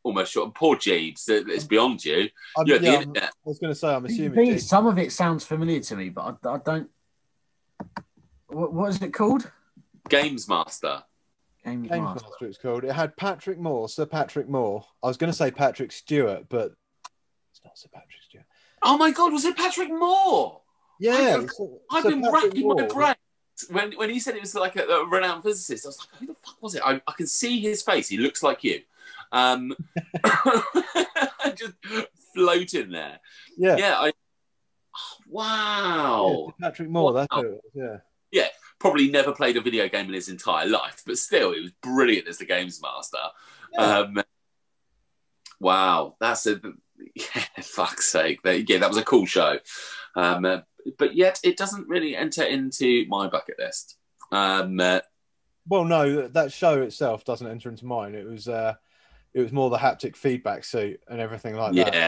[0.09, 0.53] almost short.
[0.53, 2.29] Poor Jeeves, uh, it's beyond you.
[2.57, 3.23] I'm- You're at yeah, the internet.
[3.23, 4.33] I was going to say, I'm assuming.
[4.33, 6.89] thing Jake- is, some of it sounds familiar to me, but I, I don't.
[8.47, 9.49] What, what is it called?
[10.09, 11.03] Games Master.
[11.63, 12.25] Games Games Master.
[12.29, 12.83] Master, it's called.
[12.83, 14.83] It had Patrick Moore, Sir Patrick Moore.
[15.03, 16.73] I was going to say Patrick Stewart, but
[17.51, 18.45] it's not Sir Patrick Stewart.
[18.81, 20.61] Oh my God, was it Patrick Moore?
[20.99, 21.47] Yeah, I've-
[21.91, 23.15] I've Sir been Patrick racking my brain.
[23.69, 26.27] When, when he said it was like a, a renowned physicist, I was like, who
[26.27, 26.81] the fuck was it?
[26.85, 28.07] I, I can see his face.
[28.07, 28.79] He looks like you.
[29.31, 29.75] Um,
[31.55, 31.73] just
[32.35, 33.19] floating there.
[33.57, 34.11] Yeah, Yeah, I.
[35.27, 36.47] Wow.
[36.49, 37.13] Sir Patrick Moore.
[37.13, 37.41] That's Wow.
[37.43, 37.99] who it was.
[38.31, 38.47] Yeah,
[38.79, 42.27] Probably never played a video game in his entire life, but still, it was brilliant
[42.29, 43.17] as the games master.
[43.73, 43.99] Yeah.
[43.99, 44.23] Um,
[45.59, 46.59] wow, that's a
[47.15, 48.41] yeah, fuck's sake.
[48.43, 49.57] That- Yeah, that was a cool show.
[50.15, 50.59] Um, uh,
[50.97, 53.97] but yet, it doesn't really enter into my bucket list.
[54.31, 55.01] Um, uh,
[55.67, 58.15] Well, no, that show itself doesn't enter into mine.
[58.15, 58.75] It was uh,
[59.33, 61.93] it was more the haptic feedback suit and everything like that.
[61.93, 62.07] yeah.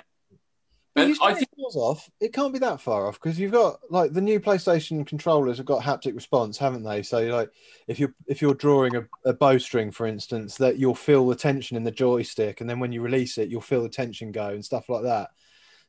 [0.94, 2.10] But And I think off.
[2.20, 5.66] It can't be that far off because you've got like the new PlayStation controllers have
[5.66, 7.02] got haptic response, haven't they?
[7.02, 7.50] So like
[7.88, 11.78] if you're if you're drawing a, a bowstring, for instance, that you'll feel the tension
[11.78, 14.66] in the joystick, and then when you release it, you'll feel the tension go and
[14.66, 15.30] stuff like that.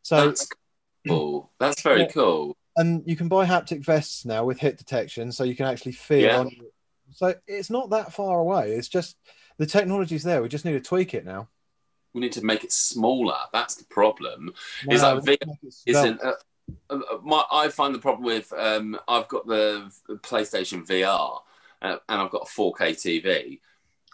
[0.03, 0.49] So That's
[1.09, 1.51] cool.
[1.59, 2.09] That's very Yeah.
[2.09, 2.57] cool.
[2.77, 6.21] and you can buy haptic vests now with hit detection, so you can actually feel.
[6.21, 6.39] Yeah.
[6.39, 6.51] On,
[7.11, 8.73] so it's not that far away.
[8.75, 9.17] It's just
[9.59, 10.43] the technology's there.
[10.43, 11.49] We just need to tweak it now.
[12.15, 13.39] We need to make it smaller.
[13.53, 14.53] That's the problem.
[14.87, 16.35] It's like we need to V- make it Isn't uh,
[16.91, 17.45] uh, my?
[17.51, 21.41] I find the problem with um, I've got the PlayStation VR
[21.81, 23.61] uh, and I've got a 4K TV,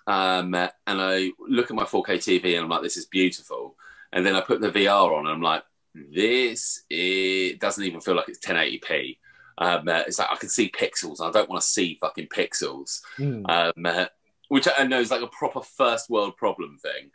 [0.07, 3.77] um, and I look at my 4K TV and I'm like, this is beautiful,
[4.13, 8.15] and then I put the VR on and I'm like, this it doesn't even feel
[8.15, 9.19] like it's 1080p.
[9.61, 11.21] Um, uh, it's like I can see pixels.
[11.21, 13.01] I don't want to see fucking pixels.
[13.19, 13.49] Mm.
[13.51, 14.07] Um, uh,
[14.49, 17.11] which I know is like a proper first world problem thing.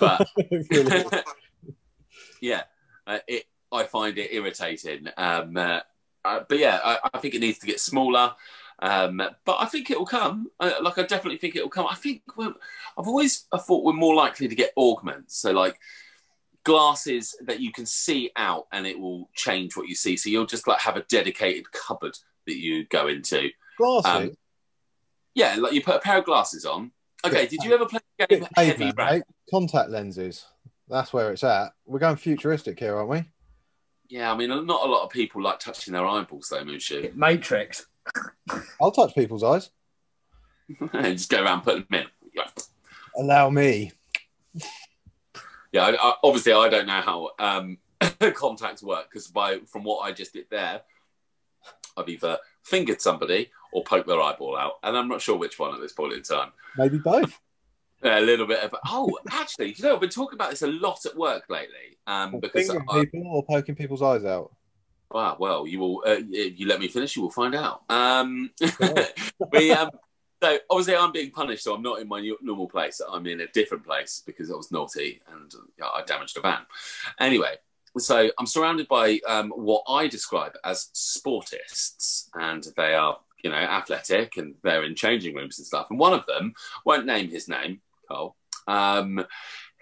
[0.00, 0.28] But
[2.40, 2.62] yeah,
[3.06, 5.08] uh, it I find it irritating.
[5.16, 5.80] Um, uh,
[6.24, 8.32] uh, but yeah, I, I think it needs to get smaller.
[8.80, 10.48] Um, but I think it will come.
[10.60, 11.86] Uh, like I definitely think it will come.
[11.88, 12.54] I think I've
[12.96, 15.36] always I thought we're more likely to get augments.
[15.36, 15.78] So like
[16.64, 20.16] glasses that you can see out and it will change what you see.
[20.16, 22.16] So you'll just like have a dedicated cupboard
[22.46, 23.50] that you go into.
[23.78, 24.30] Glasses.
[24.30, 24.36] Um,
[25.34, 26.90] Yeah, like you put a pair of glasses on.
[27.24, 29.14] Okay, did you ever play the game Bit Heavy caveman, Rain?
[29.18, 29.22] mate.
[29.50, 30.46] Contact lenses.
[30.88, 31.72] That's where it's at.
[31.84, 33.24] We're going futuristic here, aren't we?
[34.08, 37.14] Yeah, I mean, not a lot of people like touching their eyeballs though, Mushu.
[37.14, 37.86] Matrix.
[38.80, 39.70] I'll touch people's eyes.
[40.92, 42.06] just go around putting them in.
[42.34, 42.48] Yeah,
[43.16, 43.92] Allow me.
[45.72, 47.78] yeah I, I, obviously, I don't know how um,
[48.34, 50.82] contacts work because by from what I just did there,
[51.96, 55.74] I've either fingered somebody or poked their eyeball out, and I'm not sure which one
[55.74, 56.52] at this point in time.
[56.76, 57.38] Maybe both.
[58.04, 61.04] A little bit of oh, actually, you know, I've been talking about this a lot
[61.04, 61.98] at work lately.
[62.06, 64.52] Um, Or because I, people or poking people's eyes out.
[65.10, 66.04] Wow, well, you will.
[66.06, 67.82] Uh, if you let me finish, you will find out.
[67.88, 68.50] Um,
[69.52, 69.90] we um,
[70.42, 73.00] so obviously I'm being punished, so I'm not in my normal place.
[73.06, 76.60] I'm in a different place because I was naughty and uh, I damaged a van.
[77.18, 77.56] Anyway,
[77.96, 83.56] so I'm surrounded by um, what I describe as sportists, and they are, you know,
[83.56, 85.86] athletic and they're in changing rooms and stuff.
[85.90, 86.54] And one of them
[86.84, 88.36] won't name his name, Carl.
[88.66, 89.24] Um,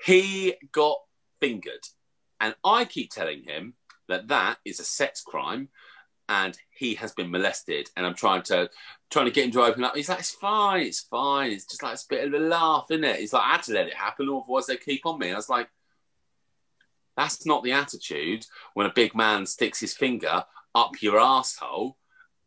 [0.05, 0.99] he got
[1.41, 1.85] fingered,
[2.41, 3.75] and I keep telling him
[4.09, 5.69] that that is a sex crime
[6.29, 8.69] and he has been molested and i'm trying to
[9.11, 11.83] trying to get him to open up he's like it's fine it's fine it's just
[11.83, 13.87] like it's a bit of a laugh isn't it he's like i had to let
[13.87, 15.69] it happen otherwise they keep on me i was like
[17.17, 21.97] that's not the attitude when a big man sticks his finger up your asshole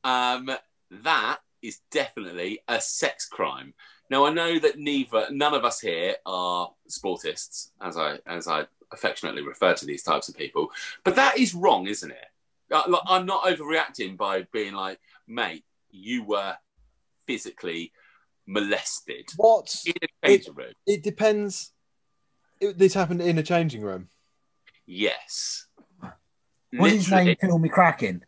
[0.04, 0.50] um,
[0.92, 3.74] that is definitely a sex crime
[4.10, 8.64] now i know that neither none of us here are sportists as i as i
[8.92, 10.72] affectionately refer to these types of people
[11.04, 12.26] but that is wrong isn't it
[12.72, 16.56] Uh, like, i'm not overreacting by being like mate you were
[17.28, 17.92] physically
[18.48, 19.76] molested What?
[19.86, 21.72] in a changing room It depends.
[22.60, 24.10] It, this happened in a changing room.
[24.88, 25.68] yes
[26.72, 27.26] What's his Literally.
[27.26, 27.36] name?
[27.42, 28.22] Kill me cracking.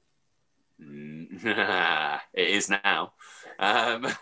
[2.33, 3.13] it is now.
[3.59, 4.07] Um,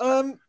[0.00, 0.40] Um,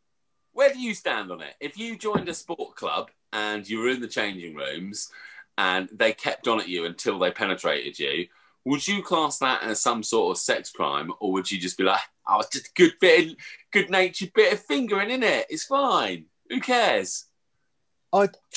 [0.53, 1.53] where do you stand on it?
[1.59, 5.11] If you joined a sport club and you were in the changing rooms
[5.57, 8.27] and they kept on at you until they penetrated you
[8.65, 11.83] would you class that as some sort of sex crime or would you just be
[11.83, 13.35] like oh it's just a good bit of
[13.71, 15.47] good natured bit of fingering in it?
[15.49, 16.25] It's fine.
[16.49, 17.25] Who cares?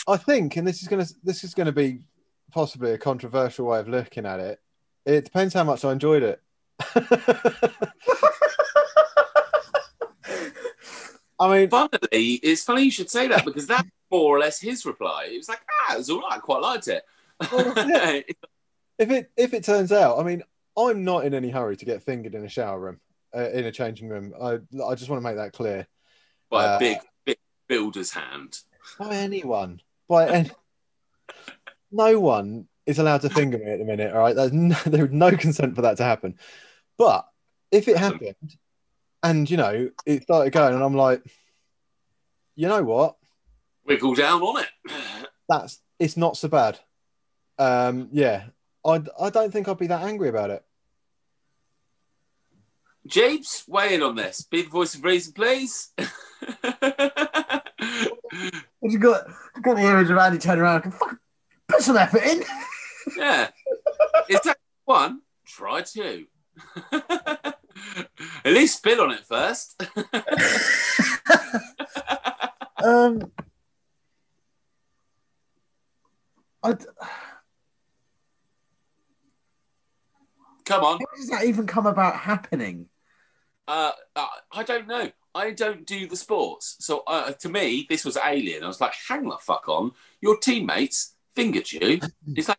[0.06, 2.00] I think, and this is gonna this is gonna be
[2.52, 4.60] possibly a controversial way of looking at it.
[5.06, 6.40] It depends how much I enjoyed it.
[11.40, 14.86] I mean, Funnily, it's funny you should say that because that's more or less his
[14.86, 15.28] reply.
[15.30, 17.02] He was like, ah, it was all right, I quite liked it.
[17.52, 17.72] Well,
[18.98, 20.42] if it if it turns out, I mean,
[20.78, 23.00] I'm not in any hurry to get fingered in a shower room,
[23.36, 24.32] uh, in a changing room.
[24.40, 25.86] I I just want to make that clear.
[26.50, 28.60] By Uh, a big, big builder's hand.
[28.98, 30.50] By anyone, by any,
[31.90, 34.12] no one is allowed to finger me at the minute.
[34.12, 36.38] All right, there's no, there's no consent for that to happen.
[36.98, 37.26] But
[37.70, 38.56] if it happened,
[39.22, 41.22] and you know, it started going, and I'm like,
[42.54, 43.16] you know what?
[43.86, 44.68] Wiggle down on it.
[45.48, 46.78] That's it's not so bad.
[47.58, 48.44] Um, yeah,
[48.84, 50.64] I I don't think I'd be that angry about it.
[53.06, 54.42] Japes, weigh in on this.
[54.42, 55.92] Be the voice of reason, please.
[58.84, 60.84] You got you got the image of Andy turning around.
[60.84, 61.18] and fucking
[61.68, 62.44] Put some effort in.
[63.16, 63.50] Yeah.
[64.28, 65.20] Is that one?
[65.46, 66.26] Try two.
[66.92, 67.54] At
[68.44, 69.82] least spit on it first.
[72.82, 73.30] um,
[76.62, 76.74] I,
[80.64, 80.98] Come on.
[80.98, 82.86] how does that even come about happening?
[83.68, 85.10] Uh, uh, I don't know.
[85.34, 86.76] I don't do the sports.
[86.80, 88.62] So uh, to me, this was alien.
[88.62, 89.92] I was like, hang the fuck on.
[90.20, 92.00] Your teammates fingered you.
[92.34, 92.58] It's like.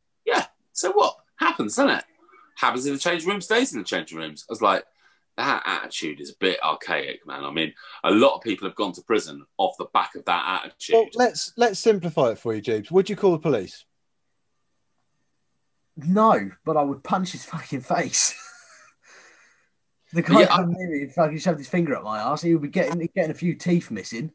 [0.76, 1.16] So what?
[1.38, 2.04] Happens, doesn't it?
[2.58, 4.46] Happens in the changing room, stays in the changing rooms.
[4.48, 4.84] I was like,
[5.38, 7.44] that attitude is a bit archaic, man.
[7.44, 7.74] I mean,
[8.04, 10.94] a lot of people have gone to prison off the back of that attitude.
[10.96, 12.92] Well, let's let's simplify it for you, Jeeves.
[12.92, 13.84] Would you call the police?
[15.98, 18.34] No, but I would punch his fucking face.
[20.14, 22.42] the guy Yeah, I- come near me and fucking shoved his finger up my ass.
[22.42, 24.32] He would be getting getting a few teeth missing.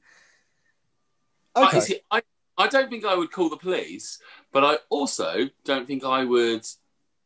[1.55, 1.81] I- Okay.
[1.81, 2.23] see, I,
[2.61, 4.19] I don't think I would call the police,
[4.53, 6.66] but I also don't think I would.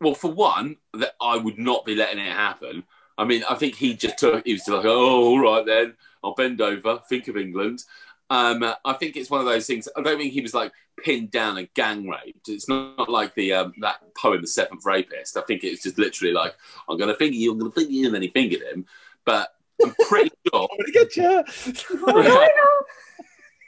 [0.01, 2.85] Well, for one, that I would not be letting it happen.
[3.19, 4.47] I mean, I think he just took.
[4.47, 7.01] He was like, "Oh, all right then, I'll bend over.
[7.09, 7.83] Think of England."
[8.31, 9.89] Um, I think it's one of those things.
[9.97, 12.49] I don't think he was like pinned down and gang raped.
[12.49, 15.99] It's not, not like the um, that poem, "The Seventh Rapist." I think it's just
[15.99, 16.55] literally like,
[16.89, 17.53] "I'm going to finger you.
[17.53, 18.87] I'm going to finger you," and then he fingered him.
[19.25, 21.45] But I'm pretty sure I'm gonna get you.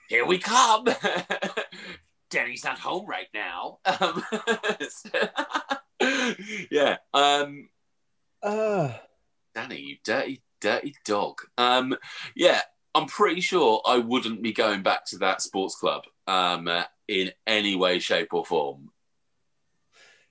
[0.09, 0.87] Here we come.
[2.31, 3.79] Danny's not home right now.
[3.85, 4.23] Um,
[6.71, 6.97] yeah.
[7.15, 7.69] Um,
[8.43, 8.93] Uh,
[9.55, 11.41] Danny, you dirty, dirty dog.
[11.57, 11.97] Um,
[12.35, 12.61] yeah,
[12.95, 17.33] I'm pretty sure I wouldn't be going back to that sports club um, uh, in
[17.47, 18.91] any way, shape, or form.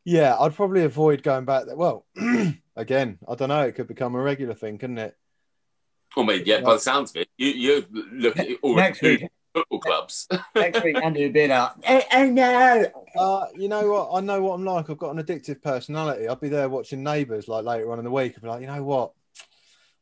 [0.04, 1.76] yeah, I'd probably avoid going back there.
[1.76, 2.06] Well,
[2.76, 3.62] again, I don't know.
[3.62, 5.16] It could become a regular thing, couldn't it?
[6.18, 9.28] I mean, yeah, by the sounds of it, you, you look at all Next week,
[9.56, 10.28] football clubs.
[10.56, 12.86] next week, Andy would be like, oh, oh no.
[13.18, 14.10] Uh, you know what?
[14.14, 14.90] I know what I'm like.
[14.90, 16.28] I've got an addictive personality.
[16.28, 18.34] I'll be there watching Neighbours like later on in the week.
[18.36, 19.14] I'll be like, you know what?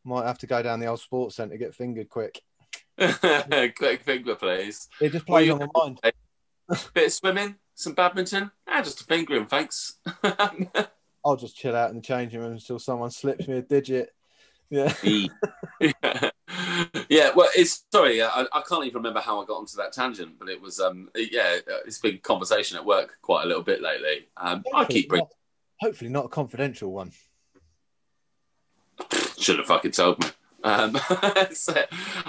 [0.04, 2.42] Might have to go down the old sports centre get fingered quick.
[2.98, 4.88] Quick finger, please.
[5.00, 6.02] It just plays you- on my mind.
[6.94, 8.52] Bit of swimming, some badminton.
[8.68, 9.98] Ah, just a fingering, thanks.
[11.26, 14.10] I'll just chill out in the changing room until someone slips me a digit.
[14.74, 14.92] Yeah.
[17.10, 17.30] yeah.
[17.36, 20.50] well, it's sorry, I, I can't even remember how I got onto that tangent, but
[20.50, 24.30] it was, um, yeah, it's been conversation at work quite a little bit lately.
[24.36, 27.12] Um, I keep bringing, not, hopefully not a confidential one.
[29.38, 30.30] should have fucking told me.
[30.64, 30.98] Um,
[31.54, 31.76] so,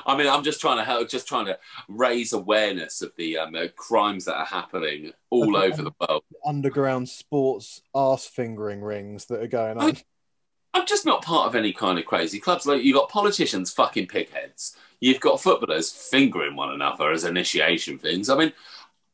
[0.04, 1.58] I mean, I'm just trying to help, just trying to
[1.88, 6.24] raise awareness of the um, uh, crimes that are happening all over the world.
[6.44, 9.96] Underground sports ass fingering rings that are going on.
[10.74, 12.66] I'm just not part of any kind of crazy clubs.
[12.66, 14.76] Like you've got politicians fucking pigheads.
[15.00, 18.28] You've got footballers fingering one another as initiation things.
[18.28, 18.52] I mean,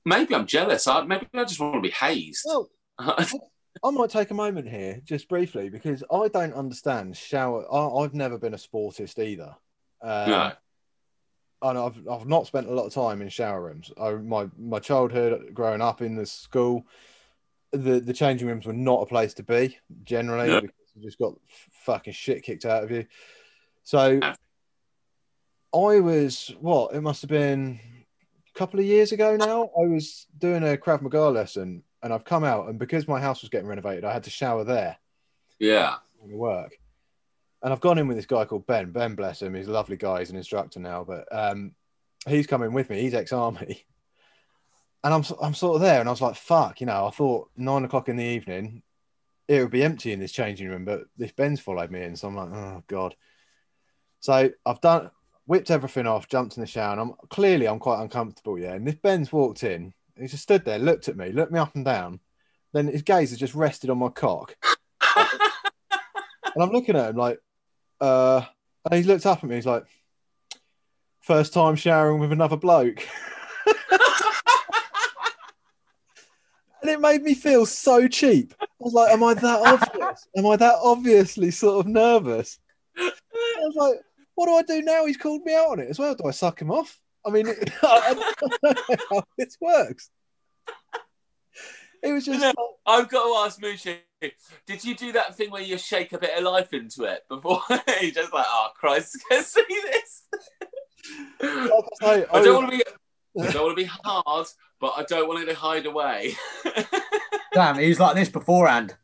[0.04, 0.86] maybe I'm jealous.
[0.86, 2.44] I, maybe I just want to be hazed.
[2.46, 7.66] Well, I might take a moment here, just briefly, because I don't understand shower.
[7.72, 9.54] I, I've never been a sportist either.
[10.02, 10.52] Um, no.
[11.62, 13.92] and I've I've not spent a lot of time in shower rooms.
[14.00, 16.86] I, my my childhood, growing up in the school,
[17.72, 20.60] the the changing rooms were not a place to be generally No.
[21.00, 21.34] You just got
[21.84, 23.06] fucking shit kicked out of you.
[23.82, 24.20] So
[25.74, 27.80] I was what it must have been
[28.54, 29.70] a couple of years ago now.
[29.78, 33.40] I was doing a Krav Maga lesson, and I've come out, and because my house
[33.40, 34.98] was getting renovated, I had to shower there
[35.58, 35.96] Yeah.
[36.20, 36.76] work.
[37.62, 38.90] And I've gone in with this guy called Ben.
[38.90, 40.20] Ben, bless him, he's a lovely guy.
[40.20, 41.74] He's an instructor now, but um,
[42.26, 43.00] he's coming with me.
[43.00, 43.84] He's ex-army,
[45.04, 47.06] and I'm I'm sort of there, and I was like, "Fuck," you know.
[47.06, 48.82] I thought nine o'clock in the evening,
[49.50, 52.28] it would be empty in this changing room, but this Ben's followed me in, so
[52.28, 53.16] I'm like, "Oh god."
[54.20, 55.10] So I've done
[55.46, 58.58] whipped everything off, jumped in the shower, and I'm clearly I'm quite uncomfortable.
[58.58, 59.92] Yeah, and this Ben's walked in.
[60.16, 62.20] He just stood there, looked at me, looked me up and down.
[62.72, 64.56] Then his gaze has just rested on my cock.
[66.54, 67.40] And I'm looking at him like,
[68.00, 68.42] uh,
[68.84, 69.56] and he looked up at me.
[69.56, 69.84] He's like,
[71.20, 73.06] first time showering with another bloke.
[76.82, 78.54] and it made me feel so cheap.
[78.80, 80.26] I was like, am I that obvious?
[80.36, 82.58] Am I that obviously sort of nervous?
[82.96, 83.12] I
[83.60, 84.00] was like,
[84.34, 85.04] what do I do now?
[85.04, 86.14] He's called me out on it as well.
[86.14, 86.98] Do I suck him off?
[87.26, 87.46] I mean,
[87.82, 90.10] I don't know how this works.
[92.02, 92.46] It was just No.
[92.46, 93.98] like, I've got to ask Mushy,
[94.66, 97.62] did you do that thing where you shake a bit of life into it before
[98.00, 100.22] you just like, oh Christ, can see this?
[101.42, 101.70] I
[102.02, 103.42] I I don't want to oh.
[103.42, 104.46] be I don't want to be hard,
[104.80, 106.34] but I don't want it to hide away.
[107.52, 108.96] Damn, he was like this beforehand.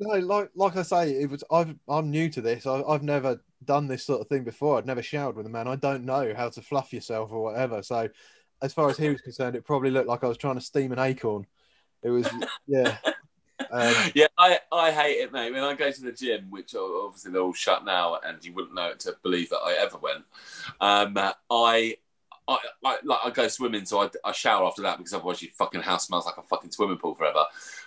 [0.00, 1.42] No, like like I say, it was.
[1.50, 2.66] I've I'm new to this.
[2.66, 4.78] I, I've never done this sort of thing before.
[4.78, 5.66] I'd never showered with a man.
[5.66, 7.82] I don't know how to fluff yourself or whatever.
[7.82, 8.08] So,
[8.62, 10.92] as far as he was concerned, it probably looked like I was trying to steam
[10.92, 11.46] an acorn.
[12.02, 12.28] It was,
[12.68, 12.98] yeah.
[13.70, 15.52] Um, yeah, I, I hate it, mate.
[15.52, 18.74] When I go to the gym, which obviously they're all shut now, and you wouldn't
[18.74, 20.24] know it to believe that I ever went.
[20.80, 21.18] Um,
[21.50, 21.96] I,
[22.48, 25.52] I, I, like, I go swimming, so I, I shower after that because otherwise your
[25.52, 27.44] fucking house smells like a fucking swimming pool forever.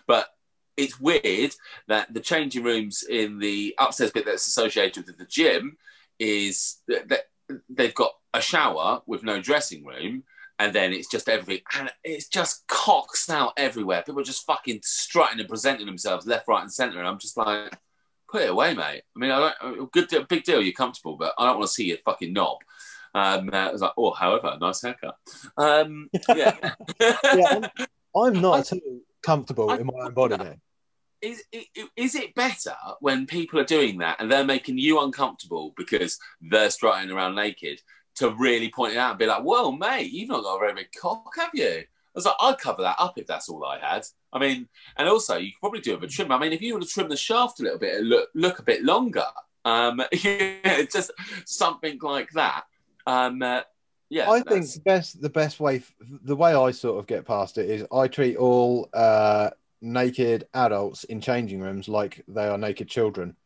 [0.07, 0.29] But
[0.77, 1.53] it's weird
[1.88, 5.77] that the changing rooms in the upstairs bit that's associated with the gym
[6.19, 7.25] is that,
[7.69, 10.23] they've got a shower with no dressing room
[10.57, 14.03] and then it's just everything and it's just cocks out everywhere.
[14.03, 17.35] People are just fucking strutting and presenting themselves left right and center and i'm just
[17.35, 17.77] like
[18.29, 19.01] put it away mate.
[19.15, 21.88] I mean i don't good big deal you're comfortable but i don't want to see
[21.88, 22.59] your fucking knob
[23.13, 25.15] um uh, i was like oh however nice haircut
[25.57, 26.55] um yeah
[26.99, 27.15] yeah,
[27.49, 27.65] I'm,
[28.15, 30.35] I'm not at all comfortable I- in my own body,
[31.21, 31.65] is, is
[31.95, 36.71] is it better when people are doing that and they're making you uncomfortable because they're
[36.71, 37.79] strutting around naked
[38.15, 40.73] to really point it out and be like, well, mate, you've not got a very
[40.73, 41.83] big cock, have you?
[41.83, 44.05] I was like, I'd cover that up if that's all I had.
[44.33, 44.67] I mean,
[44.97, 46.31] and also you could probably do it with a trim.
[46.31, 48.59] I mean, if you were to trim the shaft a little bit, and look look
[48.59, 49.25] a bit longer.
[49.63, 51.11] Um, yeah, just
[51.45, 52.63] something like that.
[53.06, 53.61] Um, uh,
[54.10, 55.82] yeah, I think the best the best way
[56.23, 59.52] the way I sort of get past it is I treat all uh,
[59.82, 63.38] naked adults in changing rooms like they are naked children.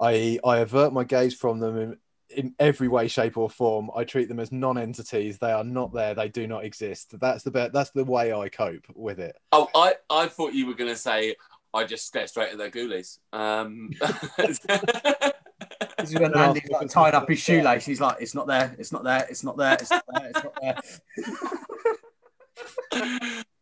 [0.00, 1.96] I I avert my gaze from them in,
[2.30, 3.90] in every way, shape, or form.
[3.94, 5.38] I treat them as non-entities.
[5.38, 6.14] They are not there.
[6.14, 7.18] They do not exist.
[7.20, 9.36] That's the be- that's the way I cope with it.
[9.50, 11.34] Oh, I, I thought you were going to say
[11.74, 13.18] I just stare straight at their ghoulies.
[13.32, 13.90] Um,
[15.98, 16.48] This is when Yeah.
[16.48, 17.84] Andy's like tied up his shoelace.
[17.84, 18.74] He's like, "It's not there.
[18.78, 19.26] It's not there.
[19.28, 19.76] It's not there.
[19.80, 20.30] It's not there.
[20.30, 20.76] It's not there."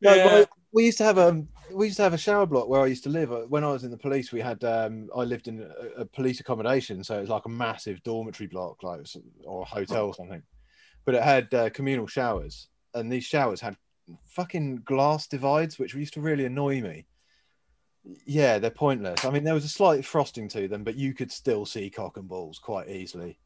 [0.00, 0.44] No, Yeah.
[0.72, 3.04] we used to have a we used to have a shower block where I used
[3.04, 3.30] to live.
[3.32, 6.04] Uh, When I was in the police, we had um, I lived in a, a
[6.06, 10.06] police accommodation, so it was like a massive dormitory block, like s- or a hotel
[10.06, 10.42] or something.
[11.04, 13.76] But it had uh, communal showers, and these showers had
[14.24, 17.06] fucking glass divides, which used to really annoy me.
[18.24, 19.24] Yeah, they're pointless.
[19.24, 22.16] I mean, there was a slight frosting to them, but you could still see cock
[22.16, 23.38] and balls quite easily.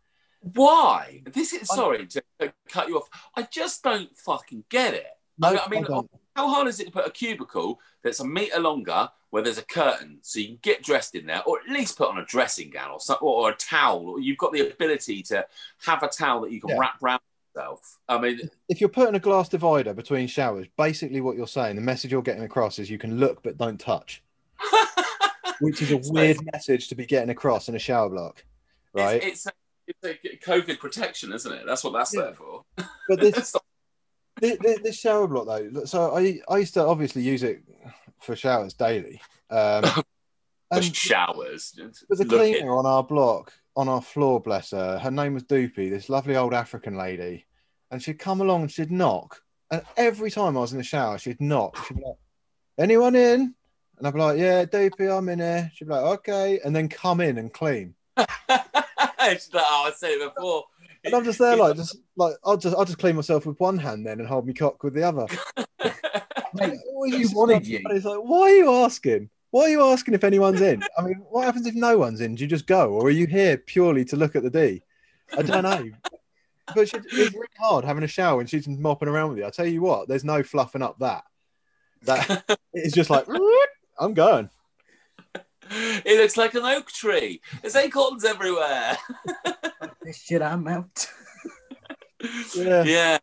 [0.55, 1.22] Why?
[1.32, 3.09] This is sorry to to cut you off.
[3.36, 5.06] I just don't fucking get it.
[5.43, 6.10] I- I mean, don't.
[6.34, 9.62] How hard is it to put a cubicle that's a meter longer where there's a
[9.64, 12.70] curtain so you can get dressed in there, or at least put on a dressing
[12.70, 15.44] gown or some, or a towel, or you've got the ability to
[15.84, 16.78] have a towel that you can Yeah.
[16.78, 17.20] wrap around
[17.55, 17.98] yourself.
[18.09, 21.82] I mean, if you're putting a glass divider between showers, basically what you're saying, the
[21.82, 24.22] message you're getting across is you can look but don't touch,
[25.60, 28.44] which is a So weird message to be getting across in a shower block,
[28.94, 29.22] right?
[29.22, 29.47] It's,
[29.86, 31.64] it's, a, it's a COVID protection, isn't it?
[31.66, 32.22] That's what that's Yeah.
[32.22, 32.64] there for.
[33.09, 33.55] but this,
[34.40, 37.62] this this shower block though, so I I used to obviously use it
[38.20, 39.20] for showers daily.
[39.51, 39.84] Um,
[40.70, 41.78] and showers.
[42.09, 44.98] there's a cleaner on our block, on our floor, bless her.
[44.98, 47.47] Her name was Doopy, this lovely old African lady,
[47.90, 51.18] and she'd come along and she'd knock, and every time I was in the shower,
[51.18, 51.76] she'd knock.
[51.86, 52.16] She'd be like,
[52.78, 53.55] "Anyone in?"
[54.03, 56.89] And I'd be like, "Yeah, Doopy, I'm in here." She'd be like, "Okay," and then
[56.89, 57.95] come in and clean.
[58.16, 58.27] She's
[59.55, 60.65] like, oh, I said it before.
[61.05, 63.79] And I'm just there, like, just like I'll just I'll just clean myself with one
[63.79, 65.29] hand then and hold me cock with the other.
[66.55, 67.81] Mate, Always She used to wanted you.
[67.85, 69.31] and It's like, why are you asking?
[69.53, 70.83] Why are you asking if anyone's in?
[70.99, 72.35] I mean, what happens if no one's in?
[72.35, 74.83] Do you just go, or are you here purely to look at the D?
[75.39, 75.91] I don't know.
[76.74, 79.47] But she, it's really hard having a shower and she's mopping around with you.
[79.47, 81.23] I tell you what, there's no fluffing up that.
[82.03, 83.29] That it's just like
[83.98, 84.51] I'm going.
[85.70, 87.40] it looks like an oak tree.
[87.60, 88.97] There's acorns everywhere.
[90.02, 91.09] this shit I'm out.
[92.55, 92.85] Yeah.
[92.85, 93.19] yeah.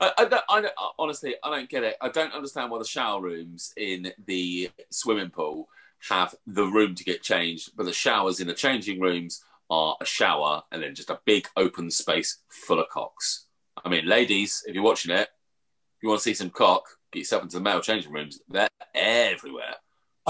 [0.00, 1.96] I, I, don't, I don't, honestly, I don't get it.
[2.00, 5.68] I don't understand why the shower rooms in the swimming pool
[6.08, 10.04] have the room to get changed, but the showers in the changing rooms are a
[10.04, 13.46] shower and then just a big open space full of cocks.
[13.84, 17.20] I mean, ladies, if you're watching it, if you want to see some cock, get
[17.20, 18.40] yourself into the male changing rooms.
[18.48, 19.74] They're everywhere.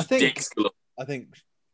[0.00, 0.50] I think Dicks.
[0.98, 1.28] I think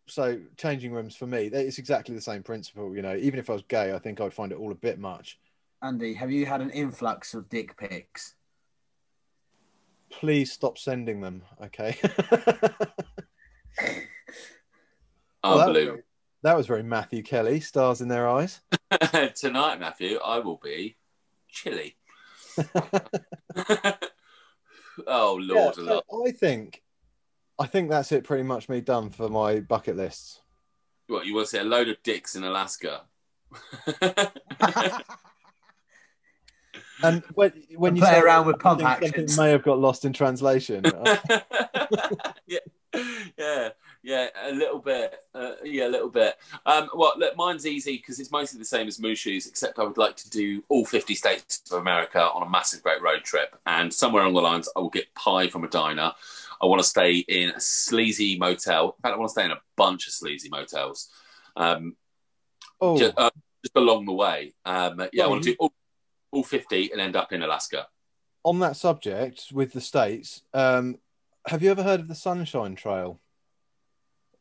[0.09, 0.41] so.
[0.57, 2.95] Changing rooms for me, it's exactly the same principle.
[2.95, 4.99] You know, even if I was gay, I think I'd find it all a bit
[4.99, 5.39] much.
[5.83, 8.35] Andy, have you had an influx of dick pics?
[10.11, 11.43] Please stop sending them.
[11.63, 11.97] Okay.
[15.45, 15.93] Well, that, was Unbelievable.
[15.93, 16.05] very,
[16.43, 17.61] that was very Matthew Kelly.
[17.61, 18.61] Stars in their eyes.
[19.37, 20.97] Tonight, Matthew, I will be
[21.49, 21.97] chilly.
[25.07, 26.03] oh Yeah, Lord, so.
[26.27, 26.83] I think,
[27.59, 28.25] I think that's it.
[28.25, 30.41] Pretty much me done for my bucket lists.
[31.07, 33.03] What you want to see a load of dicks in Alaska?
[37.03, 39.37] And when when And you play say around with I pump think actions.
[39.37, 40.83] may have got lost in translation.
[42.47, 42.59] yeah,
[43.37, 43.69] yeah,
[44.03, 45.15] yeah, a little bit.
[45.35, 46.37] Uh, yeah, a little bit.
[46.65, 49.99] Um, well, look, mine's easy because it's mostly the same as Mushu's, except I would
[49.99, 53.55] like to do all 50 states of America on a massive great road trip.
[53.67, 56.13] And somewhere along the lines, I will get pie from a diner.
[56.61, 58.95] I want to stay in a sleazy motel.
[58.99, 61.09] In fact, I want to stay in a bunch of sleazy motels.
[61.57, 61.97] Um,
[62.81, 63.31] Oh, just, uh,
[63.65, 64.53] just along the way.
[64.67, 65.73] Um, yeah, I want to do all,
[66.31, 67.87] all 50 and end up in Alaska.
[68.45, 70.99] on that subject with the states, um,
[71.47, 73.19] have you ever heard of the Sunshine Trail?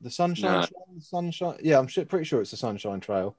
[0.02, 0.66] The Sunshine No.
[0.66, 1.58] Trail, the Sunshine.
[1.64, 3.36] Yeah, I'm sure, pretty sure it's the Sunshine Trail,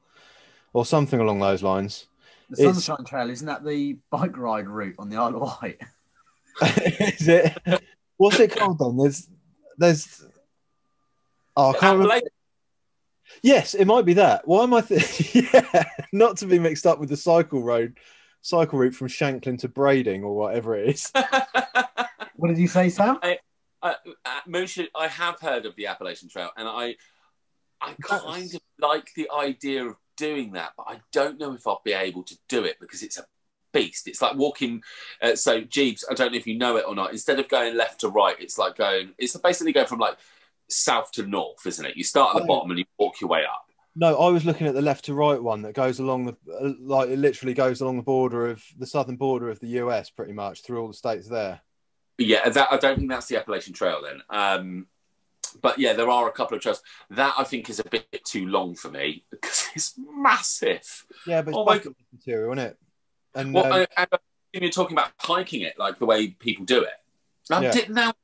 [0.72, 2.06] or something along those lines.
[2.48, 5.80] The It's- Sunshine Trail isn't that the bike ride route on the Isle of Wight?
[6.62, 7.52] Is it?
[8.16, 8.96] What's it called then?
[8.96, 9.28] There's,
[9.78, 10.24] there's.
[11.56, 12.14] Oh, I can't remember.
[12.16, 12.28] Appalachia-
[13.42, 14.46] Yes, it might be that.
[14.46, 14.80] Why am I?
[14.82, 17.98] Th- yeah, not to be mixed up with the cycle road,
[18.40, 21.12] cycle route from Shanklin to Brading or whatever it is.
[22.38, 23.18] What did you say, Sam?
[23.22, 23.34] uh,
[23.82, 23.94] uh,
[24.46, 26.96] Mushu, I have heard of the Appalachian Trail, and I,
[27.80, 31.66] I kind That's- of like the idea of doing that, but I don't know if
[31.66, 33.24] I'll be able to do it because it's a
[33.76, 34.08] beast.
[34.08, 34.82] It's like walking.
[35.22, 37.12] Uh, so, Jeeves, I don't know if you know it or not.
[37.12, 39.12] Instead of going left to right, it's like going.
[39.18, 40.16] It's basically going from like
[40.68, 41.96] south to north, isn't it?
[41.96, 42.46] You start at the Oh.
[42.46, 43.62] bottom and you walk your way up.
[43.98, 46.72] No, I was looking at the left to right one that goes along the uh,
[46.80, 50.34] like it literally goes along the border of the southern border of the US, pretty
[50.34, 51.60] much through all the states there.
[52.18, 54.20] Yeah, that I don't think that's the Appalachian Trail then.
[54.28, 54.86] Um,
[55.62, 56.82] but yeah, there are a couple of trails.
[57.10, 61.06] That I think is a bit too long for me because it's massive.
[61.26, 62.78] Yeah, but it's Oh material, isn't it?
[63.36, 64.18] And Well, um, I, and I-
[64.52, 66.94] you're talking about hiking it, like the way people do it.
[67.50, 67.72] Now, Yeah.
[67.72, 68.14] did, now,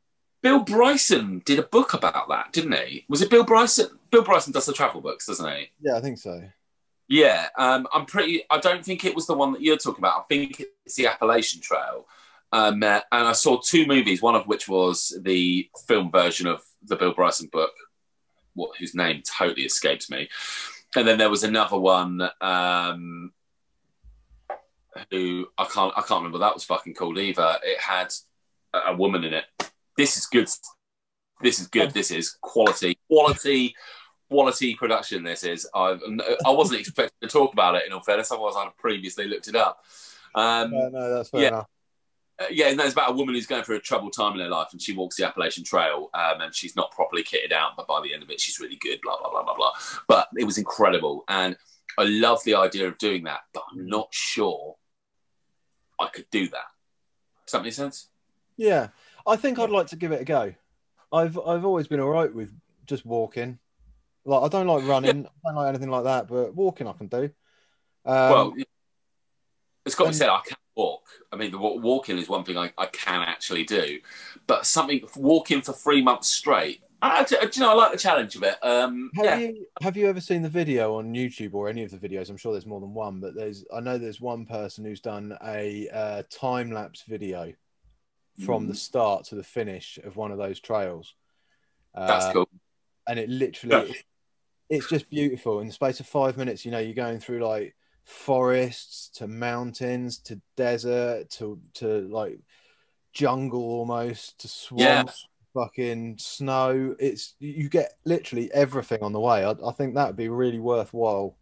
[0.40, 3.04] Bill Bryson did a book about that, didn't he?
[3.08, 3.98] Was it Bill Bryson?
[4.10, 5.70] Bill Bryson does the travel books, doesn't he?
[5.80, 6.42] yeah, I think so.
[7.08, 8.44] Yeah, um, I'm pretty.
[8.50, 10.20] I don't think it was the one that you're talking about.
[10.20, 12.06] I think it's the Appalachian Trail.
[12.52, 16.62] Um, uh, and I saw two movies, one of which was the film version of
[16.82, 17.72] the Bill Bryson book,
[18.54, 20.28] what, whose name totally escapes me.
[20.96, 23.32] And then there was another one um,
[25.10, 26.38] who I can't I can't remember.
[26.38, 27.56] That was fucking cool either.
[27.62, 28.12] It had
[28.72, 29.44] a, a woman in it.
[29.96, 30.48] This is good.
[31.42, 31.90] This is good.
[31.92, 33.74] This is quality, quality,
[34.30, 35.24] quality production.
[35.24, 35.68] This is.
[35.74, 35.98] I
[36.46, 38.30] I wasn't expecting to talk about it in all fairness.
[38.30, 39.82] Otherwise, I'd have previously looked it up.
[40.34, 41.48] Um, No, no, that's fair yeah.
[41.48, 41.66] enough.
[42.40, 44.48] uh, yeah, and that's about a woman who's going through a troubled time in her
[44.48, 47.86] life, and she walks the Appalachian Trail, um, and she's not properly kitted out, but
[47.86, 49.00] by the end of it, she's really good.
[49.02, 49.72] Blah blah blah blah blah.
[50.08, 51.56] But it was incredible, and
[51.98, 54.76] I love the idea of doing that, but I'm not sure
[56.02, 56.66] I could do that.
[57.46, 58.08] Does that make sense?
[58.56, 58.88] Yeah,
[59.26, 60.54] I think I'd like to give it a go.
[61.12, 62.52] I've I've always been all right with
[62.86, 63.58] just walking.
[64.24, 67.08] Like I don't like running, I don't like anything like that, but walking I can
[67.08, 67.30] do.
[68.04, 68.54] Um, well,
[69.84, 71.02] it's got to be said, I can walk.
[71.32, 73.98] I mean, the walking is one thing I, I can actually do,
[74.46, 76.82] but something walking for three months straight.
[77.02, 78.56] I, do you know, I like the challenge of it.
[78.62, 81.90] Um, Have yeah, you have you ever seen the video on YouTube or any of
[81.90, 82.30] the videos?
[82.30, 85.36] I'm sure there's more than one, but there's I know there's one person who's done
[85.44, 87.52] a uh, time lapse video
[88.38, 88.68] from Mm.
[88.68, 91.14] the start to the finish of one of those trails.
[91.94, 92.48] that's Uh, cool.
[93.08, 93.96] and it literally
[94.70, 96.64] it's just beautiful in the space of five minutes.
[96.64, 97.74] You know, you're going through like
[98.04, 102.40] forests to mountains to desert to to like
[103.12, 105.04] jungle almost to Yeah.
[105.54, 106.96] Fucking snow.
[106.98, 109.44] It's you get literally everything on the way.
[109.44, 111.36] I, I think that would be really worthwhile.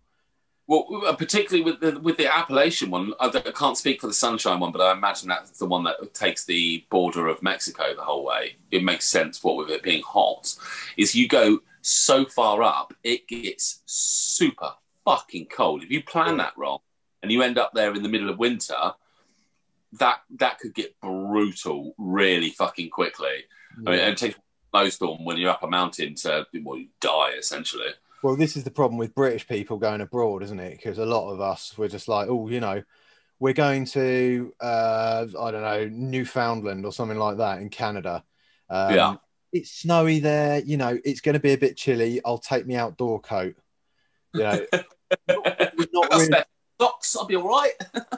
[0.67, 4.13] Well, uh, particularly with the with the Appalachian one, I, I can't speak for the
[4.13, 8.03] Sunshine one, but I imagine that's the one that takes the border of Mexico the
[8.03, 8.57] whole way.
[8.71, 9.43] It makes sense.
[9.43, 10.55] What with it being hot,
[10.97, 14.71] is you go so far up, it gets super
[15.05, 15.83] fucking cold.
[15.83, 16.79] If you plan that wrong,
[17.23, 18.93] and you end up there in the middle of winter,
[19.99, 23.45] that that could get brutal really fucking quickly.
[23.87, 24.41] I mean, it takes a
[24.71, 27.89] snowstorm when you're up a mountain to well, you die essentially.
[28.23, 30.77] Well, this is the problem with British people going abroad, isn't it?
[30.77, 32.83] Because a lot of us we're just like, oh, you know,
[33.39, 38.23] we're going to uh, I don't know Newfoundland or something like that in Canada.
[38.69, 39.15] Um, Yeah.
[39.53, 40.61] it's snowy there.
[40.61, 42.21] You know, it's going to be a bit chilly.
[42.25, 43.57] I'll take my outdoor coat.
[44.35, 44.67] You know,
[45.29, 46.45] we're not really.
[46.81, 47.73] Socks, I'll be all right.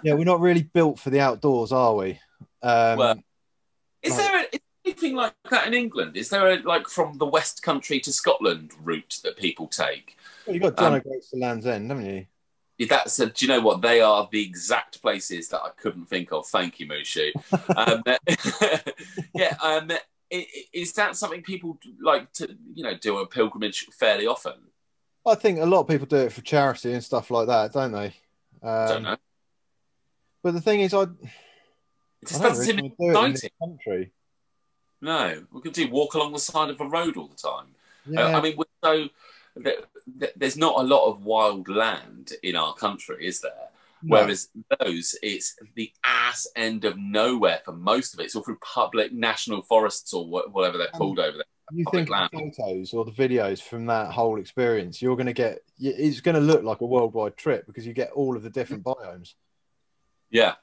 [0.05, 2.21] yeah, we're not really built for the outdoors, are we?
[2.63, 3.23] Um, Well,
[4.03, 4.19] Is Right.
[4.19, 4.61] there a, is
[4.93, 6.17] anything like that in England?
[6.17, 10.17] Is there a like from the West Country to Scotland route that people take?
[10.47, 12.27] well, you've got John um, O'Groats to Land's End, haven't you?
[12.89, 16.33] That's a, do you know what they are the exact places that I couldn't think
[16.33, 16.47] of.
[16.47, 17.31] Thank you, Mushu.
[17.77, 18.03] um,
[19.35, 19.93] yeah, um,
[20.73, 24.55] is that something people like to you know do a pilgrimage fairly often?
[25.25, 27.93] I think a lot of people do it for charity and stuff like that, don't
[27.93, 28.15] they?
[28.63, 29.17] Um, don't know.
[30.43, 31.09] But the thing is, I, It
[32.25, 33.51] I just doesn't really seem do it in this exciting.
[33.61, 34.13] country.
[35.03, 37.67] No, we can do walk along the side of a road all the time.
[38.07, 39.09] Yeah, Uh, I mean, we're so
[39.63, 39.81] th-
[40.21, 43.69] th- there's not a lot of wild land in our country, is there?
[44.05, 44.17] No.
[44.21, 44.49] Whereas
[44.81, 48.25] those, it's the ass end of nowhere for most of it.
[48.25, 51.47] It's all through public national forests or whatever they're called over there.
[51.73, 55.33] you think of the photos or the videos from that whole experience, you're going to
[55.33, 55.63] get.
[55.81, 58.85] It's going to look like a worldwide trip because you get all of the different
[58.85, 59.35] biomes.
[60.31, 60.55] Yeah.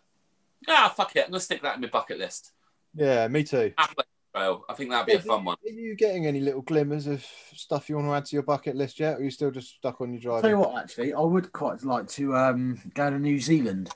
[0.68, 1.26] Ah, fuck it.
[1.26, 2.52] I'm going to stick that in my bucket list.
[2.95, 3.72] Yeah, me too.
[3.78, 4.64] Appalachian Trail.
[4.69, 5.57] I think that'd be a fun one.
[5.65, 8.76] Are you getting any little glimmers of stuff you want to add to your bucket
[8.76, 9.15] list yet?
[9.15, 11.51] Or are you still just stuck on your I'll tell you what, actually, I would
[11.51, 13.89] quite like to um, go to New Zealand,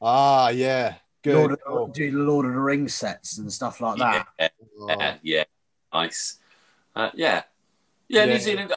[0.00, 1.34] Ah, yeah, good.
[1.34, 4.28] Lord of, Oh, do the Lord of the Rings sets and stuff like that.
[4.38, 4.48] Yeah,
[4.80, 5.44] oh, yeah, yeah.
[5.92, 6.38] Nice.
[6.94, 7.42] Uh, yeah.
[8.08, 8.24] yeah.
[8.24, 8.32] Yeah.
[8.34, 8.74] New Zealand.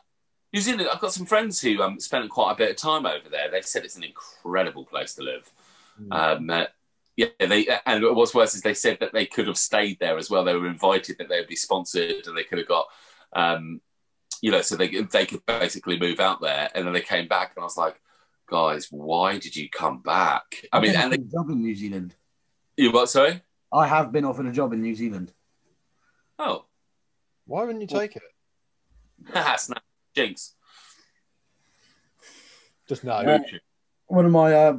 [0.53, 0.89] New Zealand.
[0.91, 3.51] I've got some friends who um, spent quite a bit of time over there.
[3.51, 5.51] They said it's an incredible place to live.
[6.01, 6.11] mm.
[6.11, 6.65] Um, uh,
[7.21, 10.29] yeah, they and what's worse is they said that they could have stayed there as
[10.29, 10.43] well.
[10.43, 12.87] They were invited that they would be sponsored, and they could have got,
[13.33, 13.81] um,
[14.41, 16.69] you know, so they they could basically move out there.
[16.73, 18.01] And then they came back, and I was like,
[18.49, 20.65] guys, why did you come back?
[20.73, 22.15] I mean, I've and been they, a job in New Zealand.
[22.75, 23.09] you what?
[23.09, 23.41] Sorry.
[23.71, 25.31] I have been offered a job in New Zealand.
[26.39, 26.65] Oh,
[27.45, 28.23] Why wouldn't you take it?
[29.59, 29.83] snap,
[30.15, 30.55] jinx.
[32.89, 33.21] Just no.
[33.21, 33.39] Yeah.
[34.07, 34.77] One of my uh,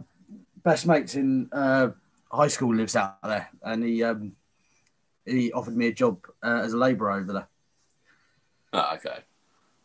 [0.62, 1.90] best mates in uh,
[2.32, 4.32] high school lives out there, and he um,
[5.26, 7.48] he offered me a job uh, as a labourer over there.
[8.72, 9.18] Oh, okay.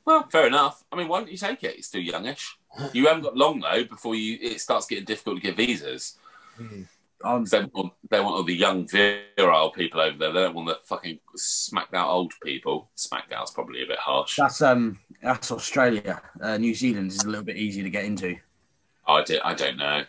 [0.06, 0.84] Well, fair enough.
[0.91, 1.76] I mean, why don't you take it?
[1.76, 2.57] You're still youngish.
[2.94, 6.18] You haven't got long though before you it starts getting difficult to get visas.
[6.60, 6.88] Mm.
[7.24, 10.32] Um, 'Cause They want, they want all the young virile people over there.
[10.32, 12.90] They don't want the fucking smacked out old people.
[12.95, 14.36] Smacked out's probably a bit harsh.
[14.38, 16.22] that's um that's Australia.
[16.41, 18.38] Uh, New Zealand is a little bit easier to get into.
[19.07, 20.03] I, do, I don't know.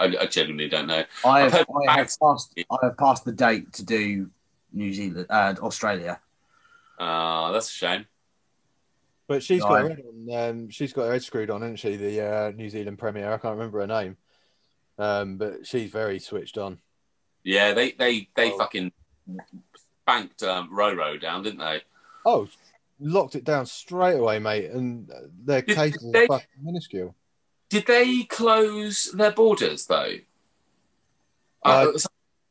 [0.00, 1.04] I, I genuinely don't know.
[1.24, 4.30] I I've I have passed I have passed the date to do
[4.72, 6.20] New Zealand uh, Australia.
[6.98, 8.06] Uh, that's a shame.
[9.28, 9.82] But she's got Right.
[9.82, 10.50] her head on.
[10.50, 11.96] Um, she's got her head screwed on, isn't she?
[11.96, 13.26] The uh, New Zealand Premier.
[13.32, 14.16] I can't remember her name,
[14.98, 16.78] um, but she's very switched on.
[17.44, 18.58] Yeah, they they they Oh.
[18.58, 18.90] fucking
[20.06, 21.82] banked um, Roro down, didn't they?
[22.24, 22.48] Oh,
[22.98, 24.70] locked it down straight away, mate.
[24.70, 25.10] And
[25.44, 27.14] their Did cases they- are fucking minuscule.
[27.68, 30.14] Did they close their borders though?
[31.64, 31.86] Uh,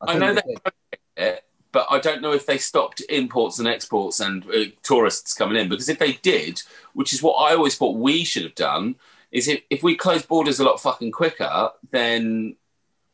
[0.02, 0.74] I think know they that-
[1.16, 5.58] it, but I don't know if they stopped imports and exports and uh, tourists coming
[5.58, 5.70] in.
[5.70, 6.62] Because if they did,
[6.94, 8.96] which is what I always thought we should have done,
[9.32, 12.56] is if, if we closed borders a lot fucking quicker, then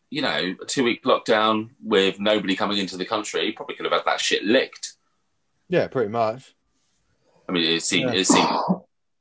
[0.10, 3.94] you know, a two week lockdown with nobody coming into the country probably could have
[3.94, 4.94] had that shit licked.
[5.70, 6.54] Yeah, pretty much.
[7.50, 8.20] I mean, it seemed Yeah.
[8.20, 8.48] it seemed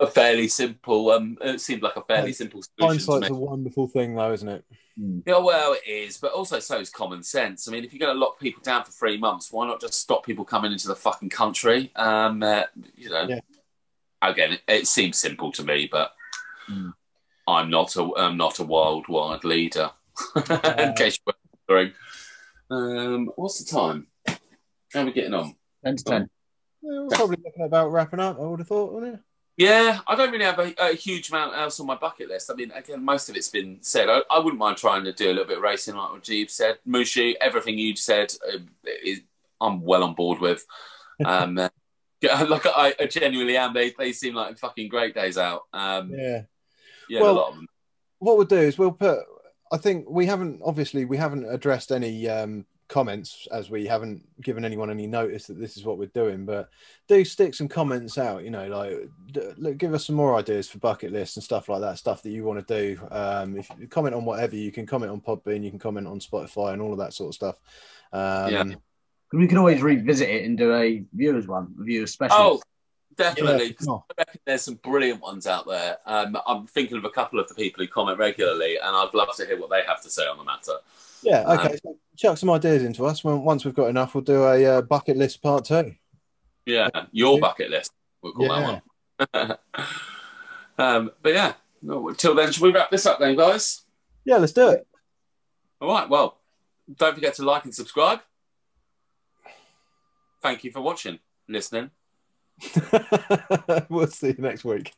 [0.00, 1.10] a fairly simple.
[1.10, 2.34] Um, it seemed like a fairly Yeah.
[2.34, 2.76] simple solution.
[2.78, 3.30] to Hindsight's make.
[3.30, 4.64] a wonderful thing, though, isn't it?
[5.26, 7.66] Yeah, well, it is, but also so is common sense.
[7.66, 9.94] I mean, if you're going to lock people down for three months, why not just
[9.94, 11.90] stop people coming into the fucking country?
[11.96, 12.64] Um, uh,
[12.94, 13.40] you know, Yeah.
[14.20, 16.12] again, it, it seems simple to me, but
[16.68, 16.92] Mm.
[17.48, 19.90] I'm not a I'm not a worldwide leader.
[20.78, 21.34] In case you're
[21.68, 21.92] wondering,
[22.70, 24.06] um, what's the time?
[24.92, 25.56] How are we getting on?
[25.84, 26.30] ten to ten.
[26.82, 28.38] Yeah, we're probably looking about wrapping up.
[28.38, 29.20] I would have thought, wouldn't it?
[29.56, 32.50] Yeah, I don't really have a, a huge amount else on my bucket list.
[32.50, 34.08] I mean, again, most of it's been said.
[34.08, 36.54] I, I wouldn't mind trying to do a little bit of racing, like what Jeeves
[36.54, 36.78] said.
[36.88, 38.58] Mushu, everything you said, uh,
[39.04, 39.20] is,
[39.60, 40.64] I'm well on board with.
[41.24, 41.68] Um, uh,
[42.20, 43.74] yeah, like I, I genuinely am.
[43.74, 45.62] They they seem like fucking great days out.
[45.72, 46.42] Um, Yeah.
[47.08, 47.68] yeah, Well- a lot of them.
[48.18, 49.18] What we'll do is we'll put.
[49.72, 54.64] I think we haven't obviously we haven't addressed any um, comments as we haven't given
[54.64, 56.44] anyone any notice that this is what we're doing.
[56.44, 56.68] But
[57.08, 58.44] do stick some comments out.
[58.44, 61.68] You know, like d- look, give us some more ideas for bucket lists and stuff
[61.68, 61.98] like that.
[61.98, 63.00] Stuff that you want to do.
[63.10, 66.20] Um, if you comment on whatever, you can comment on Podbean, you can comment on
[66.20, 67.56] Spotify, and all of that sort of stuff.
[68.12, 68.64] Um, Yeah.
[69.32, 72.36] We can always revisit it and do a viewers one, a viewers special.
[72.38, 72.62] Oh,
[73.16, 73.68] definitely.
[73.68, 74.04] Yeah, 'cause no.
[74.10, 75.96] I reckon there's some brilliant ones out there.
[76.04, 79.34] Um, I'm thinking of a couple of the people who comment regularly, and I'd love
[79.36, 80.74] to hear what they have to say on the matter.
[81.22, 81.78] Yeah, Um, okay.
[81.82, 83.24] so chuck some ideas into us.
[83.24, 85.94] When, once we've got enough, we'll do a uh, bucket list part two.
[86.64, 87.92] Yeah, your bucket list.
[88.22, 88.80] We'll call Yeah.
[89.18, 89.88] that one.
[90.78, 93.82] um, but yeah, no, till then, should we wrap this up then, guys?
[94.24, 94.86] Yeah, let's do it.
[95.80, 96.08] All right.
[96.08, 96.38] Well,
[96.96, 98.20] don't forget to like and subscribe.
[100.40, 101.18] Thank you for watching,
[101.48, 101.90] listening.
[103.88, 104.92] we'll see you next week.